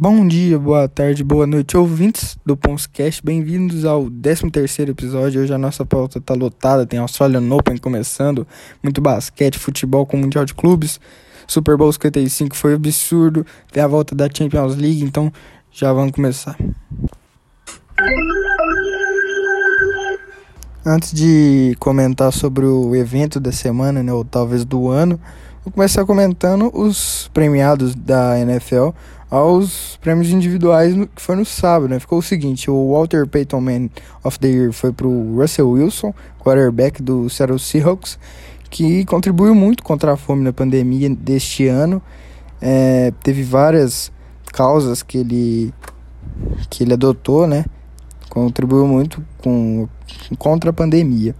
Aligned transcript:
Bom 0.00 0.28
dia, 0.28 0.56
boa 0.56 0.88
tarde, 0.88 1.24
boa 1.24 1.44
noite, 1.44 1.76
ouvintes 1.76 2.38
do 2.46 2.56
Ponscast. 2.56 3.20
Bem-vindos 3.20 3.84
ao 3.84 4.04
13º 4.04 4.90
episódio. 4.90 5.42
Hoje 5.42 5.52
a 5.52 5.58
nossa 5.58 5.84
pauta 5.84 6.20
tá 6.20 6.34
lotada, 6.34 6.86
tem 6.86 7.00
Australian 7.00 7.52
Open 7.52 7.76
começando, 7.78 8.46
muito 8.80 9.00
basquete, 9.00 9.58
futebol 9.58 10.06
com 10.06 10.16
Mundial 10.16 10.44
de 10.44 10.54
Clubes. 10.54 11.00
Super 11.48 11.76
Bowl 11.76 11.92
55 11.92 12.54
foi 12.54 12.74
absurdo, 12.74 13.44
tem 13.72 13.82
a 13.82 13.88
volta 13.88 14.14
da 14.14 14.28
Champions 14.32 14.76
League, 14.76 15.02
então 15.02 15.32
já 15.72 15.92
vamos 15.92 16.12
começar. 16.12 16.56
Antes 20.86 21.12
de 21.12 21.74
comentar 21.80 22.32
sobre 22.32 22.64
o 22.64 22.94
evento 22.94 23.40
da 23.40 23.50
semana, 23.50 24.00
né, 24.00 24.12
ou 24.12 24.24
talvez 24.24 24.64
do 24.64 24.88
ano, 24.88 25.18
vou 25.64 25.72
começar 25.72 26.04
comentando 26.06 26.70
os 26.72 27.28
premiados 27.34 27.96
da 27.96 28.38
NFL 28.38 28.90
aos 29.30 29.96
prêmios 30.00 30.30
individuais 30.30 30.94
no, 30.94 31.06
que 31.06 31.20
foi 31.20 31.36
no 31.36 31.44
sábado, 31.44 31.88
né? 31.88 31.98
Ficou 31.98 32.18
o 32.18 32.22
seguinte, 32.22 32.70
o 32.70 32.92
Walter 32.92 33.26
Payton 33.26 33.60
Man 33.60 33.88
of 34.24 34.38
the 34.38 34.48
Year 34.48 34.72
foi 34.72 34.92
pro 34.92 35.36
Russell 35.36 35.70
Wilson, 35.70 36.14
quarterback 36.38 37.02
do 37.02 37.28
Seattle 37.28 37.58
Seahawks, 37.58 38.18
que 38.70 39.04
contribuiu 39.04 39.54
muito 39.54 39.82
contra 39.82 40.12
a 40.12 40.16
fome 40.16 40.42
na 40.42 40.52
pandemia 40.52 41.10
deste 41.10 41.66
ano. 41.66 42.02
É, 42.60 43.12
teve 43.22 43.42
várias 43.42 44.10
causas 44.52 45.02
que 45.02 45.18
ele 45.18 45.74
que 46.70 46.84
ele 46.84 46.94
adotou, 46.94 47.46
né? 47.46 47.64
Contribuiu 48.28 48.86
muito 48.86 49.24
com 49.38 49.88
contra 50.38 50.70
a 50.70 50.72
pandemia 50.72 51.34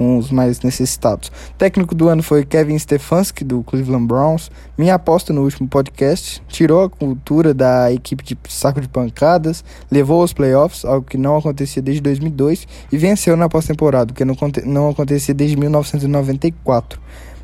com 0.00 0.16
os 0.16 0.30
mais 0.30 0.62
necessitados. 0.62 1.30
Técnico 1.58 1.94
do 1.94 2.08
ano 2.08 2.22
foi 2.22 2.42
Kevin 2.42 2.78
Stefanski, 2.78 3.44
do 3.44 3.62
Cleveland 3.62 4.06
Browns. 4.06 4.50
Minha 4.78 4.94
aposta 4.94 5.30
no 5.30 5.42
último 5.42 5.68
podcast 5.68 6.42
tirou 6.48 6.84
a 6.84 6.88
cultura 6.88 7.52
da 7.52 7.92
equipe 7.92 8.24
de 8.24 8.34
saco 8.48 8.80
de 8.80 8.88
pancadas, 8.88 9.62
levou 9.92 10.22
aos 10.22 10.32
playoffs, 10.32 10.86
algo 10.86 11.06
que 11.06 11.18
não 11.18 11.36
acontecia 11.36 11.82
desde 11.82 12.00
2002, 12.00 12.66
e 12.90 12.96
venceu 12.96 13.36
na 13.36 13.46
pós-temporada, 13.46 14.14
que 14.14 14.24
não, 14.24 14.34
não 14.64 14.88
acontecia 14.88 15.34
desde 15.34 15.54
1994. 15.58 16.98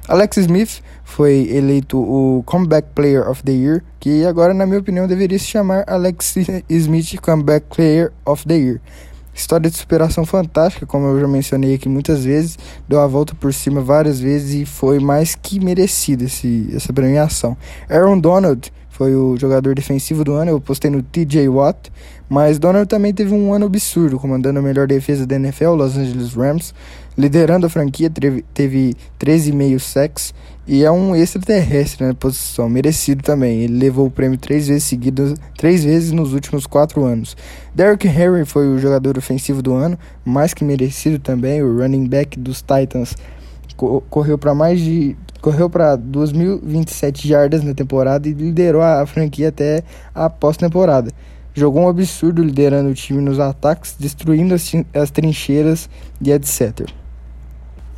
Alex 0.09 0.39
Smith 0.39 0.83
foi 1.05 1.51
eleito 1.53 1.99
o 1.99 2.43
Comeback 2.47 2.89
Player 2.95 3.29
of 3.29 3.43
the 3.43 3.53
Year, 3.53 3.85
que 4.01 4.25
agora, 4.25 4.55
na 4.55 4.65
minha 4.65 4.79
opinião, 4.79 5.07
deveria 5.07 5.39
se 5.39 5.45
chamar 5.45 5.85
Alex 5.87 6.35
Smith 6.71 7.21
Comeback 7.21 7.67
Player 7.69 8.15
of 8.25 8.47
the 8.47 8.57
Year. 8.57 8.81
História 9.37 9.69
de 9.69 9.77
superação 9.77 10.25
fantástica, 10.25 10.87
como 10.87 11.09
eu 11.09 11.21
já 11.21 11.29
mencionei 11.29 11.75
aqui 11.75 11.91
muitas 11.91 12.25
vezes, 12.25 12.59
deu 12.89 12.99
a 13.01 13.07
volta 13.07 13.35
por 13.35 13.53
cima 13.53 13.83
várias 13.83 14.19
vezes 14.19 14.63
e 14.63 14.65
foi 14.65 14.99
mais 14.99 15.35
que 15.35 15.63
merecido 15.63 16.25
esse, 16.25 16.71
essa 16.75 16.91
premiação. 16.91 17.55
Aaron 17.87 18.19
Donald 18.19 18.73
foi 18.89 19.15
o 19.15 19.37
jogador 19.37 19.75
defensivo 19.75 20.25
do 20.25 20.33
ano, 20.33 20.53
eu 20.53 20.59
postei 20.59 20.91
no 20.91 21.03
TJ 21.03 21.51
Watt, 21.51 21.93
mas 22.31 22.59
Donald 22.59 22.89
também 22.89 23.13
teve 23.13 23.35
um 23.35 23.53
ano 23.53 23.67
absurdo, 23.67 24.19
comandando 24.19 24.59
a 24.59 24.63
melhor 24.63 24.87
defesa 24.87 25.27
da 25.27 25.37
NFL, 25.37 25.75
Los 25.75 25.99
Angeles 25.99 26.33
Rams, 26.33 26.75
liderando 27.17 27.67
a 27.67 27.69
franquia, 27.69 28.09
teve, 28.09 28.43
teve 28.55 28.95
13,5 29.21 29.79
sacks 29.79 30.35
e 30.69 30.83
é 30.83 30.91
um 30.91 31.15
extraterrestre 31.15 32.05
na 32.05 32.13
posição, 32.13 32.69
merecido 32.69 33.23
também. 33.23 33.61
Ele 33.61 33.79
levou 33.79 34.07
o 34.07 34.11
prêmio 34.11 34.37
três 34.37 34.67
vezes 34.67 34.83
seguidas, 34.83 35.35
três 35.57 35.85
vezes 35.85 36.11
nos 36.11 36.33
últimos 36.33 36.67
quatro 36.67 37.05
anos. 37.05 37.37
Derrick 37.73 38.09
Henry 38.09 38.45
foi 38.45 38.67
o 38.67 38.79
jogador 38.79 39.17
ofensivo 39.17 39.63
do 39.63 39.75
ano, 39.75 39.97
mais 40.25 40.53
que 40.53 40.65
merecido 40.65 41.21
também. 41.21 41.63
O 41.63 41.79
running 41.79 42.09
back 42.09 42.37
dos 42.39 42.63
Titans 42.63 43.15
correu 44.11 44.37
para 44.39 44.55
mais 44.55 44.81
de 44.81 45.17
correu 45.41 45.71
para 45.71 45.97
2.027 45.97 47.25
jardas 47.25 47.63
na 47.63 47.73
temporada 47.73 48.29
e 48.29 48.33
liderou 48.33 48.83
a 48.83 49.07
franquia 49.07 49.51
até 49.51 49.85
a 50.13 50.29
pós-temporada. 50.29 51.13
Jogou 51.55 51.83
um 51.83 51.89
absurdo 51.89 52.43
liderando 52.43 52.91
o 52.91 52.95
time 52.95 53.23
nos 53.23 53.39
ataques, 53.39 53.95
destruindo 53.97 54.55
as, 54.55 54.73
as 54.93 55.11
trincheiras 55.13 55.89
e 56.21 56.33
etc. 56.33 56.91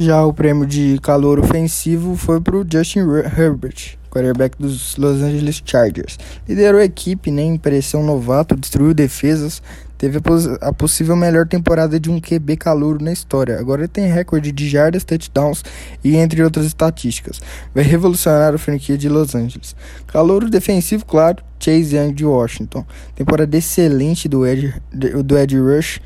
Já 0.00 0.24
o 0.24 0.32
prêmio 0.32 0.64
de 0.64 0.96
calor 1.02 1.40
ofensivo 1.40 2.14
foi 2.14 2.40
para 2.40 2.56
o 2.56 2.64
Justin 2.64 3.00
Herbert, 3.36 3.98
quarterback 4.08 4.56
dos 4.56 4.96
Los 4.96 5.20
Angeles 5.20 5.60
Chargers. 5.64 6.16
Liderou 6.48 6.80
a 6.80 6.84
equipe, 6.84 7.32
né, 7.32 7.42
um 7.42 8.02
novato, 8.04 8.54
destruiu 8.54 8.94
defesas, 8.94 9.60
teve 9.98 10.18
a, 10.18 10.68
a, 10.68 10.72
possível 10.72 11.16
melhor 11.16 11.48
temporada 11.48 11.98
de 11.98 12.08
um 12.08 12.20
QB 12.20 12.56
calouro 12.58 13.02
na 13.02 13.10
história. 13.10 13.58
Agora 13.58 13.80
ele 13.80 13.88
tem 13.88 14.06
recorde 14.06 14.52
de 14.52 14.68
jardas, 14.68 15.02
touchdowns 15.02 15.64
e 16.04 16.14
entre 16.14 16.44
outras 16.44 16.64
estatísticas. 16.64 17.42
Vai 17.74 17.82
revolucionar 17.82 18.54
a 18.54 18.58
franquia 18.58 18.96
de 18.96 19.08
Los 19.08 19.34
Angeles. 19.34 19.74
Calouro 20.06 20.48
defensivo, 20.48 21.04
claro, 21.04 21.42
Chase 21.58 21.96
Young 21.96 22.12
de 22.12 22.24
Washington. 22.24 22.86
Temporada 23.16 23.56
excelente 23.56 24.28
do 24.28 24.46
Ed, 24.46 24.80
do 24.92 25.36
Ed 25.36 25.58
Rush 25.58 26.00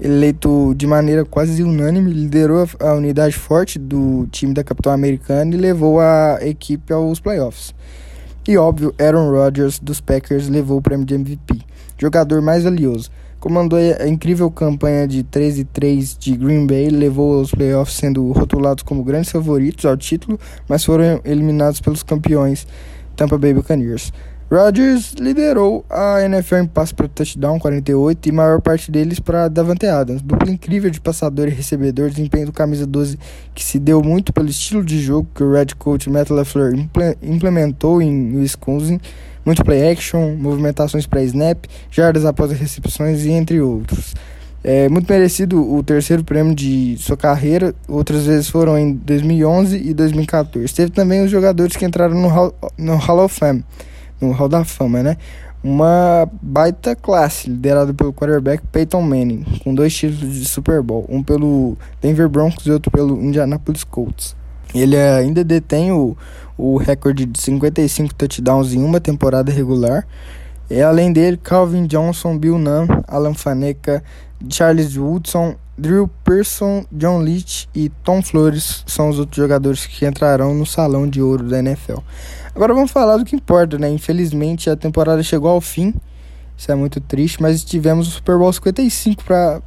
eleito 0.00 0.74
de 0.76 0.86
maneira 0.86 1.24
quase 1.24 1.62
unânime, 1.62 2.12
liderou 2.12 2.68
a 2.80 2.92
unidade 2.94 3.36
forte 3.36 3.78
do 3.78 4.26
time 4.30 4.52
da 4.52 4.62
capital 4.62 4.92
americana 4.92 5.54
e 5.54 5.58
levou 5.58 6.00
a 6.00 6.38
equipe 6.42 6.92
aos 6.92 7.20
playoffs. 7.20 7.74
E 8.46 8.56
óbvio, 8.56 8.94
Aaron 9.00 9.30
Rodgers 9.30 9.78
dos 9.78 10.00
Packers 10.00 10.48
levou 10.48 10.78
o 10.78 10.82
prêmio 10.82 11.04
de 11.04 11.14
MVP, 11.14 11.60
jogador 11.98 12.40
mais 12.40 12.64
valioso. 12.64 13.10
Comandou 13.40 13.78
a 13.78 14.08
incrível 14.08 14.50
campanha 14.50 15.06
de 15.06 15.22
13 15.22 15.64
3 15.64 16.16
de 16.18 16.36
Green 16.36 16.66
Bay, 16.66 16.88
levou 16.88 17.38
aos 17.38 17.50
playoffs 17.50 17.96
sendo 17.96 18.30
rotulados 18.32 18.82
como 18.82 19.04
grandes 19.04 19.30
favoritos 19.30 19.84
ao 19.84 19.96
título, 19.96 20.38
mas 20.68 20.84
foram 20.84 21.20
eliminados 21.24 21.80
pelos 21.80 22.02
campeões 22.02 22.66
Tampa 23.16 23.36
Bay 23.38 23.54
Buccaneers. 23.54 24.12
Rodgers 24.48 25.12
liderou 25.18 25.84
a 25.90 26.22
NFL 26.22 26.56
em 26.58 26.66
passe 26.66 26.94
para 26.94 27.08
touchdown 27.08 27.58
48 27.58 28.28
e 28.28 28.32
maior 28.32 28.60
parte 28.60 28.92
deles 28.92 29.18
para 29.18 29.48
Davante 29.48 29.86
Adams. 29.86 30.22
Dupla 30.22 30.52
incrível 30.52 30.88
de 30.88 31.00
passador 31.00 31.48
e 31.48 31.50
recebedor, 31.50 32.10
desempenho 32.10 32.46
do 32.46 32.52
camisa 32.52 32.86
12 32.86 33.18
que 33.52 33.64
se 33.64 33.80
deu 33.80 34.00
muito 34.00 34.32
pelo 34.32 34.48
estilo 34.48 34.84
de 34.84 35.02
jogo 35.02 35.28
que 35.34 35.42
o 35.42 35.52
Red 35.52 35.74
Coach 35.76 36.08
Matt 36.08 36.30
LaFleur 36.30 36.74
implementou 37.20 38.00
em 38.00 38.36
Wisconsin. 38.36 39.00
Muito 39.44 39.64
play 39.64 39.90
action, 39.90 40.36
movimentações 40.36 41.06
para 41.06 41.22
snap, 41.24 41.64
jardas 41.90 42.24
após 42.24 42.52
as 42.52 42.58
recepções 42.58 43.24
e 43.24 43.32
entre 43.32 43.60
outros. 43.60 44.14
É 44.62 44.88
muito 44.88 45.12
merecido 45.12 45.60
o 45.60 45.82
terceiro 45.82 46.22
prêmio 46.22 46.54
de 46.54 46.96
sua 46.98 47.16
carreira. 47.16 47.74
Outras 47.88 48.26
vezes 48.26 48.48
foram 48.48 48.78
em 48.78 48.92
2011 48.92 49.76
e 49.76 49.92
2014. 49.92 50.72
Teve 50.72 50.90
também 50.92 51.24
os 51.24 51.30
jogadores 51.32 51.76
que 51.76 51.84
entraram 51.84 52.14
no 52.14 52.28
Hall, 52.28 52.54
no 52.78 52.94
Hall 52.94 53.24
of 53.24 53.34
Fame 53.34 53.64
no 54.20 54.32
Hall 54.32 54.48
da 54.48 54.64
Fama, 54.64 55.02
né? 55.02 55.16
Uma 55.62 56.28
baita 56.40 56.94
classe, 56.94 57.48
liderada 57.50 57.92
pelo 57.92 58.12
quarterback 58.12 58.62
Peyton 58.70 59.02
Manning, 59.02 59.44
com 59.64 59.74
dois 59.74 59.94
títulos 59.94 60.34
de 60.34 60.44
Super 60.44 60.82
Bowl, 60.82 61.04
um 61.08 61.22
pelo 61.22 61.76
Denver 62.00 62.28
Broncos 62.28 62.66
e 62.66 62.70
outro 62.70 62.90
pelo 62.90 63.20
Indianapolis 63.20 63.82
Colts. 63.82 64.36
Ele 64.74 64.96
ainda 64.96 65.42
detém 65.42 65.90
o, 65.90 66.16
o 66.56 66.76
recorde 66.76 67.26
de 67.26 67.40
55 67.40 68.14
touchdowns 68.14 68.72
em 68.72 68.82
uma 68.82 69.00
temporada 69.00 69.50
regular. 69.50 70.06
E 70.68 70.80
além 70.80 71.12
dele, 71.12 71.36
Calvin 71.36 71.86
Johnson, 71.86 72.36
Bill 72.36 72.58
Nunn, 72.58 72.86
Alan 73.06 73.34
Faneca, 73.34 74.02
Charles 74.50 74.96
Woodson, 74.96 75.56
Drew 75.78 76.08
Pearson, 76.24 76.84
John 76.90 77.18
Leach 77.18 77.68
e 77.74 77.90
Tom 78.02 78.22
Flores 78.22 78.82
são 78.86 79.10
os 79.10 79.18
outros 79.18 79.36
jogadores 79.36 79.84
que 79.84 80.06
entrarão 80.06 80.54
no 80.54 80.64
salão 80.64 81.08
de 81.08 81.20
ouro 81.20 81.44
da 81.44 81.58
NFL. 81.58 81.98
Agora 82.56 82.72
vamos 82.72 82.90
falar 82.90 83.18
do 83.18 83.24
que 83.26 83.36
importa, 83.36 83.78
né? 83.78 83.90
Infelizmente 83.90 84.70
a 84.70 84.74
temporada 84.74 85.22
chegou 85.22 85.50
ao 85.50 85.60
fim. 85.60 85.92
Isso 86.56 86.72
é 86.72 86.74
muito 86.74 87.02
triste, 87.02 87.40
mas 87.42 87.62
tivemos 87.62 88.08
o 88.08 88.10
Super 88.12 88.38
Bowl 88.38 88.50
55 88.50 89.22
para 89.22 89.60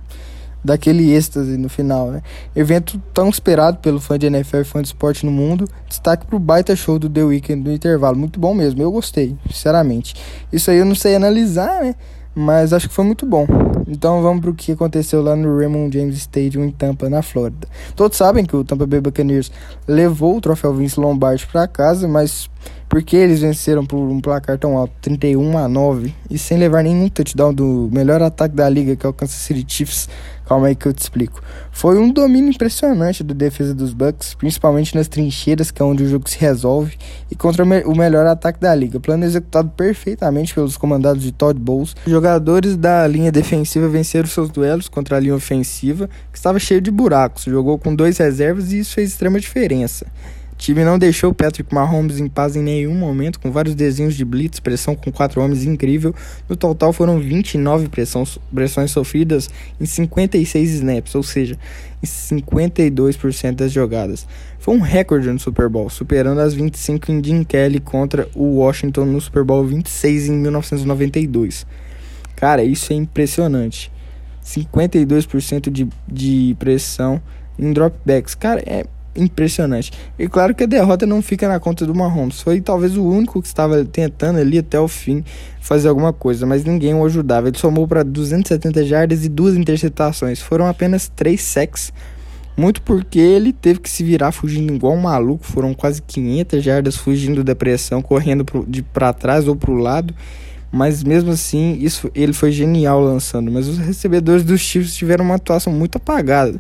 daquele 0.66 1.14
êxtase 1.14 1.56
no 1.56 1.70
final, 1.70 2.10
né? 2.10 2.24
Evento 2.56 3.00
tão 3.14 3.30
esperado 3.30 3.78
pelo 3.78 4.02
fã 4.02 4.18
de 4.18 4.26
NFL 4.26 4.58
e 4.58 4.64
fã 4.64 4.82
de 4.82 4.88
esporte 4.88 5.24
no 5.24 5.32
mundo. 5.32 5.70
Destaque 5.88 6.26
pro 6.26 6.40
baita 6.40 6.76
show 6.76 6.98
do 6.98 7.08
The 7.08 7.24
Weeknd 7.24 7.64
no 7.64 7.72
intervalo. 7.72 8.18
Muito 8.18 8.40
bom 8.40 8.56
mesmo, 8.56 8.82
eu 8.82 8.92
gostei, 8.92 9.38
sinceramente. 9.48 10.16
Isso 10.52 10.72
aí 10.72 10.78
eu 10.80 10.86
não 10.86 10.96
sei 10.96 11.16
analisar, 11.16 11.84
né? 11.84 11.94
Mas 12.34 12.74
acho 12.74 12.90
que 12.90 12.96
foi 12.96 13.06
muito 13.06 13.24
bom. 13.24 13.46
Então 13.88 14.22
vamos 14.24 14.42
para 14.42 14.50
o 14.50 14.56
que 14.56 14.72
aconteceu 14.72 15.22
lá 15.22 15.36
no 15.36 15.58
Raymond 15.58 15.96
James 15.96 16.16
Stadium 16.16 16.64
em 16.64 16.72
Tampa, 16.72 17.08
na 17.08 17.22
Flórida. 17.22 17.68
Todos 17.96 18.18
sabem 18.18 18.46
que 18.46 18.56
o 18.56 18.64
Tampa 18.64 18.88
Bay 18.88 19.00
Buccaneers 19.00 19.52
levou 19.88 20.38
o 20.38 20.42
troféu 20.42 20.74
Vince 20.74 21.00
Lombardi 21.00 21.46
para 21.46 21.68
casa, 21.68 22.08
mas 22.08 22.50
porque 22.90 23.16
eles 23.16 23.40
venceram 23.40 23.86
por 23.86 23.98
um 23.98 24.20
placar 24.20 24.58
tão 24.58 24.76
alto, 24.76 24.92
31 25.00 25.58
a 25.60 25.68
9, 25.68 26.14
e 26.30 26.40
sem 26.40 26.58
levar 26.58 26.84
nenhum 26.84 27.08
touchdown 27.08 27.54
do 27.54 27.88
melhor 27.94 28.20
ataque 28.20 28.56
da 28.56 28.68
liga, 28.68 28.96
que 28.96 29.06
é 29.06 29.10
o 29.10 29.14
Kansas 29.14 29.36
City 29.36 29.64
Chiefs. 29.66 30.10
Calma 30.48 30.66
aí 30.66 30.76
que 30.76 30.88
eu 30.88 30.94
te 30.94 31.00
explico. 31.00 31.40
Foi 31.72 32.00
um 32.00 32.12
domínio 32.12 32.50
impressionante 32.50 33.24
da 33.24 33.36
defesa 33.36 33.72
dos 33.72 33.94
Bucks, 33.94 34.34
principalmente 34.34 34.96
nas 34.96 35.08
trincheiras, 35.08 35.70
que 35.70 35.80
é 35.80 35.86
onde 35.86 36.02
o 36.02 36.10
jogo 36.10 36.28
se 36.28 36.40
resolve, 36.40 36.98
e 37.30 37.36
contra 37.36 37.64
o 37.64 37.96
melhor 37.96 38.26
ataque 38.26 38.60
da 38.60 38.74
liga. 38.74 39.00
Plano 39.00 39.24
executado 39.24 39.70
perfeitamente 39.70 40.56
pelos 40.56 40.76
comandados 40.76 41.22
de 41.22 41.32
Todd 41.32 41.60
Bowles. 41.60 41.96
Os 42.04 42.12
jogadores 42.12 42.76
da 42.76 43.06
linha 43.06 43.32
defensiva 43.32 43.88
venceram 43.88 44.28
seus 44.28 44.50
duelos 44.50 44.90
contra 44.90 45.18
a 45.18 45.20
linha 45.20 45.36
ofensiva, 45.36 46.10
que 46.32 46.40
estava 46.40 46.58
cheio 46.58 46.82
de 46.82 46.90
buracos. 46.90 47.44
Jogou 47.44 47.78
com 47.78 47.94
dois 47.94 48.18
reservas 48.18 48.72
e 48.72 48.80
isso 48.80 48.96
fez 48.96 49.12
extrema 49.12 49.40
diferença. 49.40 50.08
Time 50.60 50.84
não 50.84 51.00
deixou 51.00 51.34
Patrick 51.34 51.74
Mahomes 51.74 52.20
em 52.20 52.28
paz 52.28 52.58
em 52.58 52.62
nenhum 52.62 52.94
momento, 52.94 53.40
com 53.40 53.50
vários 53.50 53.74
desenhos 53.74 54.14
de 54.14 54.26
blitz, 54.26 54.60
pressão 54.60 54.94
com 54.94 55.10
quatro 55.10 55.42
homens 55.42 55.64
incrível. 55.64 56.14
No 56.50 56.56
total 56.58 56.92
foram 56.92 57.18
29 57.18 57.88
pressões, 57.88 58.38
pressões 58.54 58.92
sofridas 58.92 59.50
em 59.80 59.86
56 59.86 60.74
snaps, 60.74 61.16
ou 61.16 61.24
seja, 61.24 61.58
em 62.04 62.06
52% 62.06 63.56
das 63.56 63.72
jogadas. 63.72 64.28
Foi 64.60 64.76
um 64.76 64.82
recorde 64.82 65.32
no 65.32 65.40
Super 65.40 65.70
Bowl, 65.70 65.90
superando 65.90 66.40
as 66.40 66.54
25 66.54 67.10
em 67.10 67.24
Jim 67.24 67.44
Kelly 67.46 67.80
contra 67.80 68.28
o 68.36 68.58
Washington 68.58 69.06
no 69.06 69.22
Super 69.22 69.46
Bowl 69.46 69.66
26 69.66 70.28
em 70.28 70.34
1992. 70.34 71.66
Cara, 72.36 72.62
isso 72.64 72.92
é 72.92 72.98
impressionante. 72.98 73.90
52% 74.44 75.70
de, 75.70 75.88
de 76.06 76.56
pressão 76.60 77.22
em 77.58 77.72
dropbacks. 77.72 78.36
Cara, 78.36 78.62
é 78.66 78.86
impressionante. 79.20 79.92
E 80.18 80.28
claro 80.28 80.56
que 80.56 80.64
a 80.64 80.68
derrota 80.68 81.06
não 81.06 81.22
fica 81.22 81.48
na 81.48 81.60
conta 81.60 81.86
do 81.86 81.94
Mahomes. 81.94 82.42
Foi 82.42 82.60
talvez 82.62 82.98
o 82.98 83.04
único 83.04 83.42
que 83.42 83.48
estava 83.48 83.84
tentando 83.86 84.40
ali 84.40 84.58
até 84.58 84.80
o 84.80 84.88
fim 84.88 85.24
fazer 85.62 85.88
alguma 85.88 86.12
coisa, 86.12 86.46
mas 86.46 86.64
ninguém 86.64 86.94
o 86.94 87.06
ajudava. 87.06 87.48
Ele 87.48 87.58
somou 87.58 87.88
para 87.88 88.04
270 88.04 88.86
jardas 88.86 89.26
e 89.26 89.30
duas 89.30 89.56
interceptações. 89.56 90.40
Foram 90.40 90.68
apenas 90.68 91.12
três 91.16 91.42
sacks. 91.42 91.94
Muito 92.58 92.82
porque 92.82 93.20
ele 93.20 93.54
teve 93.54 93.80
que 93.80 93.90
se 93.90 94.04
virar 94.04 94.32
fugindo 94.32 94.74
igual 94.74 94.94
um 94.94 95.02
maluco. 95.02 95.46
Foram 95.46 95.74
quase 95.74 96.02
500 96.02 96.64
jardas 96.64 96.98
fugindo 96.98 97.44
da 97.44 97.56
pressão, 97.56 98.02
correndo 98.02 98.44
pro, 98.44 98.66
de 98.68 98.82
para 98.82 99.14
trás 99.14 99.48
ou 99.48 99.56
para 99.56 99.72
o 99.72 99.76
lado. 99.76 100.14
Mas 100.72 101.04
mesmo 101.04 101.32
assim, 101.32 101.78
isso 101.82 102.12
ele 102.14 102.34
foi 102.34 102.52
genial 102.52 103.00
lançando. 103.00 103.52
Mas 103.52 103.68
os 103.68 103.78
recebedores 103.78 104.44
dos 104.44 104.60
Chiefs 104.60 104.96
tiveram 104.96 105.26
uma 105.26 105.36
atuação 105.36 105.72
muito 105.72 105.96
apagada. 105.96 106.60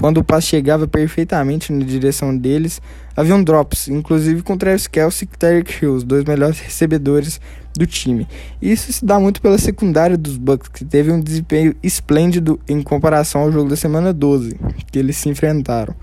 Quando 0.00 0.18
o 0.18 0.24
passe 0.24 0.48
chegava 0.48 0.86
perfeitamente 0.86 1.72
na 1.72 1.84
direção 1.84 2.36
deles, 2.36 2.80
haviam 3.16 3.42
drops, 3.42 3.88
inclusive 3.88 4.42
com 4.42 4.56
Travis 4.56 4.86
Kelce 4.86 5.24
e 5.24 5.26
Tyreek 5.26 5.82
Hill, 5.82 5.94
os 5.94 6.04
dois 6.04 6.24
melhores 6.24 6.58
recebedores 6.60 7.40
do 7.74 7.86
time. 7.86 8.26
Isso 8.60 8.92
se 8.92 9.04
dá 9.04 9.18
muito 9.18 9.40
pela 9.40 9.58
secundária 9.58 10.16
dos 10.16 10.36
Bucks, 10.36 10.68
que 10.68 10.84
teve 10.84 11.10
um 11.10 11.20
desempenho 11.20 11.74
esplêndido 11.82 12.60
em 12.68 12.82
comparação 12.82 13.42
ao 13.42 13.52
jogo 13.52 13.70
da 13.70 13.76
semana 13.76 14.12
12, 14.12 14.58
que 14.90 14.98
eles 14.98 15.16
se 15.16 15.28
enfrentaram 15.28 15.94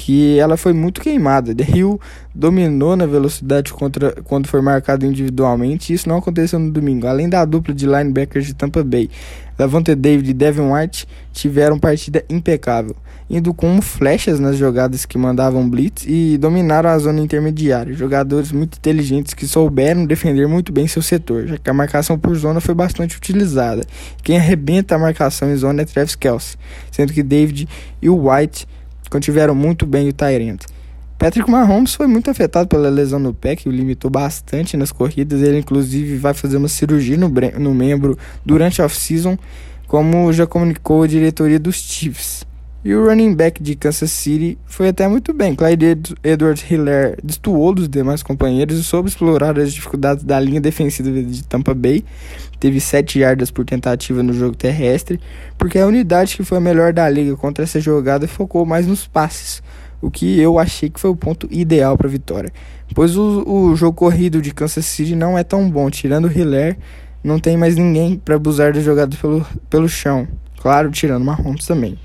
que 0.00 0.38
ela 0.38 0.56
foi 0.56 0.72
muito 0.72 0.98
queimada. 0.98 1.54
The 1.54 1.62
Hill 1.76 2.00
dominou 2.34 2.96
na 2.96 3.04
velocidade 3.04 3.70
contra, 3.70 4.12
quando 4.24 4.48
foi 4.48 4.62
marcado 4.62 5.04
individualmente, 5.04 5.92
e 5.92 5.94
isso 5.94 6.08
não 6.08 6.16
aconteceu 6.16 6.58
no 6.58 6.70
domingo. 6.70 7.06
Além 7.06 7.28
da 7.28 7.44
dupla 7.44 7.74
de 7.74 7.84
linebackers 7.84 8.46
de 8.46 8.54
Tampa 8.54 8.82
Bay, 8.82 9.10
Lavonte 9.58 9.94
David 9.94 10.30
e 10.30 10.32
Devin 10.32 10.72
White 10.72 11.06
tiveram 11.34 11.78
partida 11.78 12.24
impecável, 12.30 12.96
indo 13.30 13.54
como 13.54 13.80
flechas 13.80 14.40
nas 14.40 14.56
jogadas 14.56 15.06
que 15.06 15.16
mandavam 15.16 15.70
blitz 15.70 16.04
e 16.04 16.36
dominaram 16.36 16.90
a 16.90 16.98
zona 16.98 17.20
intermediária. 17.20 17.94
Jogadores 17.94 18.50
muito 18.50 18.76
inteligentes 18.76 19.34
que 19.34 19.46
souberam 19.46 20.04
defender 20.04 20.48
muito 20.48 20.72
bem 20.72 20.88
seu 20.88 21.00
setor, 21.00 21.46
já 21.46 21.56
que 21.56 21.70
a 21.70 21.72
marcação 21.72 22.18
por 22.18 22.34
zona 22.34 22.60
foi 22.60 22.74
bastante 22.74 23.16
utilizada. 23.16 23.86
Quem 24.24 24.36
arrebenta 24.36 24.96
a 24.96 24.98
marcação 24.98 25.48
em 25.48 25.54
zona 25.54 25.82
é 25.82 25.84
Travis 25.84 26.16
Kelce, 26.16 26.56
sendo 26.90 27.12
que 27.12 27.22
David 27.22 27.68
e 28.02 28.08
o 28.10 28.28
White 28.28 28.66
contiveram 29.08 29.54
muito 29.54 29.86
bem 29.86 30.08
o 30.08 30.12
Tyrant. 30.12 30.64
Patrick 31.16 31.48
Mahomes 31.48 31.94
foi 31.94 32.06
muito 32.06 32.30
afetado 32.30 32.66
pela 32.66 32.88
lesão 32.88 33.18
no 33.18 33.34
pé, 33.34 33.54
que 33.54 33.68
o 33.68 33.72
limitou 33.72 34.10
bastante 34.10 34.74
nas 34.76 34.90
corridas. 34.90 35.42
Ele, 35.42 35.58
inclusive, 35.58 36.16
vai 36.16 36.32
fazer 36.32 36.56
uma 36.56 36.66
cirurgia 36.66 37.16
no, 37.16 37.28
no 37.58 37.74
membro 37.74 38.18
durante 38.44 38.80
a 38.80 38.86
off-season, 38.86 39.36
como 39.86 40.32
já 40.32 40.46
comunicou 40.46 41.02
a 41.02 41.06
diretoria 41.06 41.58
dos 41.60 41.76
Chiefs. 41.76 42.49
E 42.82 42.94
o 42.94 43.04
running 43.06 43.34
back 43.34 43.62
de 43.62 43.76
Kansas 43.76 44.10
City 44.10 44.56
foi 44.64 44.88
até 44.88 45.06
muito 45.06 45.34
bem. 45.34 45.54
Clyde 45.54 45.98
Edwards 46.24 46.64
Hiller 46.70 47.18
destoou 47.22 47.74
dos 47.74 47.86
demais 47.86 48.22
companheiros 48.22 48.78
e 48.78 48.82
soube 48.82 49.10
explorar 49.10 49.58
as 49.58 49.74
dificuldades 49.74 50.24
da 50.24 50.40
linha 50.40 50.62
defensiva 50.62 51.10
de 51.22 51.44
Tampa 51.44 51.74
Bay. 51.74 52.02
Teve 52.58 52.80
7 52.80 53.18
yardas 53.18 53.50
por 53.50 53.66
tentativa 53.66 54.22
no 54.22 54.32
jogo 54.32 54.56
terrestre, 54.56 55.20
porque 55.58 55.78
a 55.78 55.86
unidade 55.86 56.34
que 56.34 56.42
foi 56.42 56.56
a 56.56 56.60
melhor 56.60 56.94
da 56.94 57.06
liga 57.06 57.36
contra 57.36 57.64
essa 57.64 57.78
jogada 57.78 58.26
focou 58.26 58.64
mais 58.64 58.86
nos 58.86 59.06
passes, 59.06 59.62
o 60.00 60.10
que 60.10 60.40
eu 60.40 60.58
achei 60.58 60.88
que 60.88 60.98
foi 60.98 61.10
o 61.10 61.16
ponto 61.16 61.46
ideal 61.50 61.98
para 61.98 62.06
a 62.06 62.10
vitória. 62.10 62.50
Pois 62.94 63.14
o, 63.14 63.44
o 63.46 63.76
jogo 63.76 63.94
corrido 63.94 64.40
de 64.40 64.54
Kansas 64.54 64.86
City 64.86 65.14
não 65.14 65.36
é 65.36 65.44
tão 65.44 65.70
bom, 65.70 65.90
tirando 65.90 66.32
Hiller, 66.32 66.78
não 67.22 67.38
tem 67.38 67.58
mais 67.58 67.76
ninguém 67.76 68.16
para 68.16 68.36
abusar 68.36 68.72
das 68.72 68.82
jogadas 68.82 69.18
pelo, 69.18 69.46
pelo 69.68 69.86
chão. 69.86 70.26
Claro, 70.62 70.90
tirando 70.90 71.24
Mahomes 71.24 71.66
também 71.66 71.98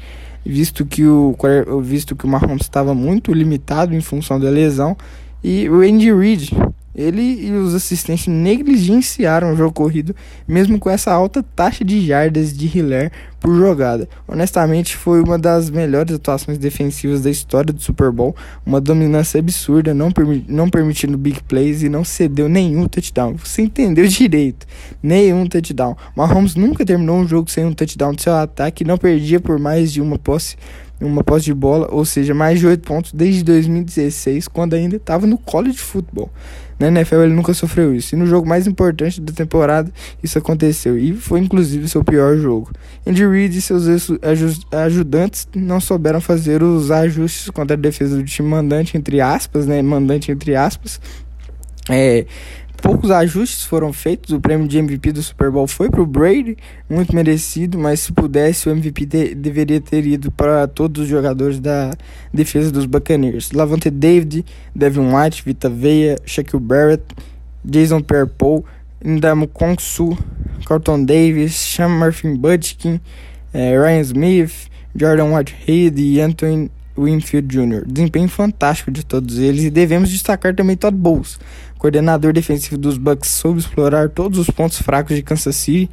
visto 0.45 0.86
que 0.86 1.06
o 1.06 1.36
visto 1.81 2.15
que 2.15 2.25
o 2.25 2.27
Mahomes 2.27 2.62
estava 2.62 2.94
muito 2.94 3.33
limitado 3.33 3.95
em 3.95 4.01
função 4.01 4.39
da 4.39 4.50
lesão 4.50 4.95
e 5.44 5.68
o 5.69 5.81
Andy 5.81 6.13
Reid 6.13 6.56
ele 6.95 7.21
e 7.21 7.51
os 7.51 7.75
assistentes 7.75 8.27
negligenciaram 8.27 9.51
o 9.51 9.56
jogo 9.56 9.74
corrido, 9.74 10.15
mesmo 10.47 10.80
com 10.80 10.89
essa 10.89 11.12
alta 11.12 11.44
taxa 11.56 11.83
de 11.83 12.06
jardas 12.06 12.56
de 12.57 12.65
Hiller 12.65 13.12
por 13.39 13.53
jogada. 13.56 14.07
Honestamente, 14.27 14.95
foi 14.95 15.21
uma 15.21 15.38
das 15.38 15.69
melhores 15.69 16.15
atuações 16.15 16.57
defensivas 16.57 17.21
da 17.21 17.30
história 17.30 17.74
do 17.74 17.81
Super 17.81 18.12
Bowl, 18.12 18.36
uma 18.65 18.80
dominância 18.80 19.39
absurda, 19.39 19.94
não, 19.94 20.09
permi 20.12 20.45
não 20.47 20.69
permitindo 20.69 21.18
big 21.18 21.44
plays 21.44 21.83
e 21.83 21.89
não 21.89 22.03
cedeu 22.03 22.47
nenhum 22.47 22.88
touchdown. 22.88 23.36
Você 23.38 23.63
entendeu 23.63 24.07
direito? 24.07 24.65
Nenhum 25.03 25.45
touchdown. 25.45 25.95
Mahomes 26.15 26.56
nunca 26.56 26.86
terminou 26.86 27.18
um 27.18 27.27
jogo 27.27 27.51
sem 27.51 27.65
um 27.65 27.74
touchdown 27.74 28.13
de 28.13 28.24
seu 28.24 28.33
ataque, 28.33 28.86
não 28.86 28.98
perdia 28.98 29.39
por 29.39 29.59
mais 29.59 29.91
de 29.91 30.01
uma 30.01 30.18
posse 30.18 30.56
uma 31.00 31.24
posse 31.24 31.45
de 31.45 31.53
bola, 31.53 31.89
ou 31.91 32.06
seja, 32.06 32.33
mais 32.33 32.59
de 32.59 32.68
8 32.68 32.81
pontos 32.81 33.12
desde 33.12 33.44
2016, 33.44 34.48
quando 34.48 34.75
ainda 34.75 34.95
estava 34.95 35.27
no 35.27 35.38
college 35.38 35.77
football. 35.77 36.30
Na 36.80 36.88
NFL 36.88 37.22
ele 37.22 37.33
nunca 37.33 37.54
sofreu 37.54 37.95
isso. 37.95 38.16
E 38.16 38.18
no 38.18 38.25
jogo 38.25 38.48
mais 38.48 38.68
importante 38.68 39.22
da 39.22 39.31
temporada 39.31 39.92
isso 40.22 40.38
aconteceu. 40.38 40.98
E 40.98 41.13
foi 41.13 41.39
inclusive 41.39 41.88
seu 41.88 42.04
pior 42.04 42.38
jogo. 42.38 42.72
Andy 43.06 43.25
Reid 43.25 43.57
e 43.57 43.62
seus 43.62 43.86
ajudantes 44.72 45.48
não 45.56 45.80
souberam 45.80 46.19
fazer 46.19 46.62
os 46.62 46.92
ajustes 46.92 47.50
contra 47.50 47.75
a 47.75 47.80
defesa 47.80 48.18
do 48.18 48.24
time 48.24 48.50
mandante, 48.50 48.98
entre 48.98 49.22
aspas, 49.22 49.66
né? 49.66 49.81
Mandante 49.81 50.31
entre 50.31 50.56
aspas. 50.56 51.00
É, 51.89 52.25
poucos 52.85 53.09
ajustes 53.09 53.63
foram 53.63 53.91
feitos. 53.91 54.31
O 54.31 54.39
prêmio 54.39 54.67
de 54.67 54.77
MVP 54.77 55.11
do 55.11 55.23
Super 55.23 55.49
Bowl 55.49 55.65
foi 55.65 55.89
para 55.89 56.03
o 56.03 56.05
Brady, 56.05 56.55
muito 56.87 57.15
merecido, 57.15 57.79
mas 57.79 57.99
se 58.01 58.13
pudesse, 58.13 58.69
o 58.69 58.71
MVP 58.71 59.05
de, 59.07 59.33
deveria 59.33 59.81
ter 59.81 60.05
ido 60.05 60.31
para 60.31 60.67
todos 60.67 61.01
os 61.01 61.09
jogadores 61.09 61.59
da 61.59 61.91
defesa 62.31 62.71
dos 62.71 62.86
Buccaneers: 62.86 63.51
Lavonte 63.51 63.89
David, 63.89 64.45
Devin 64.75 65.12
White, 65.12 65.41
Vita 65.43 65.67
Veia, 65.67 66.15
Shaquille 66.25 66.62
Barrett, 66.62 67.03
Jason 67.63 68.01
Pierre-Paul, 68.01 68.63
Ndamo 69.03 69.48
Kongsu, 69.48 70.15
Carlton 70.67 71.05
Davis, 71.05 71.55
Sean 71.55 71.89
Murphy 71.89 72.38
Budkin, 72.38 73.01
eh, 73.51 73.79
Ryan 73.79 74.01
Smith, 74.01 74.69
Jordan 74.95 75.36
Whitehead 75.36 76.00
e 76.00 76.21
Anthony 76.21 76.69
Winfield 76.98 77.48
Jr. 77.48 77.83
Desempenho 77.86 78.29
fantástico 78.29 78.89
de 78.91 79.05
todos 79.05 79.38
eles 79.38 79.63
e 79.63 79.69
devemos 79.69 80.10
destacar 80.10 80.55
também 80.55 80.77
Todd 80.77 80.95
Bowles, 80.95 81.38
coordenador 81.77 82.34
defensivo 82.34 82.77
dos 82.77 82.98
Bucks, 82.98 83.29
soube 83.29 83.60
explorar 83.60 84.10
todos 84.10 84.39
os 84.39 84.50
pontos 84.50 84.82
fracos 84.82 85.15
de 85.15 85.22
Kansas 85.22 85.55
City, 85.55 85.89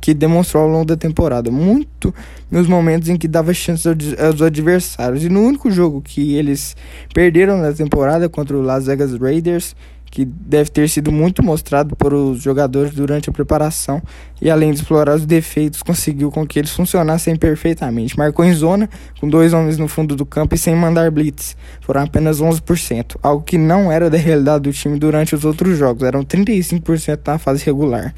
que 0.00 0.14
demonstrou 0.14 0.64
ao 0.64 0.68
longo 0.68 0.86
da 0.86 0.96
temporada, 0.96 1.50
muito 1.50 2.14
nos 2.50 2.66
momentos 2.66 3.08
em 3.08 3.16
que 3.16 3.28
dava 3.28 3.52
chance 3.52 3.86
aos 3.88 4.42
adversários. 4.42 5.22
E 5.24 5.28
no 5.28 5.42
único 5.42 5.70
jogo 5.70 6.00
que 6.00 6.34
eles 6.34 6.76
perderam 7.12 7.58
na 7.58 7.72
temporada 7.72 8.28
contra 8.28 8.56
o 8.56 8.62
Las 8.62 8.86
Vegas 8.86 9.14
Raiders, 9.14 9.76
que 10.18 10.24
deve 10.24 10.68
ter 10.68 10.88
sido 10.88 11.12
muito 11.12 11.44
mostrado 11.44 11.94
por 11.94 12.12
os 12.12 12.42
jogadores 12.42 12.92
durante 12.92 13.30
a 13.30 13.32
preparação 13.32 14.02
e 14.42 14.50
além 14.50 14.72
de 14.72 14.80
explorar 14.80 15.14
os 15.14 15.24
defeitos, 15.24 15.80
conseguiu 15.80 16.28
com 16.28 16.44
que 16.44 16.58
eles 16.58 16.72
funcionassem 16.72 17.36
perfeitamente. 17.36 18.18
Marcou 18.18 18.44
em 18.44 18.52
zona, 18.52 18.90
com 19.20 19.28
dois 19.28 19.52
homens 19.52 19.78
no 19.78 19.86
fundo 19.86 20.16
do 20.16 20.26
campo 20.26 20.56
e 20.56 20.58
sem 20.58 20.74
mandar 20.74 21.08
blitz. 21.12 21.56
Foram 21.82 22.02
apenas 22.02 22.40
11%, 22.40 23.14
algo 23.22 23.44
que 23.44 23.56
não 23.56 23.92
era 23.92 24.10
da 24.10 24.18
realidade 24.18 24.64
do 24.64 24.72
time 24.72 24.98
durante 24.98 25.36
os 25.36 25.44
outros 25.44 25.78
jogos, 25.78 26.02
eram 26.02 26.24
35% 26.24 27.20
na 27.24 27.38
fase 27.38 27.64
regular. 27.64 28.12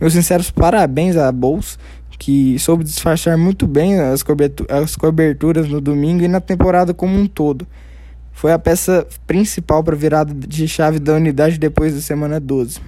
Meus 0.00 0.12
sinceros 0.12 0.52
parabéns 0.52 1.16
a 1.16 1.32
Bulls, 1.32 1.80
que 2.16 2.60
soube 2.60 2.84
disfarçar 2.84 3.36
muito 3.36 3.66
bem 3.66 3.96
as 3.98 4.94
coberturas 4.94 5.68
no 5.68 5.80
domingo 5.80 6.22
e 6.22 6.28
na 6.28 6.40
temporada 6.40 6.94
como 6.94 7.18
um 7.18 7.26
todo 7.26 7.66
foi 8.40 8.52
a 8.52 8.58
peça 8.58 9.06
principal 9.26 9.84
para 9.84 9.94
virada 9.94 10.32
de 10.32 10.66
chave 10.66 10.98
da 10.98 11.12
unidade 11.12 11.58
depois 11.58 11.94
da 11.94 12.00
semana 12.00 12.40
12. 12.40 12.80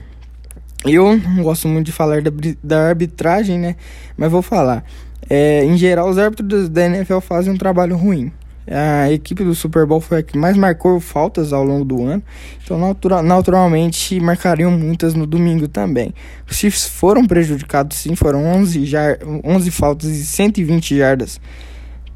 Eu 0.83 1.15
não 1.15 1.43
gosto 1.43 1.69
muito 1.69 1.85
de 1.85 1.93
falar 1.93 2.23
da, 2.23 2.31
da 2.65 2.89
arbitragem, 2.89 3.59
né? 3.59 3.77
Mas 4.17 4.33
vou 4.33 4.41
falar. 4.41 4.83
É, 5.29 5.63
em 5.63 5.77
geral, 5.77 6.09
os 6.09 6.17
árbitros 6.17 6.71
da 6.71 6.87
NFL 6.87 7.19
fazem 7.19 7.53
um 7.53 7.59
trabalho 7.59 7.99
ruim. 7.99 8.33
A 8.67 9.13
equipe 9.13 9.45
do 9.45 9.55
Super 9.55 9.85
Bowl 9.85 10.01
foi 10.01 10.21
a 10.21 10.23
que 10.23 10.39
mais 10.39 10.57
marcou 10.57 10.99
faltas 11.01 11.53
ao 11.53 11.63
longo 11.63 11.85
do 11.85 12.03
ano, 12.03 12.23
então 12.65 12.79
natural, 12.79 13.23
naturalmente 13.23 14.19
marcariam 14.21 14.71
muitas 14.71 15.13
no 15.13 15.27
domingo 15.27 15.69
também. 15.69 16.15
Os 16.51 16.57
Chiefs 16.57 16.87
foram 16.87 17.27
prejudicados 17.27 17.99
sim, 17.99 18.17
foram 18.17 18.43
11, 18.47 18.87
jar, 18.87 19.19
11 19.45 19.71
faltas 19.71 20.09
e 20.09 20.25
120 20.25 20.97
jardas 20.97 21.39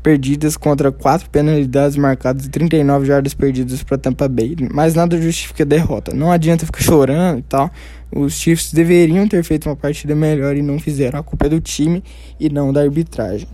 perdidas 0.06 0.56
contra 0.56 0.92
4 0.92 1.28
penalidades 1.30 1.96
marcadas 1.96 2.46
e 2.46 2.48
39 2.48 3.06
jardas 3.06 3.34
perdidas 3.34 3.82
para 3.82 3.98
Tampa 3.98 4.28
Bay. 4.28 4.54
Mas 4.72 4.94
nada 4.94 5.20
justifica 5.20 5.64
a 5.64 5.66
derrota. 5.66 6.14
Não 6.14 6.30
adianta 6.30 6.64
ficar 6.64 6.80
chorando 6.80 7.40
e 7.40 7.42
tal. 7.42 7.68
Os 8.14 8.34
Chiefs 8.34 8.72
deveriam 8.72 9.26
ter 9.26 9.42
feito 9.42 9.68
uma 9.68 9.74
partida 9.74 10.14
melhor 10.14 10.56
e 10.56 10.62
não 10.62 10.78
fizeram. 10.78 11.18
A 11.18 11.24
culpa 11.24 11.46
é 11.46 11.48
do 11.48 11.60
time 11.60 12.04
e 12.38 12.48
não 12.48 12.72
da 12.72 12.82
arbitragem. 12.82 13.48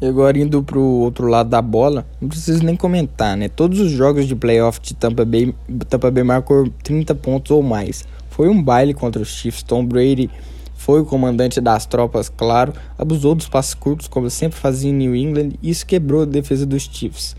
E 0.00 0.06
agora 0.06 0.38
indo 0.38 0.62
pro 0.62 0.80
outro 0.80 1.26
lado 1.26 1.50
da 1.50 1.60
bola, 1.60 2.06
não 2.20 2.28
preciso 2.28 2.62
nem 2.62 2.76
comentar, 2.76 3.36
né? 3.36 3.48
Todos 3.48 3.80
os 3.80 3.90
jogos 3.90 4.28
de 4.28 4.36
playoff 4.36 4.78
de 4.80 4.94
Tampa 4.94 5.24
Bay, 5.24 5.52
Tampa 5.88 6.08
Bay 6.08 6.22
marcou 6.22 6.70
30 6.84 7.16
pontos 7.16 7.50
ou 7.50 7.64
mais. 7.64 8.04
Foi 8.30 8.48
um 8.48 8.62
baile 8.62 8.94
contra 8.94 9.20
os 9.20 9.30
Chiefs. 9.30 9.64
Tom 9.64 9.84
Brady 9.84 10.30
foi 10.86 11.00
o 11.00 11.04
comandante 11.04 11.60
das 11.60 11.84
tropas, 11.84 12.28
claro, 12.28 12.72
abusou 12.96 13.34
dos 13.34 13.48
passes 13.48 13.74
curtos, 13.74 14.06
como 14.06 14.30
sempre 14.30 14.56
fazia 14.56 14.88
em 14.88 14.94
New 14.94 15.16
England, 15.16 15.54
e 15.60 15.68
isso 15.68 15.84
quebrou 15.84 16.22
a 16.22 16.24
defesa 16.24 16.64
dos 16.64 16.84
Chiefs. 16.84 17.34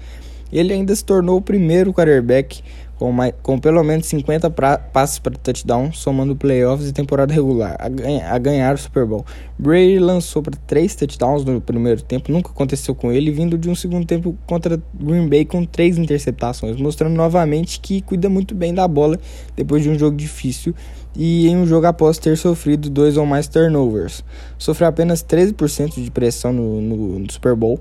Ele 0.52 0.74
ainda 0.74 0.94
se 0.94 1.06
tornou 1.06 1.38
o 1.38 1.42
primeiro 1.42 1.94
quarterback 1.94 2.62
com, 2.98 3.12
mais, 3.12 3.34
com 3.42 3.60
pelo 3.60 3.84
menos 3.84 4.08
50 4.08 4.50
pra, 4.50 4.78
passes 4.78 5.20
para 5.20 5.36
touchdown, 5.36 5.92
somando 5.94 6.36
playoffs 6.36 6.90
e 6.90 6.94
temporada 6.94 7.34
regular, 7.34 7.78
a, 7.80 8.36
a 8.36 8.38
ganhar 8.38 8.76
o 8.76 8.78
Super 8.78 9.06
Bowl. 9.06 9.26
Brady 9.58 10.00
lançou 10.00 10.42
para 10.42 10.58
3 10.68 10.96
touchdowns 10.96 11.46
no 11.46 11.62
primeiro 11.62 12.02
tempo, 12.02 12.32
nunca 12.32 12.50
aconteceu 12.50 12.96
com 12.96 13.12
ele, 13.12 13.32
vindo 13.32 13.58
de 13.58 13.70
um 13.70 13.76
segundo 13.76 14.06
tempo 14.06 14.38
contra 14.46 14.82
Green 14.94 15.28
Bay 15.28 15.46
com 15.46 15.64
3 15.66 15.98
interceptações, 15.98 16.78
mostrando 16.78 17.14
novamente 17.14 17.80
que 17.80 18.02
cuida 18.02 18.30
muito 18.30 18.56
bem 18.56 18.74
da 18.74 18.88
bola 18.88 19.20
depois 19.56 19.84
de 19.84 19.90
um 19.90 19.98
jogo 19.98 20.16
difícil 20.16 20.74
e 21.18 21.48
em 21.48 21.58
um 21.58 21.66
jogo 21.66 21.88
após 21.88 22.20
ter 22.20 22.38
sofrido 22.38 22.90
dois 22.90 23.18
ou 23.18 23.26
mais 23.26 23.48
turnovers. 23.48 24.24
Sofreu 24.58 24.88
apenas 24.88 25.24
13% 25.24 26.02
de 26.02 26.12
pressão 26.12 26.54
no, 26.54 26.80
no, 26.80 27.20
no, 27.20 27.32
Super 27.32 27.56
Bowl, 27.56 27.80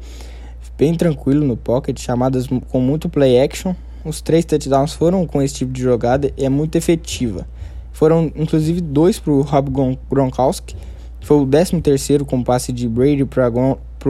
bem 0.78 0.94
tranquilo 0.94 1.44
no 1.44 1.56
pocket, 1.56 2.00
chamadas 2.00 2.48
com 2.70 2.80
muito 2.80 3.08
play 3.08 3.40
action. 3.40 3.74
Os 4.06 4.20
três 4.20 4.44
touchdowns 4.44 4.92
foram 4.92 5.26
com 5.26 5.42
esse 5.42 5.54
tipo 5.54 5.72
de 5.72 5.82
jogada 5.82 6.32
e 6.36 6.44
é 6.44 6.48
muito 6.48 6.76
efetiva. 6.76 7.46
Foram 7.92 8.30
inclusive 8.36 8.80
dois 8.80 9.18
para 9.18 9.32
o 9.32 9.42
Rob 9.42 9.70
Gronkowski, 10.08 10.76
foi 11.20 11.38
o 11.38 11.46
13 11.46 11.80
terceiro 11.80 12.24
com 12.24 12.40
passe 12.40 12.72
de 12.72 12.88
Brady 12.88 13.24
para 13.24 13.50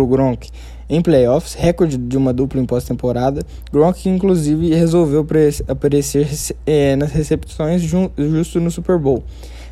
o 0.03 0.07
Gronk 0.07 0.51
em 0.89 1.01
playoffs, 1.01 1.55
recorde 1.55 1.97
de 1.97 2.17
uma 2.17 2.33
dupla 2.33 2.61
em 2.61 2.67
pós-temporada. 2.67 3.43
Gronk, 3.73 4.07
inclusive, 4.07 4.75
resolveu 4.75 5.27
aparecer 5.67 6.29
é, 6.67 6.95
nas 6.95 7.11
recepções 7.11 7.83
justo 7.83 8.61
no 8.61 8.71
Super 8.71 8.99
Bowl. 8.99 9.25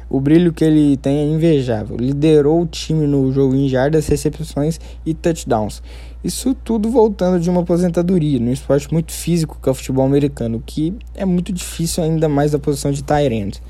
O 0.08 0.20
brilho 0.20 0.52
que 0.52 0.64
ele 0.64 0.96
tem 0.96 1.18
é 1.18 1.24
invejável. 1.24 1.96
Liderou 1.96 2.62
o 2.62 2.66
time 2.66 3.06
no 3.06 3.30
jogo 3.32 3.54
em 3.54 3.68
jardas, 3.68 4.06
recepções 4.06 4.80
e 5.04 5.12
touchdowns. 5.12 5.82
Isso 6.24 6.54
tudo 6.54 6.88
voltando 6.88 7.38
de 7.38 7.50
uma 7.50 7.60
aposentadoria, 7.60 8.40
num 8.40 8.50
esporte 8.50 8.90
muito 8.90 9.12
físico 9.12 9.58
que 9.62 9.68
é 9.68 9.72
o 9.72 9.74
futebol 9.74 10.06
americano, 10.06 10.62
que 10.64 10.96
é 11.14 11.26
muito 11.26 11.52
difícil 11.52 12.02
ainda 12.02 12.30
mais 12.30 12.52
da 12.52 12.58
posição 12.58 12.90
de 12.90 13.04
tight 13.04 13.60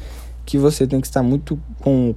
que 0.46 0.58
você 0.58 0.86
tem 0.86 1.00
que 1.00 1.06
estar 1.06 1.22
muito 1.22 1.58
com 1.80 2.14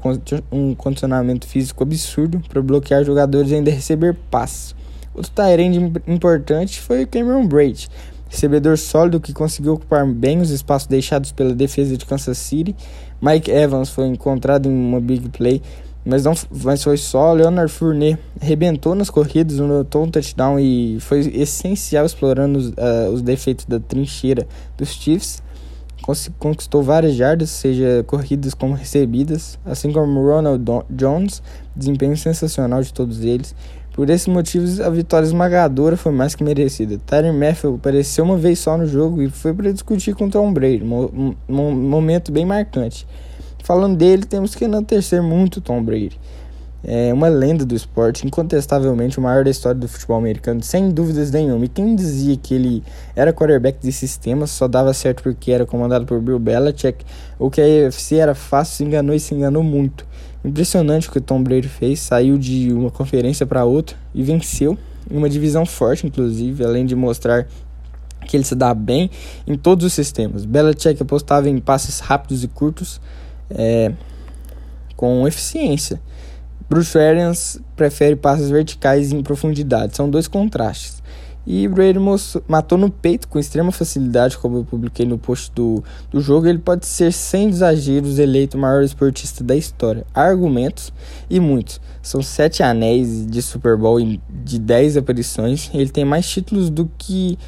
um 0.51 0.75
condicionamento 0.75 1.48
físico 1.48 1.84
absurdo 1.84 2.41
para 2.48 2.62
bloquear 2.62 3.03
jogadores 3.03 3.51
e 3.51 3.56
ainda 3.56 3.72
receber 3.72 4.15
passes. 4.29 4.75
Outro 5.13 5.32
Tyrande 5.32 5.79
importante 6.06 6.79
foi 6.79 7.03
o 7.03 7.08
Cameron 7.08 7.48
Braid, 7.48 7.89
recebedor 8.29 8.77
sólido 8.77 9.20
que 9.20 9.34
conseguiu 9.34 9.74
ocupar 9.74 10.06
bem 10.06 10.39
os 10.41 10.51
espaços 10.51 10.88
deixados 10.88 11.32
pela 11.32 11.56
defesa 11.56 11.98
de 11.98 12.06
Kansas 12.06 12.38
City. 12.38 12.75
Mike 13.22 13.50
Evans 13.50 13.89
foi 13.89 14.06
encontrado 14.08 14.70
em 14.70 14.74
uma 14.74 15.00
big 15.00 15.29
play, 15.29 15.62
mas 16.07 16.23
não 16.23 16.33
mas 16.63 16.83
foi 16.83 16.95
só. 16.95 17.33
Leonard 17.33 17.71
Fournet 17.71 18.17
arrebentou 18.41 18.95
nas 18.95 19.09
corridas, 19.09 19.59
anotou 19.59 20.05
um 20.05 20.09
touchdown 20.09 20.57
e 20.57 20.97
foi 21.01 21.19
essencial 21.35 22.05
explorando 22.05 22.57
os, 22.57 22.69
uh, 22.69 23.11
os 23.13 23.21
defeitos 23.21 23.65
da 23.65 23.79
trincheira 23.79 24.47
dos 24.77 24.89
Chiefs. 24.89 25.43
Conquistou 26.39 26.81
várias 26.81 27.15
jardas, 27.15 27.49
seja 27.49 28.01
corridas 28.07 28.53
como 28.53 28.73
recebidas, 28.73 29.59
assim 29.65 29.91
como 29.91 30.25
Ronald 30.25 30.63
Jones, 30.89 31.43
desempenho 31.75 32.15
sensacional 32.15 32.81
de 32.81 32.93
todos 32.93 33.21
eles. 33.25 33.53
Por 33.91 34.09
esses 34.09 34.27
motivos, 34.27 34.79
a 34.79 34.89
vitória 34.89 35.25
esmagadora 35.25 35.97
foi 35.97 36.13
mais 36.13 36.33
que 36.33 36.45
merecida. 36.45 36.97
Tyron 37.05 37.33
Matthew 37.33 37.75
apareceu 37.75 38.23
uma 38.23 38.37
vez 38.37 38.59
só 38.59 38.77
no 38.77 38.87
jogo 38.87 39.21
e 39.21 39.29
foi 39.29 39.53
para 39.53 39.73
discutir 39.73 40.15
com 40.15 40.29
Tom 40.29 40.53
Brady, 40.53 40.83
um 40.83 41.35
momento 41.49 42.31
bem 42.31 42.45
marcante. 42.45 43.05
Falando 43.67 43.97
dele, 43.97 44.24
temos 44.24 44.55
que 44.55 44.63
enaltecer 44.63 45.21
muito 45.21 45.59
Tom 45.59 45.83
Brady. 45.83 46.17
É 46.81 47.13
uma 47.13 47.27
lenda 47.27 47.65
do 47.65 47.75
esporte, 47.75 48.25
incontestavelmente 48.25 49.19
o 49.19 49.21
maior 49.21 49.43
da 49.43 49.50
história 49.50 49.77
do 49.77 49.89
futebol 49.89 50.15
americano, 50.15 50.63
sem 50.63 50.89
dúvidas 50.89 51.31
nenhuma. 51.31 51.65
E 51.65 51.67
quem 51.67 51.93
dizia 51.93 52.38
que 52.38 52.53
ele 52.53 52.81
era 53.13 53.33
quarterback 53.33 53.77
de 53.81 53.91
sistema 53.91 54.47
só 54.47 54.69
dava 54.69 54.93
certo 54.93 55.21
porque 55.21 55.51
era 55.51 55.65
comandado 55.65 56.05
por 56.05 56.21
Bill 56.21 56.39
Belichick, 56.39 57.03
ou 57.38 57.51
que 57.51 57.59
a 57.59 57.65
UFC 57.65 58.15
era 58.15 58.33
fácil, 58.33 58.74
se 58.77 58.83
enganou 58.86 59.13
e 59.13 59.19
se 59.19 59.36
enganou 59.36 59.62
muito. 59.62 60.07
Impressionante 60.45 61.09
o 61.09 61.12
que 61.12 61.17
o 61.17 61.21
Tom 61.21 61.43
Brady 61.43 61.67
fez, 61.67 62.00
saiu 62.00 62.38
de 62.38 62.71
uma 62.71 62.89
conferência 62.89 63.45
para 63.45 63.65
outra 63.65 63.97
e 64.15 64.24
venceu 64.24 64.77
em 65.12 65.17
uma 65.17 65.27
divisão 65.27 65.65
forte, 65.65 66.07
inclusive, 66.07 66.63
além 66.63 66.86
de 66.86 66.95
mostrar 66.95 67.45
que 68.25 68.38
ele 68.38 68.45
se 68.45 68.55
dá 68.55 68.74
bem 68.74 69.12
em 69.45 69.57
todos 69.57 69.86
os 69.86 69.91
sistemas. 69.91 70.45
Belichick 70.45 71.03
apostava 71.03 71.50
em 71.50 71.59
passes 71.59 72.00
rápidos 72.00 72.45
e 72.45 72.47
curtos 72.47 73.01
é, 73.49 73.91
com 74.95 75.27
eficiência. 75.27 76.01
Bruce 76.69 76.97
Arians 76.97 77.59
prefere 77.75 78.15
passes 78.15 78.49
verticais 78.49 79.11
em 79.11 79.23
profundidade. 79.23 79.95
São 79.95 80.09
dois 80.09 80.27
contrastes. 80.27 81.01
E 81.49 81.65
Brady 81.65 81.97
matou 82.45 82.77
no 82.77 82.91
peito 82.91 83.29
com 83.29 83.39
extrema 83.39 83.71
facilidade, 83.71 84.37
como 84.37 84.57
eu 84.57 84.65
publiquei 84.65 85.05
no 85.05 85.17
post 85.17 85.49
do, 85.55 85.81
do 86.11 86.19
jogo. 86.19 86.45
Ele 86.45 86.57
pode 86.57 86.85
ser, 86.85 87.13
sem 87.13 87.47
exageros, 87.47 88.19
eleito 88.19 88.57
o 88.57 88.59
maior 88.59 88.83
esportista 88.83 89.45
da 89.45 89.55
história. 89.55 90.05
Há 90.13 90.23
argumentos 90.23 90.91
e 91.29 91.39
muitos. 91.39 91.79
São 92.01 92.21
sete 92.21 92.61
anéis 92.61 93.25
de 93.25 93.41
Super 93.41 93.77
Bowl 93.77 93.97
de 94.43 94.59
dez 94.59 94.97
aparições. 94.97 95.71
Ele 95.73 95.89
tem 95.89 96.03
mais 96.03 96.27
títulos 96.29 96.69
do 96.69 96.91
que 96.97 97.39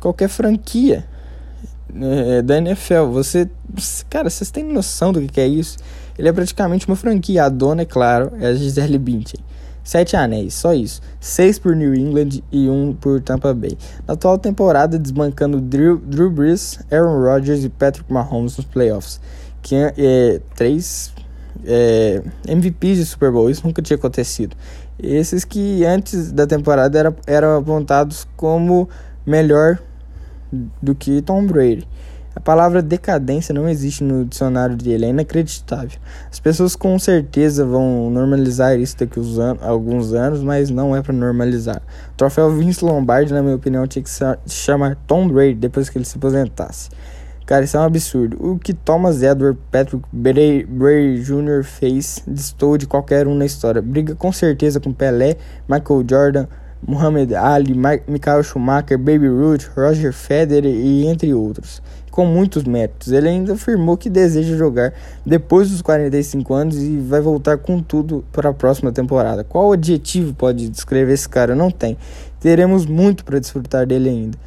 qualquer 0.00 0.28
franquia 0.28 1.06
é, 1.94 2.42
da 2.42 2.58
NFL. 2.58 3.06
Você, 3.12 3.48
cara, 4.08 4.30
vocês 4.30 4.50
têm 4.50 4.64
noção 4.64 5.12
do 5.12 5.20
que 5.22 5.40
é 5.40 5.46
isso? 5.46 5.78
Ele 6.18 6.28
é 6.28 6.32
praticamente 6.32 6.86
uma 6.86 6.96
franquia. 6.96 7.44
A 7.44 7.48
dona, 7.48 7.82
é 7.82 7.84
claro, 7.84 8.32
é 8.40 8.46
a 8.46 8.54
Gisele 8.54 8.98
Bündchen. 8.98 9.40
Sete 9.84 10.16
anéis, 10.16 10.54
só 10.54 10.74
isso. 10.74 11.00
Seis 11.20 11.60
por 11.60 11.76
New 11.76 11.94
England 11.94 12.42
e 12.50 12.68
um 12.68 12.92
por 12.92 13.20
Tampa 13.20 13.54
Bay. 13.54 13.78
Na 14.06 14.14
atual 14.14 14.36
temporada, 14.36 14.98
desbancando 14.98 15.60
Drew, 15.60 15.98
Drew 15.98 16.28
Brees, 16.28 16.80
Aaron 16.90 17.22
Rodgers 17.22 17.62
e 17.62 17.68
Patrick 17.68 18.12
Mahomes 18.12 18.56
nos 18.56 18.66
playoffs. 18.66 19.20
Que 19.62 19.76
é, 19.76 19.94
é 19.96 20.40
três 20.56 21.12
é, 21.64 22.22
MVPs 22.48 22.98
de 22.98 23.06
Super 23.06 23.30
Bowl, 23.30 23.48
isso 23.48 23.64
nunca 23.64 23.80
tinha 23.80 23.96
acontecido. 23.96 24.56
Esses 24.98 25.44
que 25.44 25.84
antes 25.84 26.32
da 26.32 26.46
temporada 26.46 26.98
era, 26.98 27.16
eram 27.26 27.58
apontados 27.58 28.26
como 28.36 28.88
melhor 29.24 29.78
do 30.52 30.94
que 30.94 31.22
Tom 31.22 31.46
Brady. 31.46 31.86
A 32.36 32.40
palavra 32.40 32.82
decadência 32.82 33.54
não 33.54 33.66
existe 33.66 34.04
no 34.04 34.26
dicionário 34.26 34.76
dele, 34.76 35.06
é 35.06 35.08
inacreditável. 35.08 35.98
As 36.30 36.38
pessoas 36.38 36.76
com 36.76 36.98
certeza 36.98 37.64
vão 37.64 38.10
normalizar 38.10 38.78
isso 38.78 38.94
daqui 38.98 39.18
a 39.18 39.66
alguns 39.66 40.12
anos, 40.12 40.42
mas 40.42 40.68
não 40.68 40.94
é 40.94 41.00
para 41.00 41.14
normalizar. 41.14 41.80
O 42.12 42.16
troféu 42.16 42.50
Vince 42.52 42.84
Lombardi, 42.84 43.32
na 43.32 43.42
minha 43.42 43.56
opinião, 43.56 43.86
tinha 43.86 44.02
que 44.02 44.10
se 44.10 44.22
chamar 44.48 44.96
Tom 45.06 45.28
Brady 45.28 45.54
depois 45.54 45.88
que 45.88 45.96
ele 45.96 46.04
se 46.04 46.18
aposentasse. 46.18 46.90
Cara, 47.46 47.64
isso 47.64 47.76
é 47.76 47.80
um 47.80 47.84
absurdo. 47.84 48.36
O 48.38 48.58
que 48.58 48.74
Thomas 48.74 49.22
Edward 49.22 49.58
Patrick 49.70 50.04
Brady 50.12 51.22
Jr. 51.22 51.62
fez 51.62 52.22
distou 52.26 52.76
de 52.76 52.86
qualquer 52.86 53.26
um 53.26 53.34
na 53.34 53.46
história. 53.46 53.80
Briga 53.80 54.14
com 54.14 54.30
certeza 54.30 54.78
com 54.78 54.92
Pelé, 54.92 55.36
Michael 55.66 56.04
Jordan, 56.06 56.46
Muhammad 56.86 57.32
Ali, 57.32 57.74
Michael 57.74 58.42
Schumacher, 58.42 58.98
Baby 58.98 59.28
Ruth, 59.28 59.68
Roger 59.76 60.12
Federer 60.12 60.74
e 60.74 61.06
entre 61.06 61.32
outros 61.32 61.80
com 62.16 62.24
muitos 62.24 62.64
méritos. 62.64 63.12
Ele 63.12 63.28
ainda 63.28 63.52
afirmou 63.52 63.94
que 63.94 64.08
deseja 64.08 64.56
jogar 64.56 64.94
depois 65.24 65.68
dos 65.68 65.82
45 65.82 66.54
anos 66.54 66.76
e 66.78 66.96
vai 66.96 67.20
voltar 67.20 67.58
com 67.58 67.82
tudo 67.82 68.24
para 68.32 68.48
a 68.48 68.54
próxima 68.54 68.90
temporada. 68.90 69.44
Qual 69.44 69.70
adjetivo 69.70 70.32
pode 70.32 70.70
descrever 70.70 71.12
esse 71.12 71.28
cara? 71.28 71.54
Não 71.54 71.70
tem. 71.70 71.98
Teremos 72.40 72.86
muito 72.86 73.22
para 73.22 73.38
desfrutar 73.38 73.86
dele 73.86 74.08
ainda. 74.08 74.38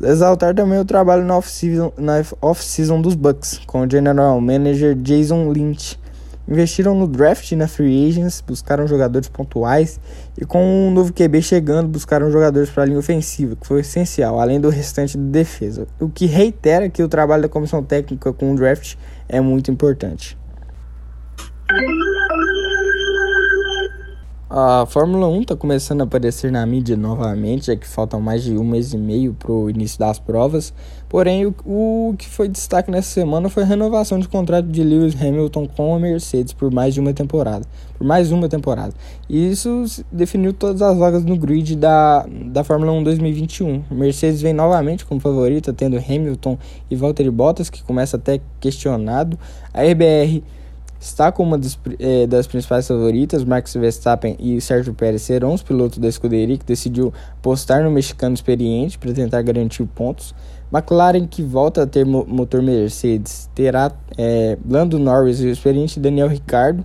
Exaltar 0.00 0.54
também 0.54 0.78
o 0.78 0.84
trabalho 0.84 1.24
na 1.24 1.36
off-season 1.36 1.92
off 2.40 3.02
dos 3.02 3.16
Bucks, 3.16 3.60
com 3.66 3.80
o 3.80 3.90
general 3.90 4.40
manager 4.40 4.94
Jason 4.94 5.50
Lynch 5.50 5.98
Investiram 6.48 6.94
no 6.94 7.06
draft 7.06 7.52
na 7.52 7.68
free 7.68 8.08
agents, 8.08 8.42
buscaram 8.46 8.86
jogadores 8.86 9.28
pontuais 9.28 10.00
e 10.40 10.46
com 10.46 10.64
um 10.64 10.90
novo 10.90 11.12
QB 11.12 11.42
chegando, 11.42 11.88
buscaram 11.88 12.30
jogadores 12.30 12.70
para 12.70 12.84
a 12.84 12.86
linha 12.86 12.98
ofensiva, 12.98 13.54
que 13.54 13.66
foi 13.66 13.80
essencial, 13.80 14.40
além 14.40 14.58
do 14.58 14.70
restante 14.70 15.18
de 15.18 15.24
defesa. 15.24 15.86
O 16.00 16.08
que 16.08 16.24
reitera 16.24 16.88
que 16.88 17.02
o 17.02 17.08
trabalho 17.08 17.42
da 17.42 17.48
comissão 17.50 17.84
técnica 17.84 18.32
com 18.32 18.52
o 18.52 18.56
draft 18.56 18.94
é 19.28 19.42
muito 19.42 19.70
importante. 19.70 20.38
A 24.50 24.86
Fórmula 24.86 25.28
1 25.28 25.42
está 25.42 25.54
começando 25.54 26.00
a 26.00 26.04
aparecer 26.04 26.50
na 26.50 26.64
mídia 26.64 26.96
novamente, 26.96 27.66
já 27.66 27.76
que 27.76 27.86
faltam 27.86 28.18
mais 28.18 28.42
de 28.42 28.56
um 28.56 28.64
mês 28.64 28.94
e 28.94 28.96
meio 28.96 29.34
para 29.34 29.52
o 29.52 29.68
início 29.68 29.98
das 29.98 30.18
provas. 30.18 30.72
Porém, 31.08 31.46
o, 31.46 31.54
o, 31.64 32.14
que 32.18 32.28
foi 32.28 32.48
destaque 32.48 32.90
nessa 32.90 33.08
semana 33.08 33.48
foi 33.48 33.62
a 33.62 33.66
renovação 33.66 34.18
de 34.18 34.28
contrato 34.28 34.66
de 34.66 34.84
Lewis 34.84 35.20
Hamilton 35.20 35.66
com 35.66 35.94
a 35.94 35.98
Mercedes 35.98 36.52
por 36.52 36.70
mais 36.70 36.92
de 36.92 37.00
uma 37.00 37.14
temporada. 37.14 37.64
Por 37.96 38.06
mais 38.06 38.30
uma 38.30 38.48
temporada. 38.48 38.92
E 39.28 39.50
isso 39.50 39.84
definiu 40.12 40.52
todas 40.52 40.82
as 40.82 40.96
vagas 40.98 41.24
no 41.24 41.36
grid 41.36 41.76
da, 41.76 42.26
da 42.46 42.62
Fórmula 42.62 42.92
1 42.92 43.02
2021. 43.04 43.84
Mercedes 43.90 44.42
vem 44.42 44.52
novamente 44.52 45.06
como 45.06 45.18
favorita, 45.18 45.72
tendo 45.72 45.96
Hamilton 45.96 46.58
e 46.90 46.94
Valtteri 46.94 47.30
Bottas, 47.30 47.70
que 47.70 47.82
começa 47.82 48.16
até 48.18 48.40
questionado. 48.60 49.38
A 49.72 49.82
RBR 49.82 50.42
está 51.00 51.30
como 51.30 51.50
uma 51.50 51.58
das, 51.58 51.78
é, 51.98 52.26
das, 52.26 52.46
principais 52.46 52.86
favoritas. 52.86 53.44
Max 53.44 53.74
Verstappen 53.74 54.36
e 54.38 54.60
Sérgio 54.60 54.92
Pérez 54.92 55.22
serão 55.22 55.54
os 55.54 55.62
pilotos 55.62 55.98
da 55.98 56.08
escuderia 56.08 56.58
que 56.58 56.64
decidiu 56.64 57.12
postar 57.40 57.82
no 57.82 57.90
mexicano 57.90 58.34
experiente 58.34 58.98
para 58.98 59.12
tentar 59.12 59.42
garantir 59.42 59.84
pontos. 59.86 60.34
McLaren, 60.72 61.26
que 61.26 61.42
volta 61.42 61.82
a 61.82 61.86
ter 61.86 62.04
motor 62.04 62.62
Mercedes, 62.62 63.48
terá 63.54 63.90
é, 64.16 64.58
Lando 64.68 64.98
Norris 64.98 65.40
e 65.40 65.46
o 65.46 65.50
experiente 65.50 65.98
Daniel 65.98 66.28
Ricciardo. 66.28 66.84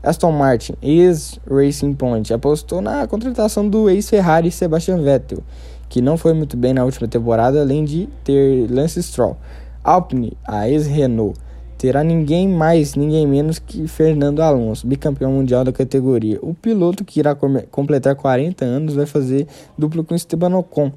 Aston 0.00 0.30
Martin, 0.30 0.74
ex-Racing 0.80 1.92
Point, 1.94 2.32
apostou 2.32 2.80
na 2.80 3.06
contratação 3.08 3.68
do 3.68 3.90
ex-Ferrari 3.90 4.50
Sebastian 4.50 5.02
Vettel, 5.02 5.42
que 5.88 6.00
não 6.00 6.16
foi 6.16 6.32
muito 6.32 6.56
bem 6.56 6.72
na 6.72 6.84
última 6.84 7.08
temporada, 7.08 7.60
além 7.60 7.84
de 7.84 8.08
ter 8.22 8.70
Lance 8.70 9.02
Stroll. 9.02 9.36
Alpine, 9.82 10.36
a 10.46 10.68
ex-Renault, 10.68 11.36
terá 11.76 12.04
ninguém 12.04 12.48
mais, 12.48 12.94
ninguém 12.94 13.26
menos 13.26 13.58
que 13.58 13.88
Fernando 13.88 14.40
Alonso, 14.40 14.86
bicampeão 14.86 15.32
mundial 15.32 15.64
da 15.64 15.72
categoria. 15.72 16.38
O 16.42 16.54
piloto 16.54 17.04
que 17.04 17.18
irá 17.18 17.36
completar 17.70 18.14
40 18.14 18.64
anos 18.64 18.94
vai 18.94 19.06
fazer 19.06 19.48
duplo 19.76 20.04
com 20.04 20.14
Esteban 20.14 20.56
Ocon. 20.56 20.92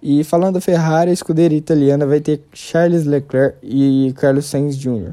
E 0.00 0.22
falando 0.22 0.54
da 0.54 0.60
Ferrari, 0.60 1.10
a 1.10 1.14
escuderia 1.14 1.58
italiana 1.58 2.06
vai 2.06 2.20
ter 2.20 2.42
Charles 2.52 3.04
Leclerc 3.04 3.58
e 3.62 4.12
Carlos 4.16 4.46
Sainz 4.46 4.76
Jr. 4.76 5.12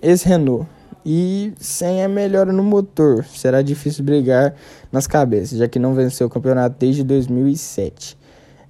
Ex-Renault. 0.00 0.68
E 1.04 1.52
sem 1.58 2.04
a 2.04 2.08
melhora 2.08 2.52
no 2.52 2.62
motor, 2.62 3.24
será 3.24 3.62
difícil 3.62 4.04
brigar 4.04 4.54
nas 4.92 5.06
cabeças, 5.06 5.58
já 5.58 5.66
que 5.66 5.78
não 5.78 5.94
venceu 5.94 6.26
o 6.26 6.30
campeonato 6.30 6.76
desde 6.78 7.02
2007. 7.02 8.16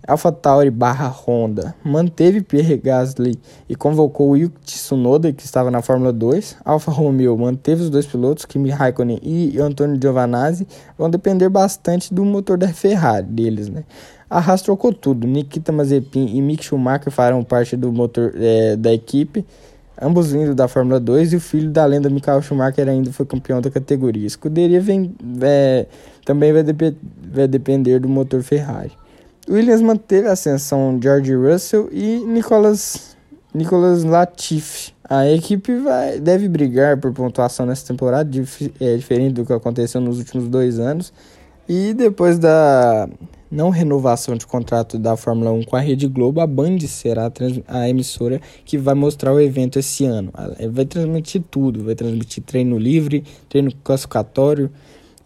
AlphaTauri 0.06 0.70
barra 0.70 1.08
Honda 1.08 1.74
manteve 1.84 2.40
Pierre 2.40 2.78
Gasly 2.78 3.38
e 3.68 3.76
convocou 3.76 4.34
Yuki 4.34 4.58
Tsunoda, 4.64 5.32
que 5.34 5.44
estava 5.44 5.70
na 5.70 5.82
Fórmula 5.82 6.12
2. 6.12 6.56
Alfa 6.64 6.90
Romeo 6.90 7.36
manteve 7.36 7.82
os 7.82 7.90
dois 7.90 8.06
pilotos, 8.06 8.46
Kimi 8.46 8.70
Raikkonen 8.70 9.20
e 9.22 9.60
Antonio 9.60 9.98
Giovinazzi, 10.00 10.66
vão 10.96 11.10
depender 11.10 11.50
bastante 11.50 12.14
do 12.14 12.24
motor 12.24 12.56
da 12.56 12.68
Ferrari 12.68 13.26
deles, 13.26 13.68
né? 13.68 13.84
A 14.30 14.40
Haas 14.40 14.60
trocou 14.60 14.92
tudo, 14.92 15.26
Nikita 15.26 15.72
Mazepin 15.72 16.26
e 16.36 16.42
Mick 16.42 16.62
Schumacher 16.62 17.10
farão 17.10 17.42
parte 17.42 17.76
do 17.76 17.90
motor 17.90 18.32
é, 18.36 18.76
da 18.76 18.92
equipe, 18.92 19.44
ambos 20.00 20.30
vindo 20.30 20.54
da 20.54 20.68
Fórmula 20.68 21.00
2, 21.00 21.32
e 21.32 21.36
o 21.36 21.40
filho 21.40 21.70
da 21.70 21.86
lenda 21.86 22.10
Michael 22.10 22.42
Schumacher 22.42 22.86
ainda 22.86 23.10
foi 23.10 23.24
campeão 23.24 23.62
da 23.62 23.70
categoria. 23.70 24.26
Escuderia 24.26 24.82
vem, 24.82 25.14
é, 25.40 25.86
também 26.26 26.52
vai, 26.52 26.62
dep 26.62 26.94
vai 27.32 27.48
depender 27.48 28.00
do 28.00 28.08
motor 28.08 28.42
Ferrari. 28.42 28.92
Williams 29.48 29.80
manteve 29.80 30.28
a 30.28 30.32
ascensão 30.32 31.00
George 31.02 31.34
Russell 31.34 31.88
e 31.90 32.18
Nicolas, 32.26 33.16
Nicolas 33.54 34.04
Latifi. 34.04 34.92
A 35.08 35.26
equipe 35.26 35.74
vai, 35.78 36.20
deve 36.20 36.50
brigar 36.50 36.98
por 36.98 37.14
pontuação 37.14 37.64
nessa 37.64 37.86
temporada, 37.86 38.30
é, 38.78 38.96
diferente 38.96 39.32
do 39.32 39.46
que 39.46 39.54
aconteceu 39.54 40.02
nos 40.02 40.18
últimos 40.18 40.50
dois 40.50 40.78
anos. 40.78 41.14
E 41.66 41.94
depois 41.94 42.38
da 42.38 43.08
não 43.50 43.70
renovação 43.70 44.36
de 44.36 44.46
contrato 44.46 44.98
da 44.98 45.16
Fórmula 45.16 45.50
1 45.52 45.64
com 45.64 45.76
a 45.76 45.80
Rede 45.80 46.06
Globo, 46.06 46.40
a 46.40 46.46
Band 46.46 46.78
será 46.80 47.30
a 47.66 47.88
emissora 47.88 48.40
que 48.64 48.76
vai 48.76 48.94
mostrar 48.94 49.32
o 49.32 49.40
evento 49.40 49.78
esse 49.78 50.04
ano. 50.04 50.30
Ela 50.36 50.70
vai 50.70 50.84
transmitir 50.84 51.42
tudo, 51.50 51.84
vai 51.84 51.94
transmitir 51.94 52.42
treino 52.42 52.78
livre, 52.78 53.24
treino 53.48 53.72
classificatório 53.82 54.70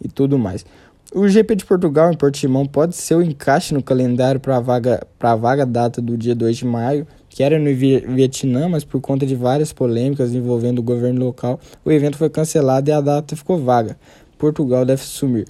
e 0.03 0.07
tudo 0.07 0.37
mais. 0.37 0.65
O 1.13 1.27
GP 1.27 1.57
de 1.57 1.65
Portugal 1.65 2.11
em 2.11 2.17
Portimão 2.17 2.65
pode 2.65 2.95
ser 2.95 3.15
o 3.15 3.21
encaixe 3.21 3.73
no 3.73 3.83
calendário 3.83 4.39
para 4.39 4.57
a 4.57 4.59
vaga, 4.59 5.05
a 5.19 5.35
vaga 5.35 5.63
data 5.63 6.01
do 6.01 6.17
dia 6.17 6.33
2 6.33 6.57
de 6.57 6.65
maio, 6.65 7.05
que 7.29 7.43
era 7.43 7.59
no 7.59 7.65
Vietnã, 7.75 8.67
mas 8.67 8.83
por 8.83 8.99
conta 8.99 9.23
de 9.25 9.35
várias 9.35 9.71
polêmicas 9.71 10.33
envolvendo 10.33 10.79
o 10.79 10.83
governo 10.83 11.23
local, 11.25 11.59
o 11.85 11.91
evento 11.91 12.17
foi 12.17 12.31
cancelado 12.31 12.89
e 12.89 12.93
a 12.93 12.99
data 12.99 13.35
ficou 13.35 13.59
vaga. 13.59 13.95
Portugal 14.39 14.85
deve 14.85 15.03
sumir. 15.03 15.45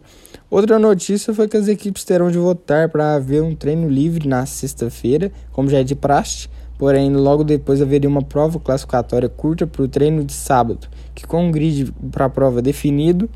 Outra 0.54 0.78
notícia 0.78 1.34
foi 1.34 1.48
que 1.48 1.58
as 1.58 1.68
equipes 1.68 2.04
terão 2.04 2.30
de 2.30 2.38
votar 2.38 2.88
para 2.88 3.16
haver 3.16 3.42
um 3.42 3.56
treino 3.56 3.90
livre 3.90 4.28
na 4.28 4.46
sexta-feira, 4.46 5.32
como 5.52 5.68
já 5.68 5.80
é 5.80 5.84
de 5.84 5.96
praxe, 5.96 6.48
porém 6.78 7.12
logo 7.12 7.44
depois 7.44 7.82
haveria 7.82 8.08
uma 8.08 8.22
prova 8.22 8.60
classificatória 8.60 9.28
curta 9.28 9.66
para 9.66 9.82
o 9.82 9.88
treino 9.88 10.24
de 10.24 10.32
sábado, 10.32 10.88
que 11.16 11.26
com 11.26 11.48
um 11.48 11.52
grid 11.52 11.92
para 12.12 12.26
a 12.26 12.30
prova 12.30 12.62
definido, 12.62 13.28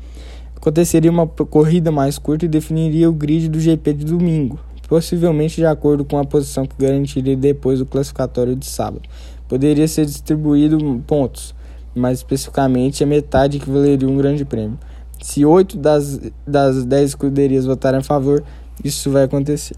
Aconteceria 0.54 1.10
uma 1.10 1.26
corrida 1.26 1.90
mais 1.90 2.18
curta 2.18 2.44
e 2.44 2.48
definiria 2.48 3.10
o 3.10 3.12
grid 3.12 3.48
do 3.48 3.58
GP 3.58 3.94
de 3.94 4.04
domingo, 4.04 4.60
possivelmente 4.88 5.56
de 5.56 5.66
acordo 5.66 6.04
com 6.04 6.18
a 6.18 6.24
posição 6.24 6.66
que 6.66 6.76
garantiria 6.78 7.36
depois 7.36 7.80
do 7.80 7.86
classificatório 7.86 8.54
de 8.54 8.66
sábado. 8.66 9.08
Poderia 9.48 9.88
ser 9.88 10.06
distribuído 10.06 11.02
pontos, 11.04 11.52
mais 11.96 12.18
especificamente 12.18 13.02
a 13.02 13.06
metade 13.08 13.58
que 13.58 13.68
valeria 13.68 14.08
um 14.08 14.16
grande 14.16 14.44
prêmio. 14.44 14.78
Se 15.20 15.44
oito 15.44 15.76
das, 15.76 16.20
das 16.46 16.84
dez 16.84 17.10
escuderias 17.10 17.66
votarem 17.66 18.00
a 18.00 18.02
favor, 18.02 18.42
isso 18.84 19.10
vai 19.10 19.24
acontecer. 19.24 19.76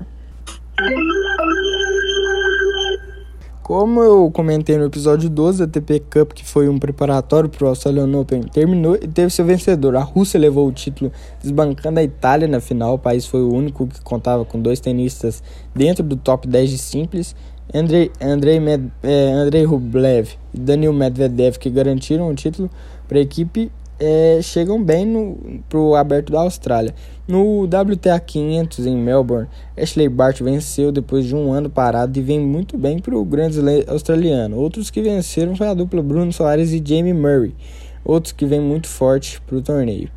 Como 3.62 4.03
eu 4.03 4.29
comentei 4.33 4.76
no 4.76 4.87
episódio 4.87 5.31
12 5.31 5.64
da 5.64 5.72
TP 5.72 6.00
Cup, 6.00 6.33
que 6.33 6.44
foi 6.44 6.68
um 6.68 6.76
preparatório 6.76 7.48
para 7.48 7.66
o 7.66 7.68
Australian 7.68 8.18
Open, 8.18 8.42
terminou 8.42 8.96
e 8.96 9.07
teve 9.07 9.31
seu 9.31 9.44
vencedor. 9.44 9.94
A 9.94 10.00
Rússia 10.00 10.40
levou 10.40 10.66
o 10.66 10.72
título 10.72 11.12
desbancando 11.40 12.00
a 12.00 12.03
Itália 12.03 12.48
na 12.48 12.59
final. 12.61 12.94
O 12.94 12.98
país 12.98 13.26
foi 13.26 13.42
o 13.42 13.53
único 13.55 13.87
que 13.87 14.00
contava 14.00 14.44
com 14.44 14.61
dois 14.61 14.81
tenistas 14.81 15.40
dentro 15.72 16.03
do 16.03 16.16
top 16.16 16.48
10 16.48 16.68
de 16.68 16.79
simples. 16.79 17.37
Andrei, 17.72 18.11
Andrei, 18.20 18.59
Med, 18.59 18.90
é, 19.05 19.31
Andrei 19.35 19.64
Rublev 19.64 20.31
e 20.53 20.59
Daniel 20.59 20.92
Medvedev, 20.92 21.57
que 21.57 21.70
garantiram 21.70 22.29
o 22.29 22.35
título 22.35 22.68
para 23.07 23.18
a 23.18 23.20
equipe 23.20 23.70
é, 24.00 24.40
chegam 24.42 24.82
bem 24.82 25.04
no 25.04 25.62
pro 25.68 25.94
aberto 25.94 26.32
da 26.32 26.40
Austrália. 26.40 26.94
No 27.28 27.64
WTA 27.64 28.18
500 28.18 28.86
em 28.86 28.96
Melbourne, 28.96 29.46
Ashley 29.76 30.08
Bart 30.08 30.40
venceu 30.40 30.90
depois 30.90 31.26
de 31.26 31.36
um 31.36 31.52
ano 31.52 31.68
parado 31.68 32.18
e 32.18 32.22
vem 32.22 32.40
muito 32.40 32.78
bem 32.78 32.98
para 32.98 33.16
o 33.16 33.24
Grand 33.24 33.50
Slam 33.50 33.84
australiano. 33.86 34.56
Outros 34.56 34.90
que 34.90 35.02
venceram 35.02 35.54
foi 35.54 35.68
a 35.68 35.74
dupla 35.74 36.02
Bruno 36.02 36.32
Soares 36.32 36.72
e 36.72 36.82
Jamie 36.84 37.12
Murray. 37.12 37.54
Outros 38.02 38.32
que 38.32 38.46
vêm 38.46 38.60
muito 38.60 38.88
forte 38.88 39.40
para 39.42 39.58
o 39.58 39.62
torneio. 39.62 40.10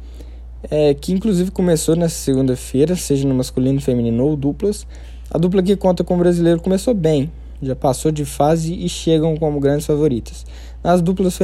É, 0.71 0.93
que 0.93 1.11
inclusive 1.11 1.51
começou 1.51 1.95
nessa 1.95 2.15
segunda-feira, 2.15 2.95
seja 2.95 3.27
no 3.27 3.35
masculino, 3.35 3.81
feminino 3.81 4.23
ou 4.25 4.37
duplas. 4.37 4.87
A 5.29 5.37
dupla 5.37 5.61
que 5.61 5.75
conta 5.75 6.03
com 6.05 6.15
o 6.15 6.17
brasileiro 6.17 6.61
começou 6.61 6.93
bem, 6.93 7.29
já 7.61 7.75
passou 7.75 8.11
de 8.11 8.25
fase 8.25 8.73
e 8.73 8.89
chegam 8.89 9.37
como 9.37 9.59
grandes 9.59 9.85
favoritas. 9.85 10.45
Nas 10.83 11.01
duplas 11.01 11.37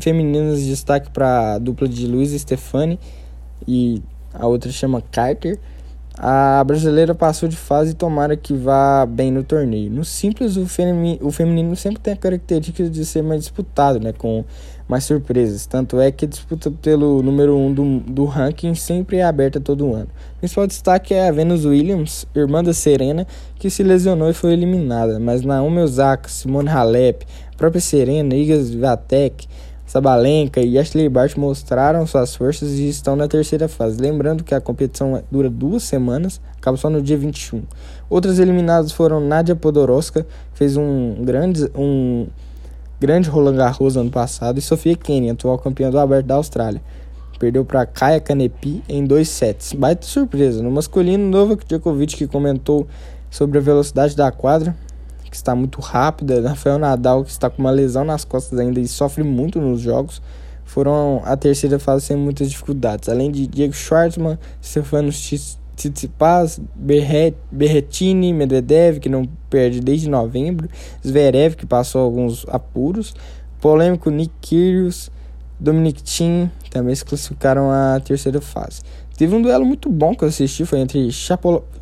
femininas, 0.00 0.64
destaque 0.64 1.10
para 1.10 1.54
a 1.54 1.58
dupla 1.58 1.88
de 1.88 2.06
Luiz 2.06 2.30
Stefani 2.30 2.98
e 3.66 4.02
a 4.32 4.46
outra 4.46 4.70
chama 4.70 5.02
Carter. 5.10 5.58
A 6.16 6.62
brasileira 6.62 7.12
passou 7.12 7.48
de 7.48 7.56
fase 7.56 7.90
e 7.90 7.94
tomara 7.94 8.36
que 8.36 8.54
vá 8.54 9.04
bem 9.04 9.32
no 9.32 9.42
torneio. 9.42 9.90
No 9.90 10.04
simples, 10.04 10.56
o, 10.56 10.64
femi 10.64 11.18
o 11.20 11.32
feminino 11.32 11.74
sempre 11.74 11.98
tem 11.98 12.12
a 12.12 12.16
característica 12.16 12.88
de 12.88 13.04
ser 13.04 13.22
mais 13.22 13.40
disputado, 13.40 13.98
né, 13.98 14.12
com 14.12 14.44
mais 14.88 15.02
surpresas. 15.02 15.66
Tanto 15.66 15.98
é 16.00 16.12
que 16.12 16.24
a 16.24 16.28
disputa 16.28 16.70
pelo 16.70 17.20
número 17.20 17.56
1 17.56 17.66
um 17.66 17.74
do, 17.74 18.00
do 18.00 18.24
ranking 18.26 18.76
sempre 18.76 19.16
é 19.16 19.24
aberta 19.24 19.58
todo 19.58 19.92
ano. 19.92 20.08
O 20.36 20.38
principal 20.38 20.68
destaque 20.68 21.14
é 21.14 21.28
a 21.28 21.32
Venus 21.32 21.64
Williams, 21.64 22.26
irmã 22.32 22.62
da 22.62 22.72
Serena, 22.72 23.26
que 23.58 23.68
se 23.68 23.82
lesionou 23.82 24.30
e 24.30 24.34
foi 24.34 24.52
eliminada. 24.52 25.18
Mas 25.18 25.42
Naomi 25.42 25.80
Osaka, 25.80 26.28
Simone 26.28 26.68
Halep, 26.68 27.26
própria 27.56 27.80
Serena, 27.80 28.36
Iga 28.36 28.62
Swiatek, 28.62 29.48
Sabalenka 29.94 30.60
e 30.60 30.76
Ashley 30.76 31.08
Bart 31.08 31.36
mostraram 31.36 32.04
suas 32.04 32.34
forças 32.34 32.80
e 32.80 32.88
estão 32.88 33.14
na 33.14 33.28
terceira 33.28 33.68
fase. 33.68 34.00
Lembrando 34.00 34.42
que 34.42 34.52
a 34.52 34.60
competição 34.60 35.22
dura 35.30 35.48
duas 35.48 35.84
semanas, 35.84 36.40
acaba 36.58 36.76
só 36.76 36.90
no 36.90 37.00
dia 37.00 37.16
21. 37.16 37.62
Outras 38.10 38.40
eliminadas 38.40 38.90
foram 38.90 39.20
Nadia 39.20 39.54
Podoroska, 39.54 40.26
fez 40.52 40.76
um 40.76 41.22
grande, 41.22 41.70
um 41.76 42.26
grande 42.98 43.28
Roland 43.28 43.54
Garros 43.54 43.96
ano 43.96 44.10
passado, 44.10 44.58
e 44.58 44.60
Sofia 44.60 44.96
Kenin, 44.96 45.30
atual 45.30 45.58
campeã 45.60 45.92
do 45.92 45.98
Aberto 46.00 46.26
da 46.26 46.34
Austrália. 46.34 46.82
Perdeu 47.38 47.64
para 47.64 47.86
Kaya 47.86 48.18
Kanepi 48.18 48.82
em 48.88 49.04
dois 49.04 49.28
sets. 49.28 49.74
Baita 49.74 50.04
surpresa. 50.04 50.60
No 50.60 50.72
masculino, 50.72 51.24
Novak 51.24 51.64
Djokovic 51.68 52.16
que 52.16 52.26
comentou 52.26 52.88
sobre 53.30 53.58
a 53.58 53.60
velocidade 53.60 54.16
da 54.16 54.32
quadra, 54.32 54.74
que 55.34 55.38
está 55.38 55.52
muito 55.52 55.80
rápida. 55.80 56.48
Rafael 56.48 56.78
Nadal, 56.78 57.24
que 57.24 57.30
está 57.30 57.50
com 57.50 57.60
uma 57.60 57.72
lesão 57.72 58.04
nas 58.04 58.24
costas 58.24 58.56
ainda 58.56 58.78
e 58.78 58.86
sofre 58.86 59.24
muito 59.24 59.60
nos 59.60 59.80
jogos. 59.80 60.22
foram 60.64 61.20
a 61.24 61.36
terceira 61.36 61.78
fase 61.80 62.06
sem 62.06 62.16
muitas 62.16 62.48
dificuldades. 62.48 63.08
Além 63.08 63.32
de 63.32 63.48
Diego 63.48 63.74
Schwartzman, 63.74 64.38
Stefano 64.62 65.10
Tsitsipas, 65.10 66.60
Berretini, 67.50 68.32
Medvedev, 68.32 69.00
que 69.00 69.08
não 69.08 69.28
perde 69.50 69.80
desde 69.80 70.08
novembro, 70.08 70.68
Zverev, 71.04 71.56
que 71.56 71.66
passou 71.66 72.00
alguns 72.02 72.46
apuros, 72.48 73.12
polêmico 73.60 74.10
Nick 74.10 74.32
Kyrgios, 74.40 75.10
Dominic 75.58 76.02
Thiem 76.02 76.50
também 76.70 76.94
se 76.94 77.04
classificaram 77.04 77.70
à 77.70 78.00
terceira 78.00 78.40
fase. 78.40 78.82
Teve 79.16 79.34
um 79.34 79.42
duelo 79.42 79.64
muito 79.64 79.90
bom 79.90 80.14
que 80.14 80.24
eu 80.24 80.28
assisti, 80.28 80.64
foi 80.64 80.80
entre 80.80 81.10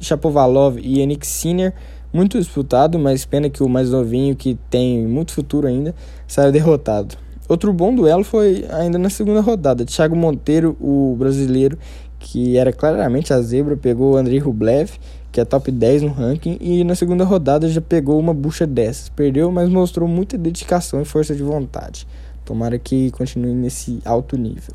Chapovalov 0.01 0.79
e 0.79 1.01
Yannick 1.01 1.27
Sinner, 1.27 1.75
muito 2.13 2.39
disputado, 2.39 2.99
mas 2.99 3.25
pena 3.25 3.49
que 3.49 3.63
o 3.63 3.69
mais 3.69 3.91
novinho, 3.91 4.37
que 4.37 4.59
tem 4.69 5.07
muito 5.07 5.33
futuro 5.33 5.67
ainda, 5.67 5.95
saiu 6.27 6.53
derrotado. 6.53 7.17
Outro 7.49 7.73
bom 7.73 7.95
duelo 7.95 8.25
foi 8.25 8.65
ainda 8.71 8.99
na 8.99 9.11
segunda 9.11 9.41
rodada. 9.41 9.85
Thiago 9.85 10.15
Monteiro, 10.15 10.77
o 10.81 11.17
brasileiro, 11.19 11.79
que 12.19 12.57
era 12.57 12.73
claramente 12.73 13.33
a 13.33 13.41
zebra, 13.41 13.77
pegou 13.77 14.13
o 14.13 14.17
Andrei 14.17 14.39
Rublev, 14.39 14.93
que 15.31 15.41
é 15.41 15.45
top 15.45 15.71
10 15.71 16.03
no 16.03 16.13
ranking, 16.13 16.59
e 16.61 16.85
na 16.85 16.95
segunda 16.95 17.25
rodada 17.25 17.69
já 17.69 17.81
pegou 17.81 18.19
uma 18.19 18.35
bucha 18.35 18.67
dessas. 18.67 19.09
Perdeu, 19.09 19.51
mas 19.51 19.69
mostrou 19.69 20.07
muita 20.07 20.39
dedicação 20.39 21.01
e 21.01 21.05
força 21.05 21.35
de 21.35 21.43
vontade. 21.43 22.07
Tomara 22.45 22.79
que 22.79 23.11
continue 23.11 23.55
nesse 23.55 24.01
alto 24.05 24.37
nível. 24.37 24.75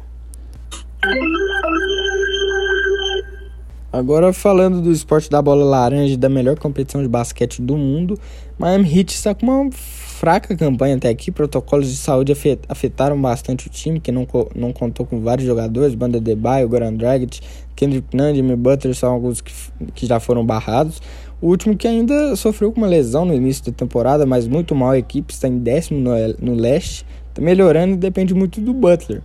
Agora 3.97 4.31
falando 4.31 4.79
do 4.79 4.91
esporte 4.91 5.27
da 5.27 5.41
bola 5.41 5.65
laranja 5.65 6.15
da 6.15 6.29
melhor 6.29 6.60
competição 6.60 7.01
de 7.01 7.07
basquete 7.07 7.63
do 7.63 7.75
mundo, 7.75 8.15
Miami 8.60 8.95
Heat 8.95 9.15
está 9.15 9.33
com 9.33 9.47
uma 9.47 9.71
fraca 9.71 10.55
campanha 10.55 10.97
até 10.97 11.10
aqui. 11.10 11.31
Protocolos 11.31 11.89
de 11.89 11.95
saúde 11.95 12.31
afetaram 12.69 13.19
bastante 13.19 13.65
o 13.65 13.71
time, 13.71 13.99
que 13.99 14.12
não, 14.12 14.27
não 14.55 14.71
contou 14.71 15.03
com 15.03 15.19
vários 15.19 15.47
jogadores, 15.47 15.95
Banda 15.95 16.21
Debaio, 16.21 16.69
Goran 16.69 16.93
Dragic, 16.93 17.39
Kendrick 17.75 18.15
Nunn, 18.15 18.36
Jimmy 18.36 18.55
Butler 18.55 18.93
são 18.93 19.12
alguns 19.12 19.41
que, 19.41 19.51
que 19.95 20.05
já 20.05 20.19
foram 20.19 20.45
barrados. 20.45 21.01
O 21.41 21.47
último 21.47 21.75
que 21.75 21.88
ainda 21.88 22.36
sofreu 22.36 22.71
com 22.71 22.81
uma 22.81 22.88
lesão 22.88 23.25
no 23.25 23.33
início 23.33 23.65
da 23.65 23.71
temporada, 23.71 24.27
mas 24.27 24.47
muito 24.47 24.75
mal 24.75 24.91
a 24.91 24.99
equipe, 24.99 25.33
está 25.33 25.47
em 25.47 25.57
décimo 25.57 25.99
no, 25.99 26.12
no 26.39 26.53
leste, 26.53 27.03
está 27.29 27.41
melhorando 27.41 27.95
e 27.95 27.97
depende 27.97 28.36
muito 28.36 28.62
do 28.62 28.75
Butler. 28.75 29.23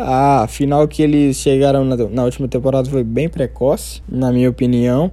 A 0.00 0.46
final 0.46 0.86
que 0.86 1.02
eles 1.02 1.38
chegaram 1.38 1.84
na, 1.84 1.96
na 1.96 2.22
última 2.22 2.46
temporada 2.46 2.88
foi 2.88 3.02
bem 3.02 3.28
precoce, 3.28 4.00
na 4.08 4.30
minha 4.30 4.48
opinião. 4.48 5.10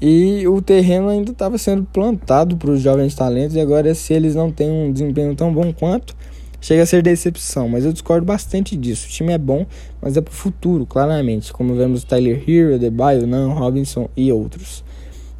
E 0.00 0.48
o 0.48 0.62
terreno 0.62 1.10
ainda 1.10 1.32
estava 1.32 1.58
sendo 1.58 1.84
plantado 1.84 2.56
para 2.56 2.70
os 2.70 2.80
jovens 2.80 3.14
talentos. 3.14 3.54
E 3.54 3.60
agora, 3.60 3.94
se 3.94 4.14
eles 4.14 4.34
não 4.34 4.50
têm 4.50 4.70
um 4.70 4.90
desempenho 4.90 5.36
tão 5.36 5.52
bom 5.52 5.70
quanto, 5.70 6.16
chega 6.62 6.82
a 6.82 6.86
ser 6.86 7.02
decepção. 7.02 7.68
Mas 7.68 7.84
eu 7.84 7.92
discordo 7.92 8.24
bastante 8.24 8.74
disso. 8.74 9.06
O 9.06 9.10
time 9.10 9.34
é 9.34 9.38
bom, 9.38 9.66
mas 10.00 10.16
é 10.16 10.22
para 10.22 10.32
o 10.32 10.34
futuro, 10.34 10.86
claramente. 10.86 11.52
Como 11.52 11.74
vemos 11.74 12.02
Tyler 12.02 12.42
Hero, 12.48 12.76
Adebayo, 12.76 13.26
Nan, 13.26 13.48
Robinson 13.48 14.08
e 14.16 14.32
outros. 14.32 14.82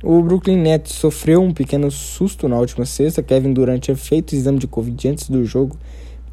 O 0.05 0.21
Brooklyn 0.21 0.59
Nets 0.59 0.93
sofreu 0.93 1.41
um 1.41 1.55
pequeno 1.55 1.91
susto 1.91 2.47
na 2.47 2.59
última 2.59 2.85
sexta. 2.85 3.23
Kevin 3.23 3.55
Durant 3.55 3.81
tinha 3.81 3.97
feito 3.97 4.35
exame 4.35 4.59
de 4.59 4.67
Covid 4.67 5.09
antes 5.09 5.31
do 5.31 5.47
jogo. 5.47 5.79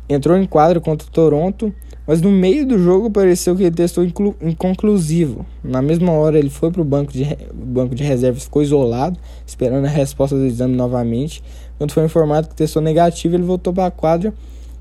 Entrou 0.09 0.37
em 0.37 0.45
quadro 0.45 0.81
contra 0.81 1.07
o 1.07 1.11
Toronto 1.11 1.73
mas 2.09 2.23
no 2.23 2.31
meio 2.31 2.65
do 2.65 2.79
jogo 2.79 3.11
pareceu 3.11 3.55
que 3.55 3.61
ele 3.61 3.75
testou 3.75 4.03
inconclusivo. 4.03 5.45
Na 5.63 5.79
mesma 5.79 6.11
hora 6.11 6.39
ele 6.39 6.49
foi 6.49 6.71
para 6.71 6.81
o 6.81 6.83
banco 6.83 7.13
de, 7.13 7.23
banco 7.53 7.93
de 7.93 8.03
reservas, 8.03 8.45
ficou 8.45 8.63
isolado, 8.63 9.19
esperando 9.45 9.85
a 9.85 9.89
resposta 9.89 10.35
do 10.35 10.43
exame 10.43 10.75
novamente. 10.75 11.43
Quando 11.77 11.91
foi 11.91 12.03
informado 12.03 12.49
que 12.49 12.55
testou 12.55 12.81
negativo, 12.81 13.35
ele 13.35 13.43
voltou 13.43 13.71
para 13.71 13.85
a 13.85 13.91
quadra 13.91 14.33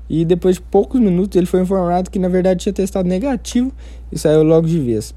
e 0.09 0.25
depois 0.25 0.55
de 0.55 0.61
poucos 0.63 0.99
minutos 0.99 1.37
ele 1.37 1.45
foi 1.45 1.61
informado 1.61 2.09
que 2.09 2.17
na 2.17 2.29
verdade 2.29 2.61
tinha 2.61 2.73
testado 2.73 3.07
negativo 3.07 3.71
e 4.11 4.17
saiu 4.17 4.41
logo 4.41 4.65
de 4.65 4.79
vez. 4.79 5.13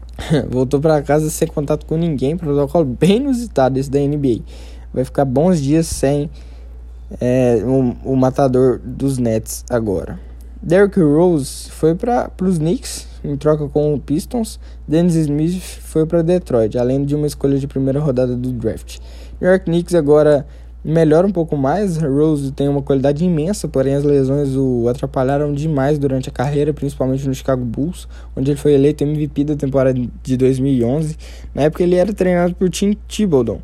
voltou 0.48 0.80
para 0.80 1.02
casa 1.02 1.28
sem 1.28 1.46
contato 1.46 1.84
com 1.84 1.98
ninguém, 1.98 2.38
protocolo 2.38 2.86
bem 2.86 3.18
inusitado 3.18 3.78
esse 3.78 3.90
da 3.90 3.98
NBA. 3.98 4.40
Vai 4.94 5.04
ficar 5.04 5.26
bons 5.26 5.60
dias 5.60 5.88
sem 5.88 6.30
é, 7.20 7.62
o, 7.66 8.12
o 8.12 8.16
matador 8.16 8.80
dos 8.82 9.18
Nets 9.18 9.62
agora. 9.68 10.29
Derrick 10.62 11.00
Rose 11.00 11.70
foi 11.70 11.94
para 11.94 12.30
os 12.42 12.58
Knicks 12.58 13.08
em 13.24 13.34
troca 13.36 13.66
com 13.68 13.94
o 13.94 13.98
Pistons. 13.98 14.60
Dennis 14.86 15.14
Smith 15.14 15.60
foi 15.80 16.04
para 16.04 16.22
Detroit, 16.22 16.76
além 16.76 17.04
de 17.04 17.14
uma 17.14 17.26
escolha 17.26 17.58
de 17.58 17.66
primeira 17.66 17.98
rodada 17.98 18.36
do 18.36 18.52
draft. 18.52 18.98
New 19.40 19.48
York 19.48 19.64
Knicks 19.64 19.94
agora 19.94 20.46
melhora 20.84 21.26
um 21.26 21.32
pouco 21.32 21.56
mais. 21.56 21.96
Rose 21.96 22.52
tem 22.52 22.68
uma 22.68 22.82
qualidade 22.82 23.24
imensa, 23.24 23.68
porém 23.68 23.94
as 23.94 24.04
lesões 24.04 24.54
o 24.54 24.86
atrapalharam 24.86 25.52
demais 25.54 25.98
durante 25.98 26.28
a 26.28 26.32
carreira, 26.32 26.74
principalmente 26.74 27.26
no 27.26 27.34
Chicago 27.34 27.64
Bulls, 27.64 28.06
onde 28.36 28.50
ele 28.50 28.58
foi 28.58 28.74
eleito 28.74 29.02
MVP 29.02 29.44
da 29.44 29.56
temporada 29.56 29.98
de 30.22 30.36
2011. 30.36 31.16
Na 31.54 31.62
época 31.62 31.82
ele 31.82 31.96
era 31.96 32.12
treinado 32.12 32.54
por 32.54 32.68
Tim 32.68 32.96
Thibodeau, 33.08 33.62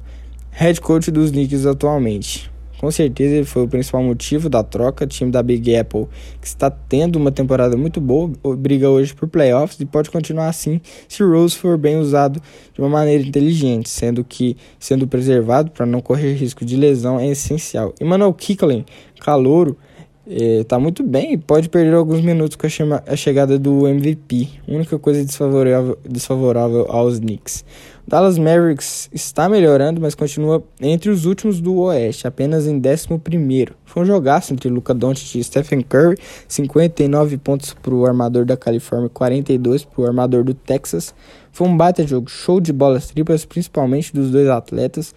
head 0.50 0.80
coach 0.80 1.11
dos 1.11 1.30
Knicks 1.30 1.66
atualmente. 1.66 2.55
Com 2.78 2.90
certeza 2.90 3.36
ele 3.36 3.44
foi 3.44 3.64
o 3.64 3.68
principal 3.68 4.02
motivo 4.02 4.48
da 4.48 4.62
troca. 4.62 5.06
Time 5.06 5.30
da 5.30 5.42
Big 5.42 5.74
Apple, 5.76 6.06
que 6.40 6.46
está 6.46 6.70
tendo 6.70 7.16
uma 7.16 7.30
temporada 7.30 7.76
muito 7.76 8.00
boa, 8.00 8.30
briga 8.56 8.88
hoje 8.90 9.14
por 9.14 9.28
playoffs 9.28 9.78
e 9.80 9.84
pode 9.84 10.10
continuar 10.10 10.48
assim 10.48 10.80
se 11.08 11.22
Rose 11.22 11.56
for 11.56 11.78
bem 11.78 11.98
usado 11.98 12.40
de 12.74 12.80
uma 12.80 12.88
maneira 12.88 13.22
inteligente, 13.22 13.88
sendo 13.88 14.24
que 14.24 14.56
sendo 14.78 15.06
preservado 15.06 15.70
para 15.70 15.86
não 15.86 16.00
correr 16.00 16.34
risco 16.34 16.64
de 16.64 16.76
lesão 16.76 17.18
é 17.18 17.28
essencial. 17.28 17.94
Emmanuel 18.00 18.32
Kicklin, 18.32 18.84
calouro, 19.20 19.76
está 20.28 20.76
eh, 20.76 20.78
muito 20.78 21.04
bem 21.04 21.34
e 21.34 21.38
pode 21.38 21.68
perder 21.68 21.94
alguns 21.94 22.20
minutos 22.20 22.56
com 22.56 22.66
a, 22.66 22.70
chama, 22.70 23.02
a 23.06 23.14
chegada 23.14 23.58
do 23.58 23.86
MVP. 23.86 24.48
Única 24.66 24.98
coisa 24.98 25.24
desfavorável, 25.24 25.96
desfavorável 26.08 26.86
aos 26.88 27.18
Knicks. 27.20 27.64
Dallas 28.08 28.38
Mavericks 28.38 29.10
está 29.12 29.48
melhorando, 29.48 30.00
mas 30.00 30.14
continua 30.14 30.62
entre 30.80 31.10
os 31.10 31.24
últimos 31.24 31.60
do 31.60 31.76
Oeste, 31.78 32.24
apenas 32.24 32.64
em 32.64 32.76
11. 32.76 33.74
Foi 33.84 34.04
um 34.04 34.06
jogaço 34.06 34.52
entre 34.52 34.68
Luca 34.68 34.94
Doncic 34.94 35.34
e 35.34 35.42
Stephen 35.42 35.80
Curry, 35.82 36.16
59 36.46 37.36
pontos 37.38 37.74
para 37.74 37.92
o 37.92 38.06
armador 38.06 38.44
da 38.44 38.56
Califórnia, 38.56 39.08
42 39.08 39.84
para 39.84 40.02
o 40.02 40.06
armador 40.06 40.44
do 40.44 40.54
Texas. 40.54 41.12
Foi 41.50 41.66
um 41.66 41.76
baita 41.76 42.06
jogo, 42.06 42.30
show 42.30 42.60
de 42.60 42.72
bolas 42.72 43.08
triplas, 43.08 43.44
principalmente 43.44 44.14
dos 44.14 44.30
dois 44.30 44.48
atletas. 44.48 45.12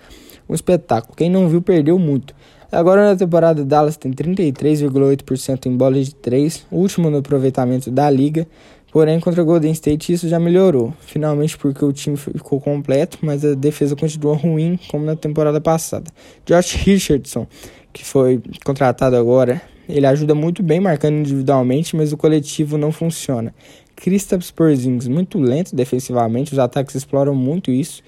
Um 0.50 0.56
espetáculo. 0.56 1.16
Quem 1.16 1.30
não 1.30 1.48
viu 1.48 1.62
perdeu 1.62 2.00
muito. 2.00 2.34
Agora 2.72 3.08
na 3.08 3.16
temporada, 3.16 3.64
Dallas 3.64 3.98
tem 3.98 4.12
33,8% 4.12 5.68
em 5.68 5.76
bolas 5.76 6.08
de 6.08 6.16
3, 6.16 6.66
último 6.72 7.10
no 7.10 7.18
aproveitamento 7.18 7.90
da 7.92 8.10
liga. 8.10 8.48
Porém, 8.92 9.20
contra 9.20 9.44
Golden 9.44 9.72
State 9.72 10.12
isso 10.12 10.28
já 10.28 10.40
melhorou, 10.40 10.94
finalmente 11.02 11.58
porque 11.58 11.86
o 11.86 11.94
time 11.94 12.18
ficou 12.18 12.60
completo, 12.60 13.20
mas 13.22 13.46
a 13.46 13.54
defesa 13.54 13.96
continua 13.96 14.36
ruim 14.36 14.80
como 14.90 15.06
na 15.06 15.16
temporada 15.16 15.62
passada. 15.62 16.12
Josh 16.46 16.74
Richardson, 16.74 17.46
que 17.94 18.04
foi 18.04 18.42
contratado 18.66 19.16
agora, 19.16 19.62
ele 19.88 20.06
ajuda 20.08 20.34
muito 20.34 20.64
bem 20.64 20.80
marcando 20.80 21.18
individualmente, 21.18 21.96
mas 21.96 22.12
o 22.12 22.18
coletivo 22.18 22.78
não 22.78 22.92
funciona. 22.92 23.54
Kristaps 23.96 24.50
Porzingis 24.50 25.08
muito 25.08 25.38
lento 25.38 25.76
defensivamente, 25.76 26.54
os 26.54 26.60
ataques 26.60 26.96
exploram 26.96 27.36
muito 27.36 27.70
isso 27.70 28.02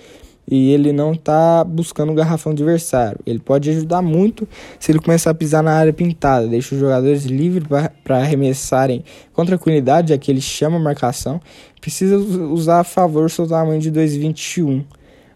e 0.50 0.72
ele 0.72 0.92
não 0.92 1.14
está 1.14 1.64
buscando 1.64 2.12
o 2.12 2.16
garrafão 2.16 2.52
adversário. 2.52 3.20
Ele 3.26 3.40
pode 3.40 3.70
ajudar 3.70 4.02
muito 4.02 4.48
se 4.80 4.92
ele 4.92 5.00
começar 5.00 5.32
a 5.32 5.34
pisar 5.34 5.64
na 5.64 5.74
área 5.74 5.94
pintada, 5.94 6.48
deixa 6.48 6.76
os 6.76 6.82
jogadores 6.82 7.26
livres 7.26 7.68
para 8.04 8.18
arremessarem 8.18 9.04
com 9.34 9.46
tranquilidade, 9.46 10.10
já 10.10 10.18
que 10.18 10.32
ele 10.32 10.42
chama 10.42 10.78
a 10.78 10.80
marcação. 10.80 11.40
Precisa 11.80 12.18
usar 12.18 12.80
a 12.80 12.84
favor 12.84 13.30
seu 13.30 13.48
tamanho 13.48 13.80
de 13.80 13.92
2,21. 13.92 14.84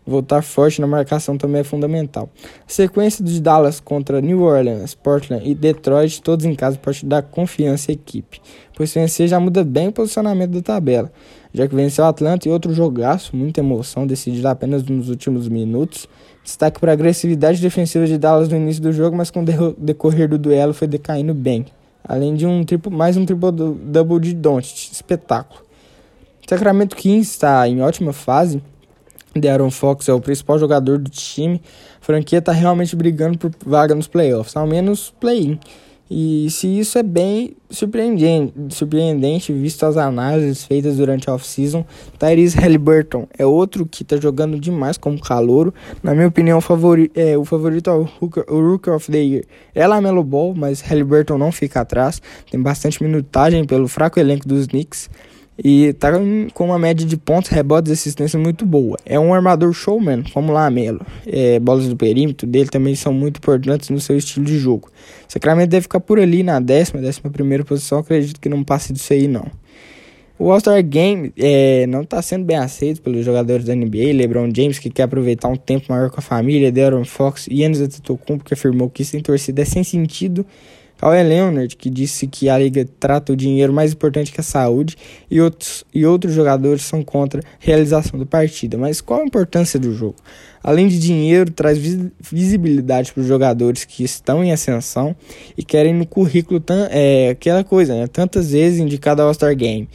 Voltar 0.07 0.43
forte 0.43 0.79
na 0.79 0.85
marcação 0.85 1.35
também 1.35 1.61
é 1.61 1.63
fundamental. 1.63 2.29
A 2.43 2.71
sequência 2.71 3.25
de 3.25 3.41
Dallas 3.41 3.79
contra 3.79 4.21
New 4.21 4.43
Orleans, 4.43 4.93
Portland 4.93 5.49
e 5.49 5.55
Detroit, 5.55 6.21
todos 6.21 6.45
em 6.45 6.53
casa, 6.53 6.77
pode 6.77 7.03
dar 7.03 7.23
confiança 7.23 7.91
à 7.91 7.93
equipe, 7.93 8.39
pois 8.75 8.93
vencer 8.93 9.27
já 9.27 9.39
muda 9.39 9.63
bem 9.63 9.87
o 9.87 9.91
posicionamento 9.91 10.51
da 10.51 10.61
tabela 10.61 11.11
já 11.55 11.65
que 11.67 11.73
venceu 11.73 12.03
o 12.03 12.07
Atlanta 12.07 12.49
e 12.49 12.51
outro 12.51 12.73
jogaço, 12.73 13.33
muita 13.33 13.61
emoção, 13.61 14.05
decidido 14.05 14.45
apenas 14.49 14.83
nos 14.83 15.07
últimos 15.07 15.47
minutos. 15.47 16.05
Destaque 16.43 16.81
para 16.81 16.91
a 16.91 16.93
agressividade 16.93 17.61
defensiva 17.61 18.05
de 18.05 18.17
Dallas 18.17 18.49
no 18.49 18.57
início 18.57 18.83
do 18.83 18.91
jogo, 18.91 19.15
mas 19.15 19.31
com 19.31 19.41
o 19.41 19.73
decorrer 19.77 20.27
do 20.27 20.37
duelo 20.37 20.73
foi 20.73 20.85
decaindo 20.85 21.33
bem. 21.33 21.65
Além 22.03 22.35
de 22.35 22.45
um 22.45 22.65
triplo, 22.65 22.91
mais 22.91 23.15
um 23.15 23.25
triple 23.25 23.51
double 23.51 24.19
de 24.19 24.33
Doncic, 24.33 24.91
espetáculo. 24.91 25.61
Sacramento 26.45 26.93
Kings 26.93 27.31
está 27.31 27.67
em 27.69 27.81
ótima 27.81 28.11
fase. 28.11 28.61
De'Aaron 29.33 29.71
Fox 29.71 30.09
é 30.09 30.13
o 30.13 30.19
principal 30.19 30.59
jogador 30.59 30.97
do 30.99 31.09
time. 31.09 31.61
A 32.01 32.05
franquia 32.05 32.39
está 32.39 32.51
realmente 32.51 32.97
brigando 32.97 33.37
por 33.37 33.51
vaga 33.65 33.95
nos 33.95 34.07
playoffs, 34.07 34.55
ao 34.57 34.67
menos 34.67 35.13
play-in. 35.21 35.57
E 36.09 36.47
se 36.51 36.67
isso 36.67 36.99
é 36.99 37.03
bem 37.03 37.55
surpreendente, 37.69 38.53
surpreendente 38.69 39.51
visto 39.51 39.85
as 39.85 39.97
análises 39.97 40.63
feitas 40.63 40.97
durante 40.97 41.29
a 41.29 41.33
off-season, 41.33 41.83
Tyrese 42.19 42.57
Halliburton 42.57 43.27
é 43.35 43.45
outro 43.45 43.87
que 43.87 44.03
está 44.03 44.15
jogando 44.17 44.59
demais 44.59 44.97
como 44.97 45.19
calouro. 45.19 45.73
Na 46.03 46.13
minha 46.13 46.27
opinião, 46.27 46.59
o 46.59 46.61
favorito, 46.61 47.17
é, 47.17 47.35
o 47.35 47.43
favorito 47.43 47.89
é 47.89 47.93
o 47.93 48.03
Rookie 48.03 48.89
of 48.91 49.11
the 49.11 49.17
Year. 49.17 49.45
É 49.73 49.87
Lamelo 49.87 50.23
Ball, 50.23 50.53
mas 50.55 50.81
Halliburton 50.81 51.39
não 51.39 51.51
fica 51.51 51.81
atrás. 51.81 52.21
Tem 52.51 52.61
bastante 52.61 53.01
minutagem 53.01 53.65
pelo 53.65 53.87
fraco 53.87 54.19
elenco 54.19 54.47
dos 54.47 54.67
Knicks. 54.67 55.09
E 55.57 55.93
tá 55.93 56.11
com 56.53 56.65
uma 56.65 56.77
média 56.77 57.05
de 57.05 57.15
pontos, 57.15 57.49
rebotes 57.49 57.89
e 57.89 57.93
assistência 57.93 58.37
muito 58.37 58.65
boa. 58.65 58.97
É 59.05 59.17
um 59.17 59.33
armador 59.33 59.71
showman, 59.71 60.23
como 60.33 60.51
lá 60.51 60.69
Melo. 60.69 61.05
É, 61.25 61.59
bolas 61.59 61.87
do 61.87 61.95
perímetro 61.95 62.45
dele 62.45 62.67
também 62.67 62.93
são 62.93 63.13
muito 63.13 63.37
importantes 63.37 63.89
no 63.89 63.99
seu 63.99 64.17
estilo 64.17 64.45
de 64.45 64.57
jogo. 64.57 64.89
Sacramento 65.27 65.69
deve 65.69 65.83
ficar 65.83 66.01
por 66.01 66.19
ali 66.19 66.43
na 66.43 66.59
décima, 66.59 67.01
décima 67.01 67.31
primeira 67.31 67.63
posição. 67.63 67.99
Acredito 67.99 68.39
que 68.39 68.49
não 68.49 68.63
passe 68.63 68.91
disso 68.91 69.13
aí, 69.13 69.27
não. 69.27 69.45
O 70.37 70.51
All-Star 70.51 70.83
Game 70.83 71.31
é, 71.37 71.87
não 71.87 72.01
está 72.01 72.21
sendo 72.21 72.43
bem 72.43 72.57
aceito 72.57 73.01
pelos 73.01 73.23
jogadores 73.23 73.65
da 73.65 73.73
NBA. 73.73 74.11
LeBron 74.13 74.51
James, 74.53 74.77
que 74.77 74.89
quer 74.89 75.03
aproveitar 75.03 75.47
um 75.47 75.55
tempo 75.55 75.85
maior 75.87 76.09
com 76.09 76.19
a 76.19 76.21
família, 76.21 76.69
Deron 76.73 77.05
Fox 77.05 77.47
e 77.49 77.61
Yannis 77.61 77.79
Antetokounmpo, 77.79 78.43
que 78.43 78.53
afirmou 78.53 78.89
que 78.89 79.05
sem 79.05 79.21
torcida 79.21 79.61
é 79.61 79.65
sem 79.65 79.85
sentido 79.85 80.45
Kawhi 81.05 81.21
Leonard, 81.21 81.75
que 81.75 81.87
disse 81.87 82.25
que 82.25 82.49
a 82.49 82.57
liga 82.57 82.83
trata 82.99 83.31
o 83.31 83.35
dinheiro 83.35 83.71
mais 83.71 83.93
importante 83.93 84.31
que 84.31 84.41
a 84.41 84.43
saúde, 84.43 84.97
e 85.29 85.39
outros, 85.39 85.85
e 85.93 86.03
outros 86.03 86.33
jogadores 86.33 86.81
são 86.81 87.03
contra 87.03 87.41
a 87.41 87.43
realização 87.59 88.17
da 88.17 88.25
partida. 88.25 88.75
Mas 88.75 89.01
qual 89.01 89.21
a 89.21 89.23
importância 89.23 89.79
do 89.79 89.93
jogo? 89.93 90.15
Além 90.63 90.87
de 90.87 90.97
dinheiro, 90.97 91.51
traz 91.51 91.77
visibilidade 92.19 93.13
para 93.13 93.21
os 93.21 93.27
jogadores 93.27 93.85
que 93.85 94.03
estão 94.03 94.43
em 94.43 94.51
ascensão 94.51 95.15
e 95.55 95.63
querem 95.63 95.93
no 95.93 96.07
currículo 96.07 96.59
é, 96.89 97.29
aquela 97.29 97.63
coisa, 97.63 97.93
né? 97.93 98.07
tantas 98.07 98.49
vezes 98.49 98.79
indicado 98.79 99.21
ao 99.21 99.27
All-Star 99.27 99.55
Game. 99.55 99.87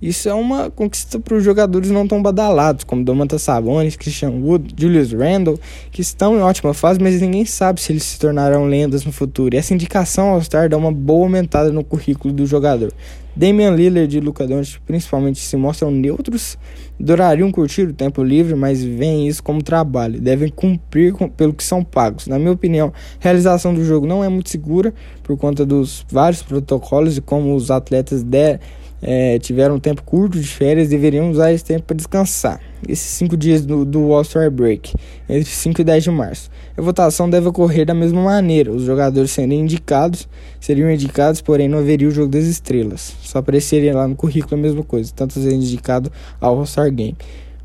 Isso 0.00 0.28
é 0.28 0.34
uma 0.34 0.70
conquista 0.70 1.18
para 1.18 1.36
os 1.36 1.42
jogadores 1.42 1.90
não 1.90 2.06
tão 2.06 2.22
badalados, 2.22 2.84
como 2.84 3.02
Domantas 3.02 3.40
Sabonis, 3.42 3.96
Christian 3.96 4.30
Wood, 4.30 4.74
Julius 4.78 5.10
Randle, 5.12 5.58
que 5.90 6.02
estão 6.02 6.36
em 6.36 6.42
ótima 6.42 6.74
fase, 6.74 7.00
mas 7.00 7.18
ninguém 7.22 7.46
sabe 7.46 7.80
se 7.80 7.92
eles 7.92 8.02
se 8.02 8.18
tornarão 8.18 8.66
lendas 8.66 9.06
no 9.06 9.12
futuro. 9.12 9.54
E 9.54 9.58
essa 9.58 9.72
indicação 9.72 10.28
ao 10.28 10.42
Star 10.42 10.68
dá 10.68 10.76
uma 10.76 10.92
boa 10.92 11.24
aumentada 11.24 11.72
no 11.72 11.82
currículo 11.82 12.34
do 12.34 12.44
jogador. 12.44 12.92
Damian 13.34 13.70
Lillard 13.70 14.16
e 14.16 14.20
Luca 14.20 14.46
Doncic 14.46 14.80
principalmente 14.86 15.38
se 15.38 15.56
mostram 15.56 15.90
neutros, 15.90 16.58
adorariam 17.00 17.50
curtir 17.50 17.82
o 17.82 17.92
tempo 17.92 18.22
livre, 18.22 18.54
mas 18.54 18.82
veem 18.82 19.28
isso 19.28 19.42
como 19.42 19.62
trabalho, 19.62 20.20
devem 20.20 20.48
cumprir 20.50 21.12
com, 21.12 21.28
pelo 21.28 21.52
que 21.52 21.64
são 21.64 21.84
pagos. 21.84 22.26
Na 22.26 22.38
minha 22.38 22.52
opinião, 22.52 22.92
a 23.20 23.22
realização 23.22 23.74
do 23.74 23.84
jogo 23.84 24.06
não 24.06 24.24
é 24.24 24.28
muito 24.28 24.48
segura 24.50 24.92
por 25.22 25.36
conta 25.36 25.66
dos 25.66 26.04
vários 26.10 26.42
protocolos 26.42 27.18
e 27.18 27.20
como 27.20 27.54
os 27.54 27.70
atletas 27.70 28.22
der 28.22 28.60
é, 29.02 29.38
tiveram 29.38 29.76
um 29.76 29.78
tempo 29.78 30.02
curto 30.02 30.38
de 30.40 30.46
férias 30.46 30.88
deveriam 30.88 31.30
usar 31.30 31.52
esse 31.52 31.64
tempo 31.64 31.82
para 31.82 31.96
descansar. 31.96 32.60
Esses 32.88 33.06
cinco 33.06 33.36
dias 33.36 33.64
do, 33.64 33.84
do 33.84 34.12
All-Star 34.12 34.50
Break, 34.50 34.94
entre 35.28 35.50
5 35.50 35.80
e 35.80 35.84
10 35.84 36.04
de 36.04 36.10
março. 36.10 36.50
A 36.76 36.82
votação 36.82 37.28
deve 37.28 37.48
ocorrer 37.48 37.86
da 37.86 37.94
mesma 37.94 38.22
maneira. 38.22 38.70
Os 38.70 38.82
jogadores 38.82 39.30
seriam 39.30 39.60
indicados, 39.60 40.28
seriam 40.60 40.90
indicados, 40.90 41.40
porém 41.40 41.68
não 41.68 41.78
haveria 41.78 42.08
o 42.08 42.10
jogo 42.10 42.28
das 42.28 42.44
estrelas. 42.44 43.14
Só 43.22 43.38
apareceria 43.38 43.94
lá 43.94 44.06
no 44.06 44.14
currículo 44.14 44.54
a 44.54 44.62
mesma 44.62 44.82
coisa, 44.82 45.12
tanto 45.14 45.34
ser 45.34 45.52
indicado 45.52 46.10
ao 46.40 46.58
All-Star 46.58 46.90
Game. 46.92 47.16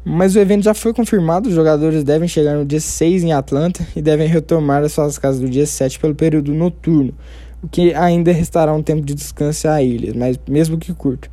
Mas 0.03 0.35
o 0.35 0.39
evento 0.39 0.63
já 0.63 0.73
foi 0.73 0.93
confirmado, 0.93 1.47
os 1.47 1.53
jogadores 1.53 2.03
devem 2.03 2.27
chegar 2.27 2.55
no 2.55 2.65
dia 2.65 2.79
6 2.79 3.23
em 3.23 3.33
Atlanta 3.33 3.85
e 3.95 4.01
devem 4.01 4.27
retomar 4.27 4.83
as 4.83 4.93
suas 4.93 5.19
casas 5.19 5.39
no 5.39 5.47
dia 5.47 5.67
7 5.67 5.99
pelo 5.99 6.15
período 6.15 6.51
noturno 6.55 7.13
que 7.69 7.93
ainda 7.93 8.31
restará 8.31 8.73
um 8.73 8.81
tempo 8.81 9.01
de 9.05 9.13
descanso 9.13 9.67
à 9.67 9.81
ilha, 9.81 10.13
mas 10.15 10.39
mesmo 10.47 10.77
que 10.77 10.93
curto. 10.93 11.29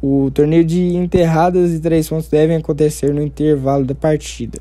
O 0.00 0.30
torneio 0.30 0.64
de 0.64 0.94
enterradas 0.94 1.72
e 1.72 1.80
três 1.80 2.08
pontos 2.08 2.28
devem 2.28 2.56
acontecer 2.56 3.12
no 3.12 3.22
intervalo 3.22 3.84
da 3.84 3.94
partida. 3.94 4.58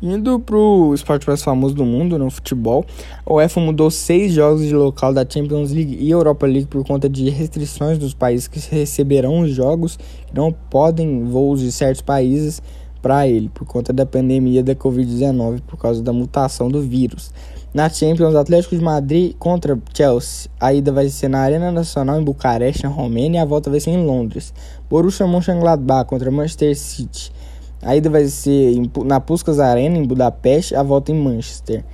Indo 0.00 0.38
para 0.38 0.56
o 0.56 0.92
esporte 0.92 1.26
mais 1.26 1.42
famoso 1.42 1.74
do 1.74 1.82
mundo, 1.82 2.18
no 2.18 2.30
futebol, 2.30 2.84
a 3.24 3.32
UEFA 3.32 3.58
mudou 3.58 3.90
seis 3.90 4.34
jogos 4.34 4.60
de 4.60 4.74
local 4.74 5.14
da 5.14 5.24
Champions 5.26 5.72
League 5.72 5.96
e 5.98 6.10
Europa 6.10 6.44
League 6.44 6.66
por 6.66 6.84
conta 6.84 7.08
de 7.08 7.30
restrições 7.30 7.96
dos 7.96 8.12
países 8.12 8.46
que 8.46 8.60
receberão 8.70 9.40
os 9.40 9.50
jogos, 9.50 9.98
não 10.30 10.52
podem 10.52 11.24
voos 11.24 11.60
de 11.60 11.72
certos 11.72 12.02
países 12.02 12.62
para 13.04 13.28
ele 13.28 13.50
por 13.50 13.66
conta 13.66 13.92
da 13.92 14.06
pandemia 14.06 14.62
da 14.62 14.74
Covid-19 14.74 15.60
por 15.66 15.76
causa 15.76 16.02
da 16.02 16.10
mutação 16.10 16.70
do 16.70 16.80
vírus. 16.80 17.30
Na 17.74 17.90
Champions, 17.90 18.34
Atlético 18.34 18.74
de 18.74 18.82
Madrid 18.82 19.34
contra 19.38 19.78
Chelsea. 19.92 20.50
A 20.58 20.72
ida 20.72 20.90
vai 20.90 21.10
ser 21.10 21.28
na 21.28 21.40
Arena 21.40 21.70
Nacional 21.70 22.18
em 22.18 22.24
Bucareste, 22.24 22.84
na 22.84 22.88
Romênia, 22.88 23.40
e 23.40 23.42
a 23.42 23.44
volta 23.44 23.68
vai 23.68 23.78
ser 23.78 23.90
em 23.90 24.06
Londres. 24.06 24.54
Borussia 24.88 25.26
Mönchengladbach 25.26 26.08
contra 26.08 26.30
Manchester 26.30 26.74
City. 26.74 27.30
A 27.82 27.94
ida 27.94 28.08
vai 28.08 28.24
ser 28.24 28.74
na 29.04 29.20
Puskas 29.20 29.60
Arena 29.60 29.98
em 29.98 30.06
Budapeste, 30.06 30.74
a 30.74 30.82
volta 30.82 31.12
em 31.12 31.14
Manchester. 31.14 31.84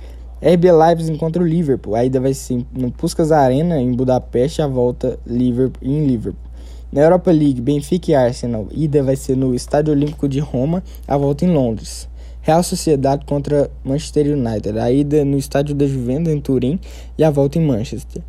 RB 0.41 0.71
Leipzig 0.71 1.17
contra 1.17 1.43
o 1.43 1.45
Liverpool. 1.45 1.93
A 1.93 2.05
ida 2.05 2.21
vai 2.21 2.33
ser 2.33 2.65
no 2.71 2.89
Puskas 2.89 3.33
Arena 3.33 3.81
em 3.81 3.91
Budapeste, 3.91 4.61
a 4.61 4.67
volta 4.67 5.19
em 5.27 6.05
Liverpool. 6.05 6.50
Na 6.91 7.03
Europa 7.03 7.31
League, 7.31 7.61
Benfica 7.61 8.11
e 8.11 8.15
Arsenal, 8.15 8.67
ida 8.69 9.01
vai 9.01 9.15
ser 9.15 9.37
no 9.37 9.55
Estádio 9.55 9.93
Olímpico 9.93 10.27
de 10.27 10.39
Roma, 10.39 10.83
a 11.07 11.15
volta 11.15 11.45
em 11.45 11.47
Londres. 11.49 12.09
Real 12.41 12.61
Sociedade 12.61 13.23
contra 13.25 13.71
Manchester 13.81 14.37
United, 14.37 14.77
a 14.77 14.91
ida 14.91 15.23
no 15.23 15.37
Estádio 15.37 15.73
da 15.73 15.87
Juventus 15.87 16.33
em 16.33 16.41
Turim 16.41 16.77
e 17.17 17.23
a 17.23 17.29
volta 17.29 17.57
em 17.57 17.65
Manchester. 17.65 18.21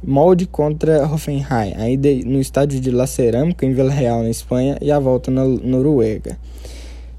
Molde 0.00 0.46
contra 0.46 1.04
Hoffenheim, 1.04 1.74
a 1.76 1.90
ida 1.90 2.08
no 2.24 2.38
Estádio 2.38 2.78
de 2.78 2.92
La 2.92 3.08
Cerâmica 3.08 3.66
em 3.66 3.72
Vila 3.72 3.90
Real, 3.90 4.22
na 4.22 4.30
Espanha, 4.30 4.78
e 4.80 4.92
a 4.92 5.00
volta 5.00 5.32
na 5.32 5.44
Noruega. 5.44 6.38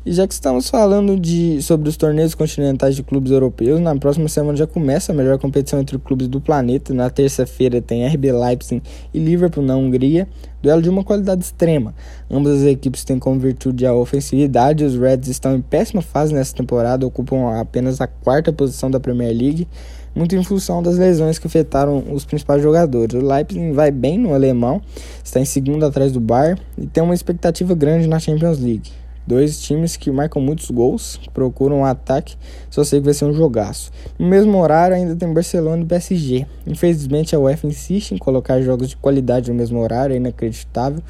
E 0.06 0.14
já 0.14 0.28
que 0.28 0.36
estamos 0.36 0.70
falando 0.70 1.20
de, 1.20 1.60
sobre 1.64 1.90
os 1.90 1.98
torneios 1.98 2.36
continentais 2.36 2.96
de 2.96 3.02
clubes 3.02 3.32
europeus, 3.32 3.80
na 3.80 3.96
próxima 3.96 4.30
semana 4.30 4.56
já 4.56 4.68
começa 4.68 5.12
a 5.12 5.16
melhor 5.16 5.40
competição 5.40 5.80
entre 5.80 5.98
clubes 5.98 6.28
do 6.28 6.40
planeta. 6.40 6.94
Na 6.94 7.10
terça-feira 7.10 7.82
tem 7.82 8.06
RB 8.06 8.32
Leipzig 8.32 8.84
e 9.12 9.18
Liverpool 9.18 9.64
na 9.64 9.76
Hungria, 9.76 10.28
duelo 10.62 10.80
de 10.80 10.92
uma 10.92 11.04
qualidade 11.04 11.44
extrema. 11.44 11.96
Ambas 12.30 12.62
as 12.62 12.68
equipes 12.68 13.04
têm 13.04 13.18
como 13.18 13.40
virtude 13.40 13.84
a 13.84 13.96
ofensividade. 13.96 14.84
Os 14.84 14.96
Reds 14.96 15.28
estão 15.28 15.56
em 15.56 15.62
péssima 15.62 16.04
fase 16.04 16.36
nessa 16.36 16.56
temporada, 16.56 17.04
ocupam 17.08 17.60
apenas 17.60 18.00
a 18.00 18.06
quarta 18.06 18.54
posição 18.54 18.92
da 18.92 19.00
Premier 19.00 19.36
League, 19.36 19.68
muito 20.14 20.36
em 20.36 20.44
função 20.44 20.84
das 20.84 21.00
lesões 21.00 21.40
que 21.40 21.48
afetaram 21.48 22.04
os 22.14 22.26
principais 22.26 22.62
jogadores. 22.62 23.20
O 23.20 23.26
Leipzig 23.26 23.72
vai 23.72 23.90
bem 23.90 24.20
no 24.20 24.36
alemão, 24.36 24.84
está 25.24 25.40
em 25.40 25.46
segundo 25.46 25.84
atrás 25.84 26.12
do 26.12 26.20
Bayern 26.20 26.62
e 26.78 26.86
tem 26.86 27.04
uma 27.04 27.16
expectativa 27.16 27.74
grande 27.74 28.06
na 28.06 28.20
Champions 28.20 28.60
League. 28.60 28.92
Dois 29.28 29.60
times 29.60 29.98
que 29.98 30.12
marcam 30.12 30.42
muitos 30.42 30.70
gols, 30.70 31.20
procuram 31.34 31.80
um 31.80 31.86
ataque, 31.86 32.36
só 32.70 32.84
sei 32.84 33.00
que 33.00 33.06
vai 33.06 33.14
ser 33.14 33.26
um 33.26 33.34
jogaço. 33.34 33.92
No 34.20 34.28
mesmo 34.28 34.58
horário 34.60 34.96
ainda 34.96 35.16
tem 35.16 35.34
Barcelona 35.34 35.82
e 35.82 35.86
PSG. 35.86 36.46
Infelizmente 36.68 37.36
a 37.36 37.40
UEFA 37.40 37.68
insiste 37.68 38.12
em 38.12 38.18
colocar 38.18 38.62
jogos 38.62 38.90
de 38.90 38.98
qualidade 38.98 39.50
no 39.50 39.58
mesmo 39.58 39.80
horário, 39.80 40.14
é 40.14 40.18
inacreditável. 40.18 41.02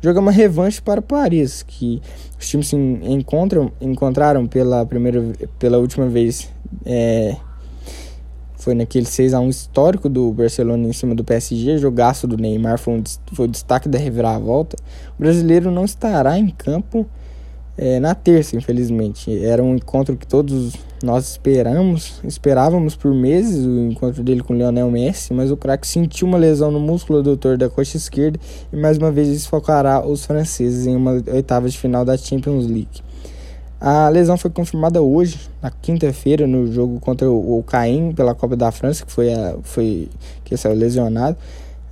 Joga 0.00 0.20
uma 0.20 0.30
revanche 0.30 0.80
para 0.82 1.00
Paris, 1.00 1.62
que 1.62 2.00
os 2.38 2.46
times 2.46 2.68
se 2.68 2.76
encontram, 2.76 3.72
encontraram 3.80 4.46
pela 4.46 4.84
primeira, 4.84 5.32
pela 5.58 5.78
última 5.78 6.06
vez. 6.06 6.50
É, 6.84 7.36
foi 8.64 8.74
naquele 8.74 9.04
6 9.04 9.34
a 9.34 9.40
1 9.40 9.48
histórico 9.50 10.08
do 10.08 10.32
Barcelona 10.32 10.88
em 10.88 10.92
cima 10.92 11.14
do 11.14 11.24
PSG, 11.24 11.76
jogaço 11.76 12.26
do 12.26 12.36
Neymar 12.36 12.78
foi, 12.78 12.94
um, 12.94 13.04
foi 13.32 13.46
o 13.46 13.48
destaque 13.48 13.88
da 13.88 13.98
reviravolta. 13.98 14.76
O 15.18 15.22
brasileiro 15.22 15.70
não 15.70 15.84
estará 15.84 16.38
em 16.38 16.48
campo 16.48 17.06
é, 17.76 17.98
na 17.98 18.14
terça, 18.14 18.56
infelizmente. 18.56 19.44
Era 19.44 19.62
um 19.62 19.76
encontro 19.76 20.16
que 20.16 20.26
todos 20.26 20.74
nós 21.02 21.32
esperamos, 21.32 22.20
esperávamos 22.24 22.96
por 22.96 23.12
meses 23.12 23.64
o 23.66 23.90
encontro 23.90 24.22
dele 24.22 24.42
com 24.42 24.54
o 24.54 24.56
Lionel 24.56 24.90
Messi, 24.90 25.34
mas 25.34 25.50
o 25.50 25.56
craque 25.56 25.86
sentiu 25.86 26.26
uma 26.26 26.38
lesão 26.38 26.70
no 26.70 26.80
músculo 26.80 27.18
adutor 27.18 27.58
da 27.58 27.68
coxa 27.68 27.96
esquerda 27.96 28.38
e 28.72 28.76
mais 28.76 28.96
uma 28.96 29.10
vez 29.10 29.28
desfocará 29.28 30.04
os 30.06 30.24
franceses 30.24 30.86
em 30.86 30.96
uma 30.96 31.22
oitava 31.32 31.68
de 31.68 31.76
final 31.76 32.04
da 32.04 32.16
Champions 32.16 32.66
League. 32.66 33.02
A 33.80 34.08
lesão 34.08 34.38
foi 34.38 34.50
confirmada 34.50 35.02
hoje, 35.02 35.38
na 35.60 35.70
quinta-feira, 35.70 36.46
no 36.46 36.72
jogo 36.72 36.98
contra 37.00 37.30
o 37.30 37.62
Caim 37.66 38.12
pela 38.12 38.34
Copa 38.34 38.56
da 38.56 38.72
França, 38.72 39.04
que 39.04 39.12
foi, 39.12 39.30
a, 39.30 39.56
foi 39.62 40.08
que 40.42 40.56
saiu 40.56 40.74
lesionado 40.74 41.36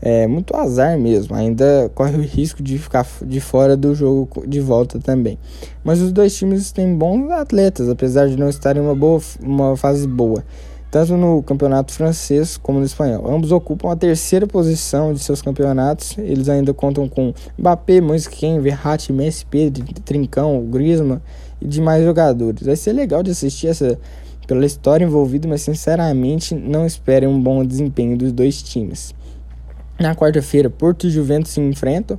é 0.05 0.27
muito 0.27 0.55
azar 0.57 0.99
mesmo. 0.99 1.37
Ainda 1.37 1.89
corre 1.95 2.17
o 2.17 2.21
risco 2.21 2.61
de 2.61 2.77
ficar 2.77 3.07
de 3.25 3.41
fora 3.41 3.77
do 3.77 3.95
jogo 3.95 4.45
de 4.47 4.59
volta 4.59 4.99
também. 4.99 5.39
Mas 5.85 6.01
os 6.01 6.11
dois 6.11 6.35
times 6.37 6.73
têm 6.73 6.93
bons 6.93 7.31
atletas, 7.31 7.89
apesar 7.89 8.29
de 8.29 8.37
não 8.37 8.49
estarem 8.49 8.83
em 8.83 8.85
uma, 8.85 8.97
boa, 8.97 9.21
uma 9.41 9.77
fase 9.77 10.09
boa, 10.09 10.45
tanto 10.91 11.17
no 11.17 11.41
campeonato 11.45 11.93
francês 11.93 12.57
como 12.57 12.81
no 12.81 12.85
espanhol. 12.85 13.33
Ambos 13.33 13.53
ocupam 13.53 13.93
a 13.93 13.97
terceira 13.97 14.45
posição 14.45 15.15
de 15.15 15.21
seus 15.21 15.41
campeonatos. 15.41 16.19
Eles 16.19 16.49
ainda 16.49 16.75
contam 16.75 17.09
com 17.09 17.33
Mbappé, 17.57 18.01
Moisquin, 18.01 18.59
Verratti, 18.59 19.13
Messi, 19.13 19.47
Pedro, 19.47 19.85
Trincão, 20.05 20.67
Griezmann 20.67 21.21
e 21.61 21.67
demais 21.67 22.05
jogadores. 22.05 22.67
Vai 22.67 22.75
ser 22.75 22.93
legal 22.93 23.23
de 23.23 23.31
assistir 23.31 23.69
essa 23.69 23.97
pela 24.49 24.67
história 24.67 25.05
envolvida, 25.05 25.47
mas 25.47 25.63
sinceramente 25.63 26.53
não 26.53 26.85
esperem 26.85 27.29
um 27.29 27.41
bom 27.41 27.65
desempenho 27.65 28.19
dos 28.19 28.33
dois 28.33 28.61
times. 28.61 29.15
Na 29.99 30.15
quarta-feira, 30.15 30.71
Porto 30.71 31.07
e 31.07 31.11
Juventus 31.11 31.53
se 31.53 31.61
enfrentam. 31.61 32.19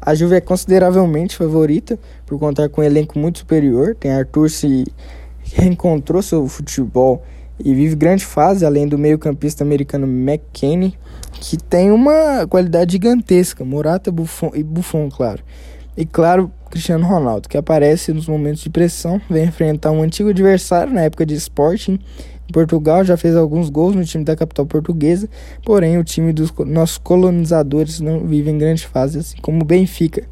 A 0.00 0.14
Juve 0.14 0.36
é 0.36 0.40
consideravelmente 0.40 1.36
favorita 1.36 1.98
por 2.26 2.38
contar 2.38 2.68
com 2.68 2.80
um 2.80 2.84
elenco 2.84 3.18
muito 3.18 3.38
superior. 3.38 3.94
Tem 3.94 4.12
Arthur 4.12 4.50
se 4.50 4.84
reencontrou 5.42 6.20
seu 6.22 6.46
futebol 6.46 7.22
e 7.58 7.72
vive 7.74 7.94
grande 7.94 8.24
fase, 8.24 8.66
além 8.66 8.86
do 8.86 8.98
meio-campista 8.98 9.64
americano 9.64 10.06
McKennie, 10.06 10.98
que 11.32 11.56
tem 11.56 11.90
uma 11.90 12.46
qualidade 12.48 12.92
gigantesca, 12.92 13.64
Morata 13.64 14.10
Buffon, 14.10 14.50
e 14.54 14.62
Buffon, 14.62 15.08
claro. 15.08 15.42
E 15.96 16.04
claro, 16.04 16.50
Cristiano 16.70 17.06
Ronaldo, 17.06 17.48
que 17.48 17.56
aparece 17.56 18.12
nos 18.12 18.26
momentos 18.26 18.62
de 18.62 18.70
pressão, 18.70 19.20
vem 19.30 19.44
enfrentar 19.44 19.92
um 19.92 20.02
antigo 20.02 20.30
adversário 20.30 20.92
na 20.92 21.02
época 21.02 21.24
de 21.24 21.34
Sporting 21.34 22.00
Portugal, 22.54 23.04
já 23.04 23.16
fez 23.16 23.34
alguns 23.34 23.68
gols 23.68 23.96
no 23.96 24.04
time 24.04 24.22
da 24.22 24.36
capital 24.36 24.64
portuguesa, 24.64 25.28
porém 25.64 25.98
o 25.98 26.04
time 26.04 26.32
dos 26.32 26.52
nossos 26.64 26.98
colonizadores 26.98 27.98
não 27.98 28.20
vive 28.20 28.48
em 28.48 28.56
grande 28.56 28.86
fase, 28.86 29.18
assim 29.18 29.36
como 29.42 29.62
o 29.62 29.64
Benfica. 29.64 30.22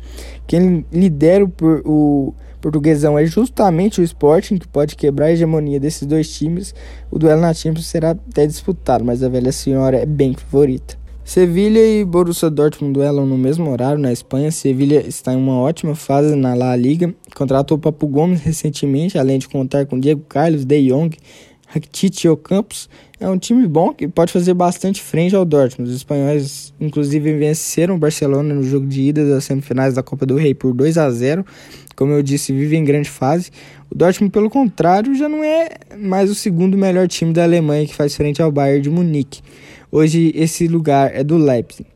Quem 0.46 0.86
lidera 0.92 1.44
o, 1.44 1.50
o 1.84 2.34
portuguesão 2.60 3.18
é 3.18 3.26
justamente 3.26 4.00
o 4.00 4.04
Sporting, 4.04 4.58
que 4.58 4.68
pode 4.68 4.94
quebrar 4.94 5.26
a 5.26 5.32
hegemonia 5.32 5.80
desses 5.80 6.06
dois 6.06 6.32
times. 6.32 6.72
O 7.10 7.18
duelo 7.18 7.40
na 7.40 7.52
Champions 7.52 7.86
será 7.86 8.12
até 8.12 8.46
disputado, 8.46 9.04
mas 9.04 9.20
a 9.20 9.28
velha 9.28 9.50
senhora 9.50 9.96
é 9.96 10.06
bem 10.06 10.34
favorita. 10.34 11.02
Sevilha 11.24 11.78
e 11.78 12.04
Borussia 12.04 12.50
Dortmund 12.50 12.94
duelam 12.94 13.24
no 13.24 13.38
mesmo 13.38 13.70
horário 13.70 13.98
na 13.98 14.12
Espanha. 14.12 14.50
Sevilha 14.50 15.06
está 15.06 15.32
em 15.32 15.36
uma 15.36 15.58
ótima 15.58 15.94
fase 15.94 16.34
na 16.34 16.52
La 16.52 16.74
Liga. 16.74 17.14
Contratou 17.34 17.78
Papu 17.78 18.08
Gomes 18.08 18.40
recentemente, 18.42 19.16
além 19.16 19.38
de 19.38 19.48
contar 19.48 19.86
com 19.86 19.98
Diego 19.98 20.22
Carlos, 20.28 20.64
De 20.64 20.88
Jong, 20.88 21.16
Rakitic 21.72 22.24
e 22.24 22.28
Ocampos. 22.28 22.88
É 23.18 23.28
um 23.28 23.38
time 23.38 23.66
bom 23.66 23.92
que 23.92 24.08
pode 24.08 24.32
fazer 24.32 24.52
bastante 24.54 25.00
frente 25.00 25.34
ao 25.34 25.44
Dortmund. 25.44 25.90
Os 25.90 25.96
espanhóis, 25.96 26.74
inclusive, 26.80 27.36
venceram 27.38 27.94
o 27.94 27.98
Barcelona 27.98 28.52
no 28.52 28.62
jogo 28.62 28.86
de 28.86 29.02
ida 29.02 29.28
das 29.28 29.44
semifinais 29.44 29.94
da 29.94 30.02
Copa 30.02 30.26
do 30.26 30.36
Rei 30.36 30.54
por 30.54 30.74
2 30.74 30.98
a 30.98 31.10
0 31.10 31.44
como 31.94 32.12
eu 32.12 32.22
disse, 32.22 32.52
vive 32.52 32.76
em 32.76 32.84
grande 32.84 33.08
fase. 33.08 33.50
O 33.90 33.94
Dortmund, 33.94 34.32
pelo 34.32 34.50
contrário, 34.50 35.14
já 35.14 35.28
não 35.28 35.44
é 35.44 35.68
mais 35.98 36.30
o 36.30 36.34
segundo 36.34 36.76
melhor 36.76 37.06
time 37.06 37.32
da 37.32 37.44
Alemanha 37.44 37.86
que 37.86 37.94
faz 37.94 38.16
frente 38.16 38.40
ao 38.40 38.50
Bayern 38.50 38.82
de 38.82 38.90
Munique. 38.90 39.40
Hoje 39.90 40.32
esse 40.34 40.66
lugar 40.66 41.14
é 41.14 41.22
do 41.22 41.36
Leipzig. 41.36 41.91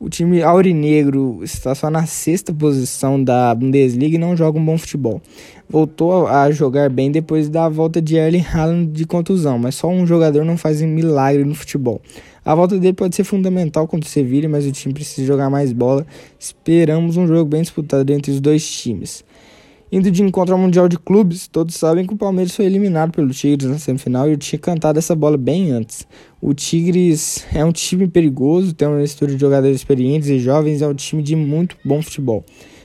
O 0.00 0.08
time 0.08 0.40
aurinegro 0.44 1.40
está 1.42 1.74
só 1.74 1.90
na 1.90 2.06
sexta 2.06 2.54
posição 2.54 3.22
da 3.22 3.52
Bundesliga 3.52 4.14
e 4.14 4.18
não 4.18 4.36
joga 4.36 4.56
um 4.56 4.64
bom 4.64 4.78
futebol. 4.78 5.20
Voltou 5.68 6.28
a 6.28 6.48
jogar 6.52 6.88
bem 6.88 7.10
depois 7.10 7.48
da 7.48 7.68
volta 7.68 8.00
de 8.00 8.14
Erling 8.14 8.44
Haaland 8.44 8.92
de 8.92 9.04
contusão, 9.04 9.58
mas 9.58 9.74
só 9.74 9.88
um 9.88 10.06
jogador 10.06 10.44
não 10.44 10.56
faz 10.56 10.80
um 10.80 10.86
milagre 10.86 11.44
no 11.44 11.52
futebol. 11.52 12.00
A 12.44 12.54
volta 12.54 12.78
dele 12.78 12.92
pode 12.92 13.16
ser 13.16 13.24
fundamental 13.24 13.88
contra 13.88 14.06
o 14.06 14.10
Sevilla, 14.10 14.48
mas 14.48 14.64
o 14.66 14.70
time 14.70 14.94
precisa 14.94 15.26
jogar 15.26 15.50
mais 15.50 15.72
bola. 15.72 16.06
Esperamos 16.38 17.16
um 17.16 17.26
jogo 17.26 17.50
bem 17.50 17.62
disputado 17.62 18.12
entre 18.12 18.30
os 18.30 18.40
dois 18.40 18.70
times. 18.70 19.24
Indo 19.90 20.10
de 20.10 20.22
encontro 20.22 20.54
ao 20.54 20.60
Mundial 20.60 20.86
de 20.86 20.98
Clubes, 20.98 21.48
todos 21.48 21.74
sabem 21.74 22.06
que 22.06 22.12
o 22.12 22.16
Palmeiras 22.16 22.54
foi 22.54 22.66
eliminado 22.66 23.10
pelo 23.10 23.30
Tigres 23.30 23.70
na 23.70 23.78
semifinal 23.78 24.28
e 24.28 24.32
eu 24.32 24.36
tinha 24.36 24.58
cantado 24.58 24.98
essa 24.98 25.14
bola 25.14 25.38
bem 25.38 25.70
antes. 25.70 26.06
O 26.42 26.52
Tigres 26.52 27.46
é 27.54 27.64
um 27.64 27.72
time 27.72 28.06
perigoso, 28.06 28.74
tem 28.74 28.86
uma 28.86 28.98
mistura 28.98 29.32
de 29.32 29.40
jogadores 29.40 29.76
experientes 29.76 30.28
e 30.28 30.38
jovens, 30.38 30.82
é 30.82 30.86
um 30.86 30.92
time 30.92 31.22
de 31.22 31.34
muito 31.34 31.74
bom 31.82 32.02
futebol. 32.02 32.44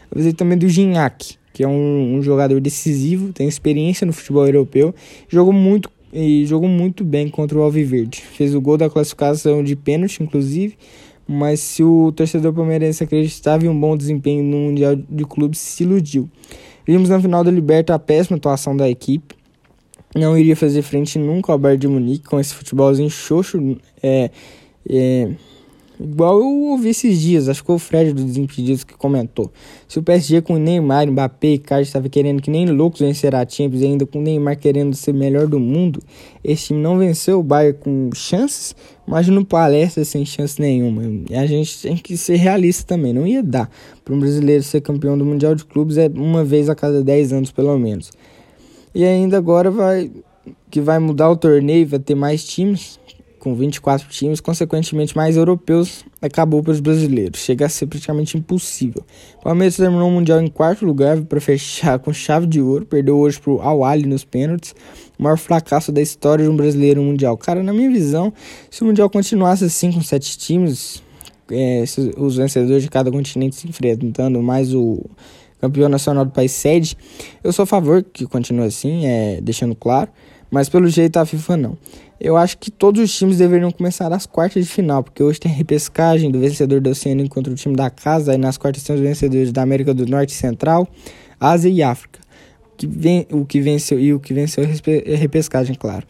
Avisei 0.10 0.32
também 0.32 0.58
do 0.58 0.70
Gignac, 0.70 1.36
que 1.52 1.62
é 1.62 1.68
um, 1.68 2.16
um, 2.16 2.22
jogador 2.22 2.62
decisivo, 2.62 3.34
tem 3.34 3.50
experiência 3.50 4.08
no 4.08 4.14
futebol 4.14 4.46
europeu, 4.46 4.96
jogou 5.28 5.52
muito 5.52 5.92
e 6.14 6.46
jogou 6.46 6.70
muito 6.70 7.04
bem 7.04 7.28
contra 7.28 7.58
o 7.58 7.64
Alviverde. 7.64 8.22
Fez 8.22 8.56
o 8.56 8.62
gol 8.62 8.78
da 8.78 8.90
classificação 8.90 9.62
de 9.62 9.76
pênalti, 9.76 10.24
inclusive, 10.24 10.78
mas 11.28 11.60
se 11.60 11.84
o 11.84 12.14
torcedor 12.14 12.54
palmeirense 12.54 13.04
acreditava 13.04 13.66
em 13.66 13.70
um 13.70 13.78
bom 13.78 13.98
desempenho 13.98 14.42
no 14.42 14.58
Mundial 14.58 14.96
de 14.96 15.26
Clubes, 15.26 15.60
se 15.60 15.84
iludiu. 15.84 16.30
Vimos 16.86 17.10
na 17.10 17.20
final 17.20 17.44
da 17.44 17.52
Liberta 17.52 17.96
a 17.96 18.00
péssima 18.00 18.38
atuação 18.38 18.76
da 18.76 18.90
equipe. 18.90 19.36
Não 20.16 20.38
iria 20.38 20.56
fazer 20.56 20.82
frente 20.82 21.18
nunca 21.18 21.52
ao 21.52 21.58
Bayern 21.58 21.80
de 21.82 21.88
Munique 21.88 22.26
com 22.26 22.40
esse 22.40 22.54
futebolzinho 22.54 23.10
xoxo. 23.10 23.78
É, 24.02 24.30
é, 24.90 25.30
igual 26.00 26.40
eu 26.40 26.48
ouvi 26.72 26.90
esses 26.90 27.20
dias, 27.20 27.50
acho 27.50 27.62
que 27.62 27.68
foi 27.68 27.76
o 27.76 27.80
Fred 27.80 28.14
do 28.14 28.24
Desimpedidos 28.24 28.84
que 28.84 28.94
comentou. 28.96 29.52
Se 29.88 30.00
o 30.00 30.04
PSG 30.04 30.42
com 30.42 30.58
Neymar, 30.58 31.08
Mbappé 31.08 31.48
e 31.48 31.58
Card 31.58 31.88
estava 31.88 32.10
querendo 32.10 32.42
que 32.42 32.50
nem 32.50 32.66
loucos 32.68 33.00
vencer 33.00 33.36
a 33.36 33.48
Champions, 33.48 33.82
e 33.82 33.86
ainda 33.86 34.06
com 34.06 34.22
Neymar 34.22 34.58
querendo 34.58 34.96
ser 34.96 35.14
melhor 35.14 35.48
do 35.48 35.60
mundo, 35.60 36.02
esse 36.44 36.68
time 36.68 36.82
não 36.82 36.98
venceu 36.98 37.40
o 37.40 37.44
Bayern 37.44 37.78
com 37.80 38.10
chances, 38.14 38.76
Imagina 39.06 39.40
no 39.40 39.46
palestra 39.46 40.06
sem 40.06 40.26
chance 40.26 40.60
nenhuma. 40.62 41.02
E 41.30 41.36
a 41.36 41.46
gente 41.46 41.82
tem 41.82 41.98
que 41.98 42.16
ser 42.16 42.38
realista 42.38 42.86
também. 42.86 43.12
Não 43.12 43.28
ia 43.28 43.44
dar 43.44 43.70
para 44.04 44.14
um 44.14 44.20
brasileiro 44.20 44.64
ser 44.64 44.82
campeão 44.82 45.18
do 45.18 45.26
Mundial 45.26 45.56
de 45.56 45.66
Clubes 45.66 45.98
é 45.98 46.10
uma 46.16 46.44
vez 46.44 46.70
a 46.70 46.76
cada 46.76 47.04
10 47.04 47.34
anos, 47.34 47.52
pelo 47.52 47.78
menos. 47.78 48.12
E 48.96 49.04
ainda 49.04 49.38
agora 49.38 49.70
vai 49.70 50.10
que 50.70 50.82
vai 50.82 51.00
mudar 51.00 51.30
o 51.30 51.38
torneio, 51.38 51.88
vai 51.88 52.00
ter 52.00 52.16
mais 52.16 52.44
times 52.44 53.00
com 53.44 53.54
24 53.54 54.08
times, 54.08 54.40
consequentemente 54.40 55.18
mais 55.18 55.36
europeus, 55.36 56.06
acabou 56.22 56.64
para 56.64 56.72
os 56.72 56.80
brasileiros. 56.80 57.42
Chega 57.42 57.66
a 57.66 57.70
ser 57.70 57.88
praticamente 57.88 58.38
impossível. 58.38 59.04
O 59.38 59.44
Palmeiras 59.44 59.76
terminou 59.76 60.08
o 60.08 60.12
Mundial 60.12 60.40
em 60.40 60.48
quarto 60.48 60.86
lugar 60.86 61.20
para 61.24 61.42
fechar 61.42 62.00
com 62.00 62.14
chave 62.14 62.48
de 62.48 62.62
ouro, 62.62 62.86
perdeu 62.86 63.18
hoje 63.18 63.42
para 63.42 63.52
o 63.52 63.62
Al 63.62 64.00
nos 64.06 64.24
pênaltis, 64.24 64.74
o 65.20 65.24
maior 65.24 65.38
fracasso 65.38 65.92
da 65.92 66.02
história 66.02 66.46
de 66.46 66.50
um 66.50 66.56
brasileiro 66.56 67.04
Mundial. 67.04 67.36
Cara, 67.36 67.62
na 67.62 67.74
minha 67.74 67.92
visão, 67.92 68.32
se 68.72 68.82
o 68.82 68.86
Mundial 68.86 69.10
continuasse 69.10 69.66
assim 69.66 69.92
com 69.92 70.02
sete 70.02 70.38
times, 70.38 71.04
é, 71.52 71.84
os 72.16 72.38
vencedores 72.38 72.82
de 72.82 72.90
cada 72.90 73.12
continente 73.12 73.58
se 73.58 73.68
enfrentando, 73.68 74.42
mais 74.42 74.74
o 74.74 75.04
campeão 75.60 75.90
nacional 75.90 76.24
do 76.24 76.32
país 76.32 76.54
sede, 76.54 76.96
eu 77.44 77.52
sou 77.52 77.64
a 77.64 77.66
favor 77.66 78.02
que 78.04 78.26
continue 78.26 78.68
assim, 78.68 79.06
é, 79.06 79.42
deixando 79.42 79.76
claro, 79.76 80.10
mas 80.54 80.70
pelo 80.70 80.88
jeito 80.88 81.18
a 81.18 81.26
FIFA 81.26 81.58
não. 81.58 81.78
Eu 82.22 82.38
acho 82.38 82.60
que 82.60 82.70
todos 82.70 83.02
os 83.02 83.12
times 83.12 83.40
deveriam 83.40 83.72
começar 83.72 84.14
as 84.14 84.28
quartas 84.28 84.64
de 84.64 84.72
final, 84.72 85.04
porque 85.04 85.24
hoje 85.24 85.40
tem 85.40 85.52
a 85.52 85.56
repescagem 85.56 86.30
do 86.30 86.40
vencedor 86.40 86.80
do 86.80 86.92
Oceano 86.92 87.28
contra 87.28 87.52
o 87.52 87.56
time 87.56 87.76
da 87.76 87.90
casa, 87.90 88.36
e 88.36 88.38
nas 88.38 88.56
quartas 88.56 88.84
tem 88.84 88.96
os 88.96 89.02
vencedores 89.02 89.52
da 89.52 89.64
América 89.64 89.96
do 89.96 90.06
Norte 90.06 90.32
Central, 90.32 90.88
Ásia 91.40 91.70
e 91.70 91.82
África. 91.82 92.20
Que, 92.78 92.86
vem, 92.86 93.26
o 93.32 93.44
que 93.44 93.60
venceu 93.62 94.00
e 94.00 94.14
o 94.14 94.20
que 94.20 94.32
venceu 94.32 94.64
é 94.64 95.16
repescagem, 95.16 95.74
claro. 95.74 96.06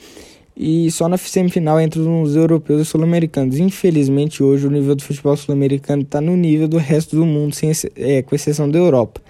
E 0.57 0.91
só 0.91 1.07
na 1.07 1.15
semifinal 1.15 1.79
entre 1.79 2.01
os 2.01 2.35
europeus 2.35 2.81
e 2.81 2.85
sul-americanos. 2.85 3.57
Infelizmente, 3.59 4.43
hoje 4.43 4.67
o 4.67 4.69
nível 4.69 4.93
do 4.93 5.03
futebol 5.03 5.37
sul-americano 5.37 6.01
está 6.01 6.19
no 6.19 6.35
nível 6.35 6.67
do 6.67 6.77
resto 6.77 7.15
do 7.15 7.25
mundo, 7.25 7.55
sem, 7.55 7.71
é, 7.95 8.21
com 8.21 8.35
exceção 8.35 8.69
da 8.69 8.77
Europa 8.77 9.21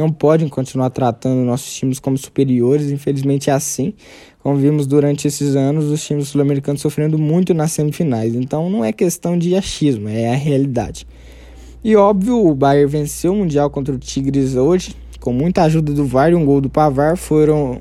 não 0.00 0.10
podem 0.10 0.48
continuar 0.48 0.90
tratando 0.90 1.44
nossos 1.44 1.72
times 1.74 1.98
como 1.98 2.16
superiores, 2.16 2.90
infelizmente 2.90 3.50
é 3.50 3.52
assim. 3.52 3.92
Como 4.42 4.56
vimos 4.56 4.86
durante 4.86 5.28
esses 5.28 5.54
anos, 5.54 5.84
os 5.86 6.02
times 6.02 6.28
sul-americanos 6.28 6.80
sofrendo 6.80 7.18
muito 7.18 7.52
nas 7.52 7.72
semifinais. 7.72 8.34
Então 8.34 8.70
não 8.70 8.82
é 8.82 8.90
questão 8.90 9.36
de 9.36 9.54
achismo, 9.54 10.08
é 10.08 10.32
a 10.32 10.34
realidade. 10.34 11.06
E 11.84 11.94
óbvio, 11.94 12.46
o 12.46 12.54
Bayern 12.54 12.90
venceu 12.90 13.32
o 13.32 13.36
Mundial 13.36 13.68
contra 13.68 13.94
o 13.94 13.98
Tigres 13.98 14.56
hoje, 14.56 14.96
com 15.20 15.32
muita 15.32 15.62
ajuda 15.62 15.92
do 15.92 16.06
VAR 16.06 16.30
e 16.32 16.34
um 16.34 16.44
gol 16.44 16.60
do 16.60 16.70
Pavar. 16.70 17.18
Foram, 17.18 17.80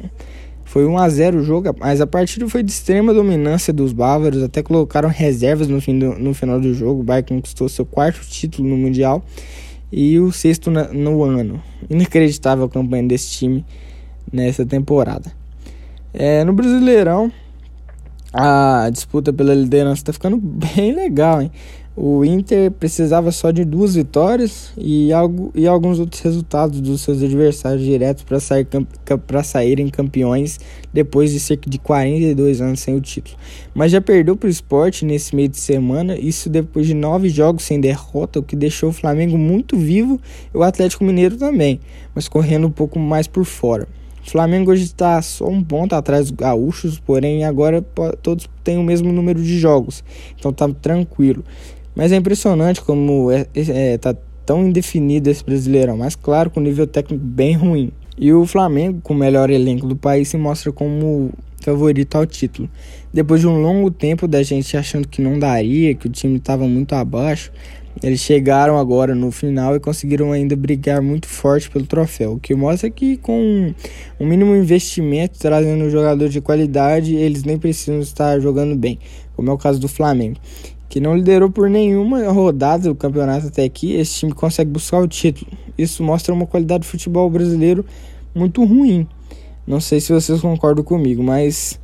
foi 0.66 0.86
1 0.86 0.98
a 0.98 1.10
0 1.10 1.40
o 1.40 1.44
jogo, 1.44 1.74
mas 1.80 2.02
a 2.02 2.08
partida 2.08 2.48
foi 2.50 2.62
de 2.62 2.72
extrema 2.72 3.14
dominância 3.14 3.72
dos 3.72 3.94
bávaros, 3.94 4.44
até 4.44 4.62
colocaram 4.62 5.08
reservas 5.08 5.70
no, 5.70 5.80
fim 5.80 5.98
do, 5.98 6.20
no 6.20 6.34
final 6.34 6.60
do 6.60 6.74
jogo. 6.74 7.02
O 7.02 7.04
Bayern 7.04 7.36
conquistou 7.36 7.70
seu 7.70 7.86
quarto 7.86 8.20
título 8.28 8.68
no 8.68 8.76
Mundial 8.76 9.24
e 9.90 10.20
o 10.20 10.30
sexto 10.30 10.70
na, 10.70 10.90
no 10.90 11.24
ano. 11.24 11.62
Inacreditável 11.90 12.66
a 12.66 12.70
campanha 12.70 13.04
desse 13.04 13.32
time 13.32 13.66
nessa 14.32 14.66
temporada. 14.66 15.39
É, 16.14 16.44
no 16.44 16.54
Brasileirão, 16.54 17.32
a 18.34 18.90
disputa 18.92 19.32
pela 19.32 19.54
liderança 19.54 20.02
está 20.02 20.14
ficando 20.14 20.38
bem 20.42 20.94
legal, 20.94 21.42
hein? 21.42 21.52
O 22.02 22.24
Inter 22.24 22.72
precisava 22.72 23.30
só 23.30 23.52
de 23.52 23.66
duas 23.66 23.96
vitórias 23.96 24.72
e, 24.78 25.12
algo, 25.12 25.52
e 25.54 25.68
alguns 25.68 26.00
outros 26.00 26.22
resultados 26.22 26.80
dos 26.80 27.02
seus 27.02 27.22
adversários 27.22 27.84
diretos 27.84 28.24
para 28.24 28.40
sair, 28.40 28.66
saírem 29.44 29.90
campeões 29.90 30.62
depois 30.94 31.32
de 31.32 31.42
cerca 31.42 31.70
de 31.70 31.78
42 31.78 32.62
anos 32.62 32.80
sem 32.80 32.96
o 32.96 33.02
título. 33.02 33.36
Mas 33.76 33.92
já 33.92 34.00
perdeu 34.00 34.38
para 34.38 34.48
o 34.48 34.50
esporte 34.50 35.04
nesse 35.04 35.36
meio 35.36 35.50
de 35.50 35.58
semana, 35.58 36.18
isso 36.18 36.50
depois 36.50 36.88
de 36.88 36.94
nove 36.94 37.28
jogos 37.28 37.64
sem 37.64 37.82
derrota, 37.82 38.40
o 38.40 38.44
que 38.44 38.56
deixou 38.56 38.92
o 38.92 38.94
Flamengo 38.94 39.38
muito 39.38 39.76
vivo 39.76 40.22
e 40.54 40.58
o 40.58 40.64
Atlético 40.64 41.04
Mineiro 41.04 41.36
também, 41.36 41.82
mas 42.16 42.30
correndo 42.30 42.66
um 42.66 42.72
pouco 42.72 42.98
mais 42.98 43.28
por 43.28 43.44
fora. 43.44 43.86
O 44.30 44.32
Flamengo 44.32 44.70
hoje 44.70 44.84
está 44.84 45.20
só 45.24 45.48
um 45.48 45.64
ponto 45.64 45.96
atrás 45.96 46.30
dos 46.30 46.40
gaúchos, 46.40 47.00
porém 47.00 47.44
agora 47.44 47.84
todos 48.22 48.48
têm 48.64 48.78
o 48.78 48.84
mesmo 48.84 49.12
número 49.12 49.42
de 49.42 49.58
jogos, 49.58 50.04
então 50.38 50.54
tá 50.54 50.70
tranquilo. 50.70 51.44
Mas 51.96 52.12
é 52.12 52.16
impressionante 52.16 52.80
como 52.80 53.32
é, 53.32 53.48
é, 53.56 53.98
tá 53.98 54.16
tão 54.46 54.68
indefinido 54.68 55.32
esse 55.32 55.44
Brasileirão, 55.44 55.98
mas 55.98 56.16
claro, 56.16 56.52
com 56.52 56.60
nível 56.60 56.86
técnico 56.86 57.26
bem 57.26 57.56
ruim. 57.56 57.92
E 58.20 58.32
o 58.32 58.46
Flamengo, 58.46 59.02
com 59.02 59.16
o 59.16 59.18
melhor 59.18 59.50
elenco 59.50 59.88
do 59.88 59.96
país, 59.96 60.28
se 60.28 60.38
mostra 60.38 60.72
como 60.72 61.32
favorito 61.64 62.16
ao 62.16 62.28
título. 62.28 62.70
Depois 63.12 63.42
de 63.42 63.48
um 63.48 63.60
longo 63.60 63.90
tempo 63.90 64.28
da 64.28 64.44
gente 64.44 64.78
achando 64.78 65.08
que 65.08 65.24
não 65.24 65.40
daria, 65.40 65.96
que 65.96 66.06
o 66.06 66.10
time 66.10 66.38
estava 66.38 66.68
muito 66.68 66.94
abaixo, 66.94 67.52
eles 68.02 68.20
chegaram 68.20 68.78
agora 68.78 69.14
no 69.14 69.32
final 69.32 69.76
e 69.76 69.80
conseguiram 69.80 70.32
ainda 70.32 70.56
brigar 70.56 71.02
muito 71.02 71.28
forte 71.28 71.70
pelo 71.70 71.86
troféu, 71.86 72.34
o 72.34 72.40
que 72.40 72.56
mostra 72.56 72.90
que 72.90 73.18
com 73.18 73.74
um 74.20 74.26
mínimo 74.26 74.56
investimento, 74.56 75.38
trazendo 75.40 75.84
um 75.84 75.90
jogador 75.90 76.30
de 76.30 76.40
qualidade, 76.40 77.16
eles 77.16 77.44
nem 77.44 77.58
precisam 77.58 78.00
estar 78.00 78.40
jogando 78.40 78.76
bem, 78.76 79.00
como 79.36 79.50
é 79.50 79.54
o 79.54 79.58
caso 79.58 79.80
do 79.80 79.88
Flamengo, 79.88 80.38
que 80.88 81.00
não 81.00 81.16
liderou 81.16 81.50
por 81.50 81.70
nenhuma 81.70 82.30
rodada 82.32 82.90
do 82.90 82.96
campeonato 82.96 83.48
até 83.48 83.64
aqui, 83.64 83.96
esse 83.96 84.20
time 84.20 84.32
consegue 84.32 84.72
buscar 84.72 85.00
o 85.00 85.08
título. 85.08 85.52
Isso 85.78 86.02
mostra 86.04 86.34
uma 86.34 86.46
qualidade 86.46 86.84
de 86.84 86.90
futebol 86.90 87.30
brasileiro 87.30 87.86
muito 88.34 88.64
ruim. 88.64 89.08
Não 89.68 89.80
sei 89.80 90.00
se 90.00 90.12
vocês 90.12 90.42
concordam 90.42 90.84
comigo, 90.84 91.22
mas 91.22 91.80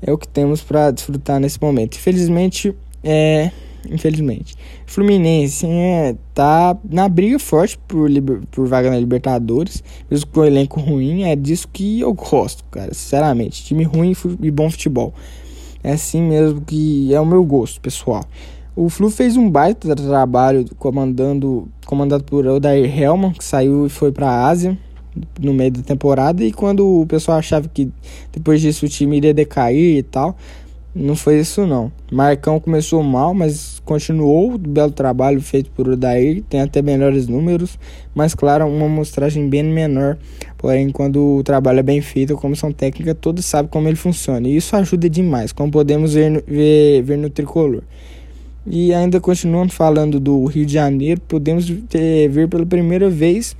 é 0.00 0.12
o 0.12 0.16
que 0.16 0.26
temos 0.26 0.62
para 0.62 0.90
desfrutar 0.90 1.38
nesse 1.38 1.60
momento. 1.60 1.96
Infelizmente, 1.96 2.74
é, 3.04 3.50
infelizmente, 3.88 4.54
Fluminense 4.86 5.66
é, 5.66 6.16
tá 6.34 6.76
na 6.88 7.08
briga 7.08 7.38
forte 7.38 7.78
por, 7.86 8.10
por 8.50 8.66
vaga 8.66 8.90
na 8.90 8.98
Libertadores, 8.98 9.82
mesmo 10.10 10.26
com 10.28 10.40
o 10.40 10.44
elenco 10.44 10.80
ruim, 10.80 11.24
é 11.24 11.36
disso 11.36 11.68
que 11.72 12.00
eu 12.00 12.12
gosto, 12.12 12.64
cara, 12.70 12.92
sinceramente. 12.92 13.64
Time 13.64 13.84
ruim 13.84 14.14
e 14.42 14.50
bom 14.50 14.70
futebol. 14.70 15.14
É 15.82 15.92
assim 15.92 16.20
mesmo 16.20 16.60
que 16.60 17.14
é 17.14 17.20
o 17.20 17.26
meu 17.26 17.44
gosto, 17.44 17.80
pessoal. 17.80 18.24
O 18.76 18.88
Flu 18.88 19.10
fez 19.10 19.36
um 19.36 19.50
baita 19.50 19.94
trabalho 19.96 20.64
comandando, 20.78 21.68
comandado 21.86 22.24
por 22.24 22.46
Odair 22.46 22.98
Helman, 22.98 23.32
que 23.32 23.44
saiu 23.44 23.86
e 23.86 23.88
foi 23.88 24.12
para 24.12 24.28
a 24.28 24.46
Ásia 24.48 24.78
no 25.40 25.52
meio 25.52 25.72
da 25.72 25.82
temporada 25.82 26.44
e 26.44 26.52
quando 26.52 26.86
o 26.86 27.06
pessoal 27.06 27.38
achava 27.38 27.68
que 27.68 27.90
depois 28.32 28.60
disso 28.60 28.86
o 28.86 28.88
time 28.88 29.16
iria 29.16 29.34
decair 29.34 29.98
e 29.98 30.02
tal, 30.02 30.36
não 30.94 31.14
foi 31.14 31.38
isso 31.38 31.66
não. 31.66 31.92
Marcão 32.10 32.58
começou 32.58 33.02
mal, 33.02 33.32
mas 33.32 33.80
continuou 33.84 34.54
o 34.54 34.58
belo 34.58 34.90
trabalho 34.90 35.40
feito 35.40 35.70
por 35.70 35.88
Odair, 35.88 36.42
tem 36.48 36.60
até 36.60 36.82
melhores 36.82 37.28
números, 37.28 37.78
mas 38.14 38.34
claro, 38.34 38.66
uma 38.66 38.86
amostragem 38.86 39.48
bem 39.48 39.62
menor. 39.62 40.18
Porém, 40.58 40.90
quando 40.90 41.36
o 41.36 41.42
trabalho 41.42 41.78
é 41.78 41.82
bem 41.82 42.00
feito, 42.00 42.34
a 42.34 42.36
comissão 42.36 42.72
técnica 42.72 43.14
todos 43.14 43.44
sabem 43.44 43.70
como 43.70 43.88
ele 43.88 43.96
funciona. 43.96 44.48
E 44.48 44.56
isso 44.56 44.74
ajuda 44.74 45.08
demais, 45.08 45.52
como 45.52 45.70
podemos 45.70 46.14
ver, 46.14 46.44
ver, 46.46 47.02
ver 47.02 47.16
no 47.16 47.30
tricolor. 47.30 47.82
E 48.66 48.92
ainda 48.92 49.20
continuando 49.20 49.72
falando 49.72 50.20
do 50.20 50.44
Rio 50.44 50.66
de 50.66 50.74
Janeiro, 50.74 51.20
podemos 51.22 51.72
ter, 51.88 52.28
ver 52.28 52.48
pela 52.48 52.66
primeira 52.66 53.08
vez 53.08 53.56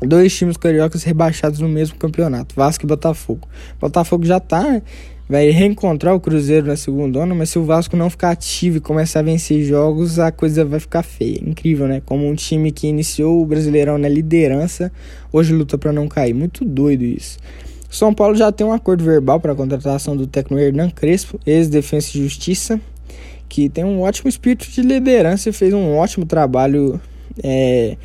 dois 0.00 0.34
times 0.36 0.56
cariocas 0.56 1.02
rebaixados 1.02 1.60
no 1.60 1.68
mesmo 1.68 1.96
campeonato, 1.96 2.54
Vasco 2.54 2.84
e 2.84 2.88
Botafogo. 2.88 3.48
Botafogo 3.80 4.24
já 4.24 4.40
tá, 4.40 4.80
vai 5.28 5.50
reencontrar 5.50 6.14
o 6.14 6.20
Cruzeiro 6.20 6.66
na 6.66 6.76
segunda 6.76 7.20
onda, 7.20 7.34
mas 7.34 7.50
se 7.50 7.58
o 7.58 7.64
Vasco 7.64 7.96
não 7.96 8.08
ficar 8.08 8.30
ativo 8.30 8.76
e 8.76 8.80
começar 8.80 9.20
a 9.20 9.22
vencer 9.22 9.64
jogos, 9.64 10.18
a 10.18 10.30
coisa 10.30 10.64
vai 10.64 10.78
ficar 10.78 11.02
feia. 11.02 11.40
Incrível, 11.44 11.88
né? 11.88 12.00
Como 12.04 12.28
um 12.28 12.34
time 12.34 12.70
que 12.70 12.86
iniciou 12.86 13.42
o 13.42 13.46
Brasileirão 13.46 13.98
na 13.98 14.08
liderança, 14.08 14.92
hoje 15.32 15.52
luta 15.52 15.76
para 15.76 15.92
não 15.92 16.06
cair. 16.06 16.34
Muito 16.34 16.64
doido 16.64 17.02
isso. 17.02 17.38
São 17.90 18.14
Paulo 18.14 18.36
já 18.36 18.52
tem 18.52 18.66
um 18.66 18.72
acordo 18.72 19.04
verbal 19.04 19.40
para 19.40 19.52
a 19.52 19.54
contratação 19.54 20.16
do 20.16 20.26
técnico 20.26 20.62
Hernan 20.62 20.90
Crespo, 20.90 21.40
ex-defensa 21.46 22.16
e 22.16 22.22
justiça, 22.22 22.80
que 23.48 23.68
tem 23.68 23.84
um 23.84 24.02
ótimo 24.02 24.28
espírito 24.28 24.70
de 24.70 24.82
liderança 24.82 25.48
e 25.48 25.52
fez 25.52 25.72
um 25.72 25.96
ótimo 25.96 26.26
trabalho 26.26 27.00
é, 27.42 27.96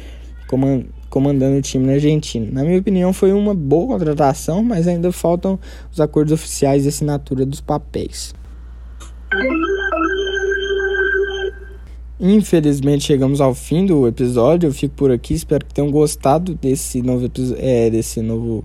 comandando 0.47 1.01
comandando 1.12 1.57
o 1.57 1.62
time 1.62 1.86
na 1.86 1.93
Argentina. 1.93 2.47
Na 2.51 2.64
minha 2.64 2.80
opinião, 2.80 3.12
foi 3.12 3.34
uma 3.34 3.53
boa 3.53 3.99
contratação, 3.99 4.64
mas 4.64 4.88
ainda 4.88 5.12
faltam 5.12 5.59
os 5.91 5.99
acordos 5.99 6.34
oficiais 6.34 6.84
de 6.84 6.89
assinatura 6.89 7.45
dos 7.45 7.62
papéis. 7.62 8.34
Infelizmente 12.18 13.03
chegamos 13.03 13.41
ao 13.41 13.53
fim 13.53 13.86
do 13.86 14.07
episódio. 14.07 14.70
Eu 14.70 14.74
fico 14.74 14.95
por 14.95 15.12
aqui. 15.12 15.34
Espero 15.34 15.66
que 15.66 15.74
tenham 15.74 15.91
gostado 15.91 16.55
desse 16.55 17.01
novo 17.01 17.30
é, 17.57 17.89
desse 17.89 18.22
novo 18.22 18.64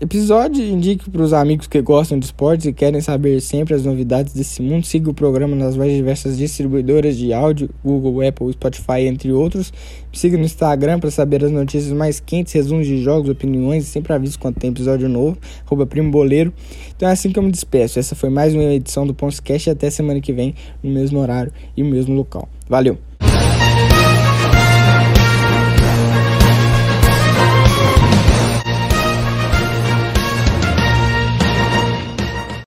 episódio 0.00 0.64
indique 0.64 1.08
para 1.08 1.22
os 1.22 1.32
amigos 1.32 1.66
que 1.66 1.80
gostam 1.80 2.18
de 2.18 2.26
esportes 2.26 2.66
e 2.66 2.72
querem 2.72 3.00
saber 3.00 3.40
sempre 3.40 3.74
as 3.74 3.84
novidades 3.84 4.32
desse 4.34 4.60
mundo. 4.60 4.84
Siga 4.84 5.10
o 5.10 5.14
programa 5.14 5.54
nas 5.54 5.76
mais 5.76 5.92
diversas 5.92 6.36
distribuidoras 6.36 7.16
de 7.16 7.32
áudio, 7.32 7.70
Google, 7.84 8.26
Apple, 8.26 8.52
Spotify, 8.52 9.00
entre 9.06 9.32
outros. 9.32 9.72
Siga 10.12 10.36
no 10.36 10.44
Instagram 10.44 10.98
para 10.98 11.10
saber 11.10 11.44
as 11.44 11.50
notícias 11.50 11.92
mais 11.92 12.20
quentes, 12.20 12.52
resumos 12.52 12.86
de 12.86 13.02
jogos, 13.02 13.30
opiniões 13.30 13.84
e 13.84 13.86
sempre 13.86 14.12
aviso 14.12 14.38
quando 14.38 14.56
tem 14.56 14.70
episódio 14.70 15.08
novo. 15.08 15.38
Arroba 15.66 15.86
Primo 15.86 16.10
Boleiro. 16.10 16.52
Então 16.96 17.08
é 17.08 17.12
assim 17.12 17.30
que 17.30 17.38
eu 17.38 17.42
me 17.42 17.50
despeço. 17.50 17.98
Essa 17.98 18.14
foi 18.14 18.30
mais 18.30 18.54
uma 18.54 18.64
edição 18.64 19.06
do 19.06 19.14
Ponscast 19.14 19.68
e 19.68 19.70
até 19.70 19.90
semana 19.90 20.20
que 20.20 20.32
vem, 20.32 20.54
no 20.82 20.90
mesmo 20.90 21.20
horário 21.20 21.52
e 21.76 21.82
no 21.82 21.90
mesmo 21.90 22.14
local. 22.14 22.48
Valeu! 22.68 23.13